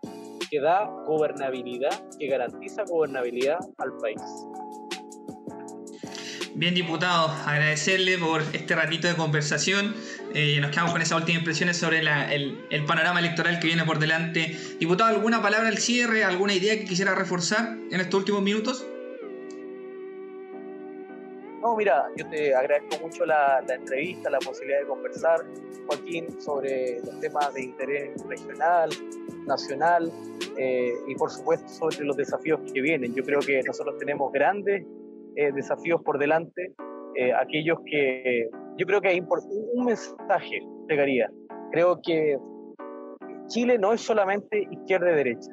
que 0.51 0.59
da 0.59 0.83
gobernabilidad, 1.05 1.97
que 2.19 2.27
garantiza 2.27 2.83
gobernabilidad 2.89 3.59
al 3.77 3.95
país. 4.01 4.21
Bien, 6.55 6.75
diputado, 6.75 7.29
agradecerle 7.45 8.17
por 8.17 8.41
este 8.51 8.75
ratito 8.75 9.07
de 9.07 9.15
conversación. 9.15 9.95
Eh, 10.33 10.59
nos 10.59 10.71
quedamos 10.71 10.91
con 10.91 11.01
esas 11.01 11.19
últimas 11.19 11.39
impresiones 11.39 11.77
sobre 11.77 11.99
el, 11.99 12.59
el, 12.69 12.83
panorama 12.83 13.21
electoral 13.21 13.61
que 13.61 13.67
viene 13.67 13.85
por 13.85 13.97
delante. 13.97 14.57
Diputado, 14.77 15.09
¿alguna 15.09 15.41
palabra 15.41 15.69
al 15.69 15.77
cierre? 15.77 16.25
¿Alguna 16.25 16.53
idea 16.53 16.77
que 16.77 16.83
quisiera 16.83 17.15
reforzar 17.15 17.77
en 17.91 18.01
estos 18.01 18.15
últimos 18.15 18.41
minutos? 18.41 18.85
No, 21.67 21.75
mira, 21.75 22.09
yo 22.15 22.25
te 22.29 22.55
agradezco 22.55 23.03
mucho 23.03 23.25
la, 23.25 23.61
entrevista, 23.67 24.29
la 24.29 24.39
posibilidad 24.39 24.79
de 24.79 24.87
conversar, 24.87 25.41
Joaquín, 25.85 26.39
sobre 26.39 27.01
los 27.01 27.19
temas 27.19 27.53
de 27.53 27.63
interés 27.63 28.25
regional, 28.25 28.89
nacional 29.45 30.09
eh, 30.57 30.93
y 31.09 31.15
por 31.15 31.29
supuesto 31.29 31.67
sobre 31.67 32.05
los 32.05 32.15
desafíos 32.15 32.61
que 32.73 32.79
vienen. 32.79 33.13
Yo 33.13 33.21
creo 33.21 33.41
que 33.41 33.61
nosotros 33.63 33.97
tenemos 33.97 34.31
grandes 34.31 34.85
eh, 35.35 35.51
desafíos 35.51 36.01
por 36.03 36.17
delante, 36.17 36.71
eh, 37.15 37.33
aquellos 37.33 37.79
que 37.85 38.49
yo 38.77 38.85
creo 38.85 39.01
que 39.01 39.09
hay 39.09 39.19
un 39.19 39.83
mensaje 39.83 40.61
pegaría. 40.87 41.29
Creo 41.73 41.99
que 42.01 42.37
Chile 43.47 43.77
no 43.77 43.91
es 43.91 43.99
solamente 43.99 44.69
izquierda 44.71 45.11
y 45.11 45.15
derecha. 45.15 45.51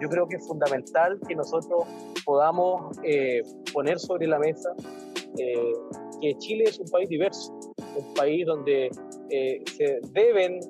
Yo 0.00 0.08
creo 0.08 0.26
que 0.26 0.36
es 0.36 0.46
fundamental 0.46 1.18
que 1.26 1.34
nosotros 1.34 1.84
podamos 2.24 2.96
eh, 3.04 3.42
poner 3.72 3.98
sobre 3.98 4.26
la 4.26 4.38
mesa 4.38 4.74
que 6.20 6.34
Chile 6.38 6.64
es 6.66 6.78
un 6.78 6.86
país 6.88 7.08
diverso, 7.08 7.58
un 7.96 8.14
país 8.14 8.44
donde 8.46 8.90
se 9.30 9.98
deben 10.12 10.60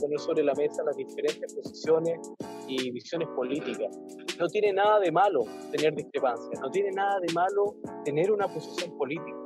poner 0.00 0.18
sobre 0.18 0.42
la 0.42 0.52
mesa 0.54 0.82
las 0.84 0.96
diferentes 0.96 1.54
posiciones 1.54 2.18
y 2.66 2.90
visiones 2.90 3.28
políticas. 3.36 3.96
No 4.38 4.48
tiene 4.48 4.72
nada 4.72 4.98
de 5.00 5.12
malo 5.12 5.44
tener 5.70 5.94
discrepancias, 5.94 6.60
no 6.60 6.70
tiene 6.70 6.90
nada 6.90 7.20
de 7.20 7.32
malo 7.32 7.76
tener 8.04 8.32
una 8.32 8.48
posición 8.48 8.96
política, 8.98 9.36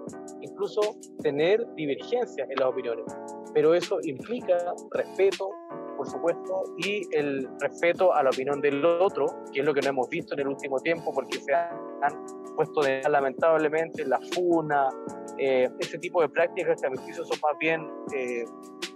incluso 0.41 0.81
tener 1.23 1.67
divergencias 1.75 2.49
en 2.49 2.57
las 2.59 2.69
opiniones, 2.69 3.05
pero 3.53 3.75
eso 3.75 3.99
implica 4.03 4.57
respeto, 4.93 5.51
por 5.99 6.09
supuesto, 6.09 6.63
y 6.79 7.07
el 7.15 7.47
respeto 7.61 8.15
a 8.15 8.23
la 8.23 8.31
opinión 8.31 8.61
del 8.61 8.83
otro, 8.85 9.27
que 9.53 9.61
es 9.61 9.67
lo 9.67 9.75
que 9.75 9.83
no 9.83 9.89
hemos 9.89 10.09
visto 10.09 10.35
en 10.35 10.41
el 10.41 10.49
último 10.49 10.81
tiempo, 10.81 11.13
porque 11.13 11.39
se 11.39 11.53
han 11.53 12.25
puesto 12.57 12.81
de, 12.81 13.03
lamentablemente 13.09 14.07
la 14.07 14.19
funa, 14.33 14.89
eh, 15.37 15.69
ese 15.79 15.99
tipo 15.99 16.23
de 16.23 16.31
prácticas 16.31 16.81
que 16.81 16.87
a 16.87 16.91
mi 16.91 16.97
juicio 16.97 17.25
son 17.25 17.39
más 17.43 17.59
bien 17.59 17.87
eh, 18.15 18.45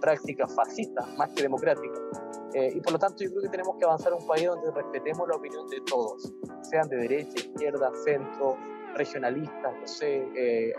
prácticas 0.01 0.55
fascistas, 0.55 1.05
más 1.17 1.29
que 1.33 1.43
democráticas. 1.43 2.01
Eh, 2.53 2.73
y 2.75 2.81
por 2.81 2.93
lo 2.93 2.99
tanto 2.99 3.23
yo 3.23 3.29
creo 3.31 3.43
que 3.43 3.49
tenemos 3.49 3.77
que 3.77 3.85
avanzar 3.85 4.13
a 4.13 4.15
un 4.15 4.27
país 4.27 4.45
donde 4.45 4.71
respetemos 4.71 5.27
la 5.27 5.35
opinión 5.35 5.67
de 5.69 5.81
todos, 5.81 6.33
sean 6.61 6.87
de 6.87 6.97
derecha, 6.97 7.33
izquierda, 7.35 7.91
centro, 8.03 8.57
regionalistas, 8.95 9.73
no 9.79 9.87
sé, 9.87 10.17
eh, 10.35 10.73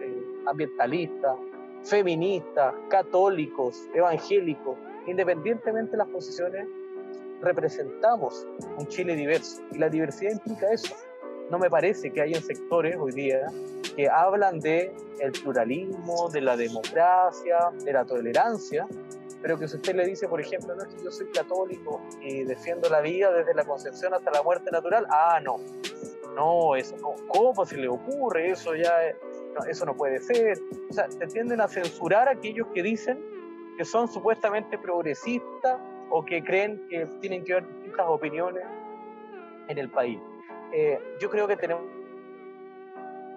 eh, 0.00 0.24
ambientalistas, 0.46 1.36
feministas, 1.84 2.74
católicos, 2.88 3.88
evangélicos, 3.94 4.76
independientemente 5.06 5.92
de 5.92 5.98
las 5.98 6.08
posiciones, 6.08 6.66
representamos 7.40 8.46
un 8.76 8.86
Chile 8.88 9.16
diverso. 9.16 9.62
Y 9.72 9.78
la 9.78 9.88
diversidad 9.88 10.32
implica 10.32 10.70
eso. 10.72 10.94
No 11.50 11.58
me 11.58 11.68
parece 11.68 12.12
que 12.12 12.20
haya 12.20 12.40
sectores 12.40 12.96
hoy 12.96 13.12
día 13.12 13.46
que 13.96 14.08
hablan 14.08 14.60
de 14.60 14.94
el 15.18 15.32
pluralismo, 15.32 16.28
de 16.30 16.40
la 16.40 16.56
democracia, 16.56 17.58
de 17.84 17.92
la 17.92 18.04
tolerancia, 18.04 18.86
pero 19.42 19.58
que 19.58 19.66
si 19.66 19.76
usted 19.76 19.94
le 19.94 20.06
dice, 20.06 20.28
por 20.28 20.40
ejemplo, 20.40 20.74
no 20.74 20.84
yo 21.02 21.10
soy 21.10 21.26
católico 21.30 22.00
y 22.20 22.44
defiendo 22.44 22.88
la 22.88 23.00
vida 23.00 23.32
desde 23.32 23.54
la 23.54 23.64
concepción 23.64 24.14
hasta 24.14 24.30
la 24.30 24.42
muerte 24.42 24.70
natural, 24.70 25.06
ah, 25.10 25.40
no, 25.42 25.56
no, 26.34 26.76
eso 26.76 26.96
no, 26.98 27.14
¿cómo 27.28 27.64
se 27.64 27.76
le 27.76 27.88
ocurre? 27.88 28.50
Eso 28.50 28.74
ya, 28.74 28.92
eso 29.68 29.84
no 29.86 29.96
puede 29.96 30.20
ser. 30.20 30.58
O 30.88 30.92
sea, 30.92 31.08
te 31.08 31.26
tienden 31.26 31.60
a 31.60 31.68
censurar 31.68 32.28
a 32.28 32.32
aquellos 32.32 32.68
que 32.68 32.82
dicen 32.82 33.39
que 33.76 33.84
son 33.84 34.08
supuestamente 34.08 34.78
progresistas 34.78 35.78
o 36.10 36.24
que 36.24 36.42
creen 36.42 36.86
que 36.88 37.06
tienen 37.20 37.44
que 37.44 37.52
haber 37.52 37.68
distintas 37.68 38.06
opiniones 38.08 38.64
en 39.68 39.78
el 39.78 39.90
país. 39.90 40.20
Eh, 40.72 40.98
yo 41.20 41.30
creo 41.30 41.46
que 41.48 41.56
tenemos, 41.56 41.84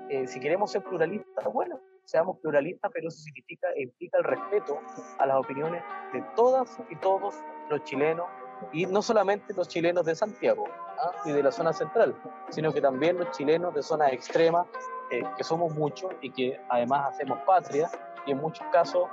eh, 0.10 0.28
si 0.28 0.40
queremos 0.40 0.72
ser 0.72 0.84
pluralistas, 0.84 1.46
bueno, 1.52 1.80
seamos 2.06 2.38
pluralistas, 2.40 2.92
pero 2.94 3.08
eso 3.08 3.18
significa 3.18 3.68
implica 3.76 4.18
el 4.18 4.24
respeto 4.24 4.80
a 5.20 5.26
las 5.26 5.38
opiniones 5.38 5.82
de 6.12 6.22
todas 6.36 6.80
y 6.90 6.96
todos 6.98 7.36
los 7.70 7.84
chilenos, 7.84 8.26
y 8.72 8.86
no 8.86 9.02
solamente 9.02 9.54
los 9.54 9.68
chilenos 9.68 10.06
de 10.06 10.16
Santiago 10.16 10.66
¿ah? 11.00 11.12
y 11.26 11.32
de 11.32 11.44
la 11.44 11.52
zona 11.52 11.74
central, 11.74 12.16
sino 12.50 12.72
que 12.72 12.82
también 12.82 13.18
los 13.18 13.32
chilenos 13.32 13.74
de 13.74 13.82
zonas 13.82 14.12
extremas, 14.12 14.68
eh, 15.12 15.24
que 15.38 15.44
somos 15.44 15.74
muchos 15.76 16.12
y 16.22 16.30
que 16.32 16.60
además 16.70 17.14
hacemos 17.14 17.40
patria, 17.46 17.90
y 18.26 18.32
en 18.32 18.38
muchos 18.38 18.66
casos 18.72 19.10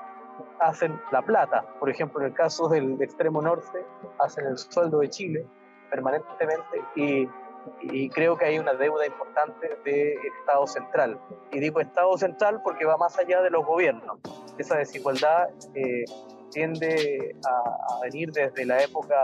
hacen 0.59 1.01
la 1.13 1.23
plata. 1.23 1.65
Por 1.79 1.91
ejemplo, 1.91 2.21
en 2.21 2.27
el 2.27 2.35
caso 2.35 2.69
del 2.69 3.01
extremo 3.01 3.43
norte, 3.43 3.85
hacen 4.19 4.47
el 4.47 4.59
sueldo 4.59 5.01
de 5.01 5.11
Chile 5.11 5.47
permanentemente 5.91 6.83
y, 6.95 7.29
y 7.83 8.09
creo 8.11 8.37
que 8.37 8.45
hay 8.47 8.59
una 8.59 8.75
deuda 8.75 9.07
importante 9.07 9.69
del 9.85 10.15
Estado 10.41 10.67
central. 10.67 11.21
Y 11.53 11.61
digo 11.61 11.81
Estado 11.81 12.17
central 12.17 12.61
porque 12.63 12.85
va 12.85 12.97
más 12.97 13.19
allá 13.19 13.43
de 13.43 13.51
los 13.51 13.65
gobiernos. 13.67 14.19
Esa 14.59 14.77
desigualdad 14.77 15.49
eh, 15.75 16.05
tiende 16.51 17.37
a, 17.47 18.01
venir 18.03 18.31
desde 18.33 18.65
la 18.65 18.83
época 18.83 19.23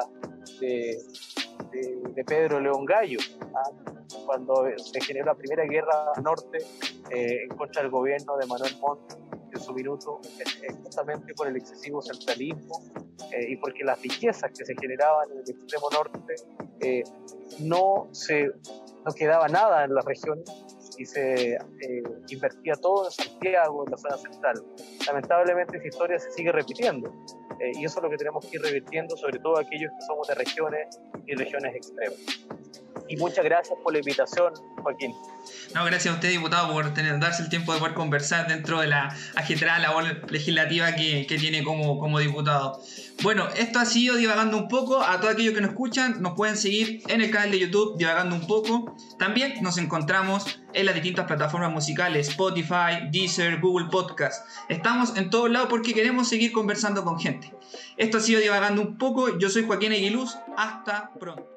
de, 0.61 0.97
de, 2.15 2.25
Pedro 2.25 2.61
León 2.61 2.85
Gallo, 2.85 3.19
¿ah? 3.55 3.71
cuando 4.25 4.65
se 4.77 5.01
generó 5.01 5.27
la 5.27 5.35
primera 5.35 5.65
guerra 5.65 6.13
norte 6.23 6.59
eh, 7.11 7.45
en 7.49 7.57
contra 7.57 7.83
del 7.83 7.91
gobierno 7.91 8.37
de 8.37 8.47
Manuel 8.47 8.77
Montt 8.81 9.27
su 9.67 9.75
minuto, 9.75 10.21
eh, 10.39 10.73
justamente 10.83 11.35
por 11.35 11.49
el 11.49 11.57
excesivo 11.57 12.01
centralismo 12.01 12.83
eh, 13.33 13.51
y 13.51 13.57
porque 13.57 13.85
las 13.85 14.01
riquezas 14.01 14.51
que 14.57 14.65
se 14.65 14.75
generaban 14.81 15.31
en 15.33 15.39
el 15.39 15.51
extremo 15.51 15.89
norte 15.91 16.35
no 17.61 18.09
se 18.13 18.53
no 19.05 19.13
quedaba 19.13 19.49
nada 19.49 19.85
en 19.85 19.95
la 19.95 20.03
región 20.03 20.43
y 20.99 21.07
se 21.07 21.59
invertía 22.29 22.75
todo 22.75 23.07
en 23.07 23.11
Santiago, 23.11 23.85
en 23.85 23.91
la 23.91 23.97
zona 23.97 24.17
central. 24.17 24.65
Lamentablemente 25.07 25.77
esa 25.77 25.87
historia 25.87 26.19
se 26.19 26.31
sigue 26.33 26.53
repitiendo 26.53 27.13
y 27.75 27.85
eso 27.85 27.99
es 27.99 28.03
lo 28.03 28.11
que 28.11 28.17
tenemos 28.17 28.45
que 28.47 28.57
ir 28.57 28.63
revirtiendo, 28.63 29.17
sobre 29.17 29.39
todo 29.39 29.59
aquellos 29.59 29.91
que 29.99 30.07
somos 30.07 30.29
de 30.29 30.35
regiones 30.35 30.99
y 31.27 31.35
regiones 31.35 31.75
extremas 31.75 32.47
y 33.09 33.17
muchas 33.17 33.45
gracias 33.45 33.79
por 33.83 33.93
la 33.93 33.99
invitación, 33.99 34.53
Joaquín. 34.83 35.15
No, 35.75 35.85
gracias 35.85 36.13
a 36.13 36.17
usted, 36.17 36.31
diputado, 36.31 36.73
por 36.73 36.93
tener, 36.95 37.19
darse 37.21 37.43
el 37.43 37.49
tiempo 37.49 37.73
de 37.73 37.79
poder 37.79 37.95
conversar 37.95 38.49
dentro 38.49 38.81
de 38.81 38.89
la 38.89 39.15
agitada 39.35 39.79
labor 39.79 40.31
legislativa 40.31 40.95
que, 40.95 41.27
que, 41.27 41.39
tiene 41.39 41.63
como, 41.63 41.99
como 41.99 42.19
diputado. 42.19 42.81
Bueno, 43.23 43.49
esto 43.57 43.79
ha 43.79 43.85
sido 43.85 44.17
Divagando 44.17 44.57
un 44.57 44.69
poco. 44.69 45.03
A 45.03 45.21
todos 45.21 45.35
aquellos 45.35 45.55
que 45.55 45.61
nos 45.61 45.71
escuchan, 45.71 46.23
nos 46.23 46.35
pueden 46.35 46.57
seguir 46.57 47.03
en 47.09 47.21
el 47.21 47.31
canal 47.31 47.51
de 47.51 47.61
YouTube 47.61 47.97
Divagando 47.97 48.35
un 48.35 48.47
poco. 48.47 48.97
También 49.19 49.63
nos 49.63 49.79
encontramos 49.79 50.61
en 50.77 50.87
las 50.87 50.95
distintas 50.95 51.27
plataformas 51.27 51.73
musicales, 51.73 52.29
Spotify, 52.29 53.09
Deezer, 53.11 53.61
Google 53.61 53.89
Podcast. 53.91 54.47
Estamos 54.69 55.17
en 55.17 55.31
todos 55.31 55.51
lados 55.51 55.69
porque 55.71 55.95
queremos 55.95 56.29
seguir 56.29 56.53
conversando 56.53 57.03
con 57.03 57.19
gente. 57.19 57.53
Esto 57.97 58.19
ha 58.19 58.21
sido 58.21 58.41
Divagando 58.41 58.83
un 58.83 58.99
poco. 58.99 59.39
Yo 59.39 59.49
soy 59.49 59.65
Joaquín 59.65 59.93
Aguiluz. 59.93 60.37
Hasta 60.57 61.11
pronto. 61.19 61.56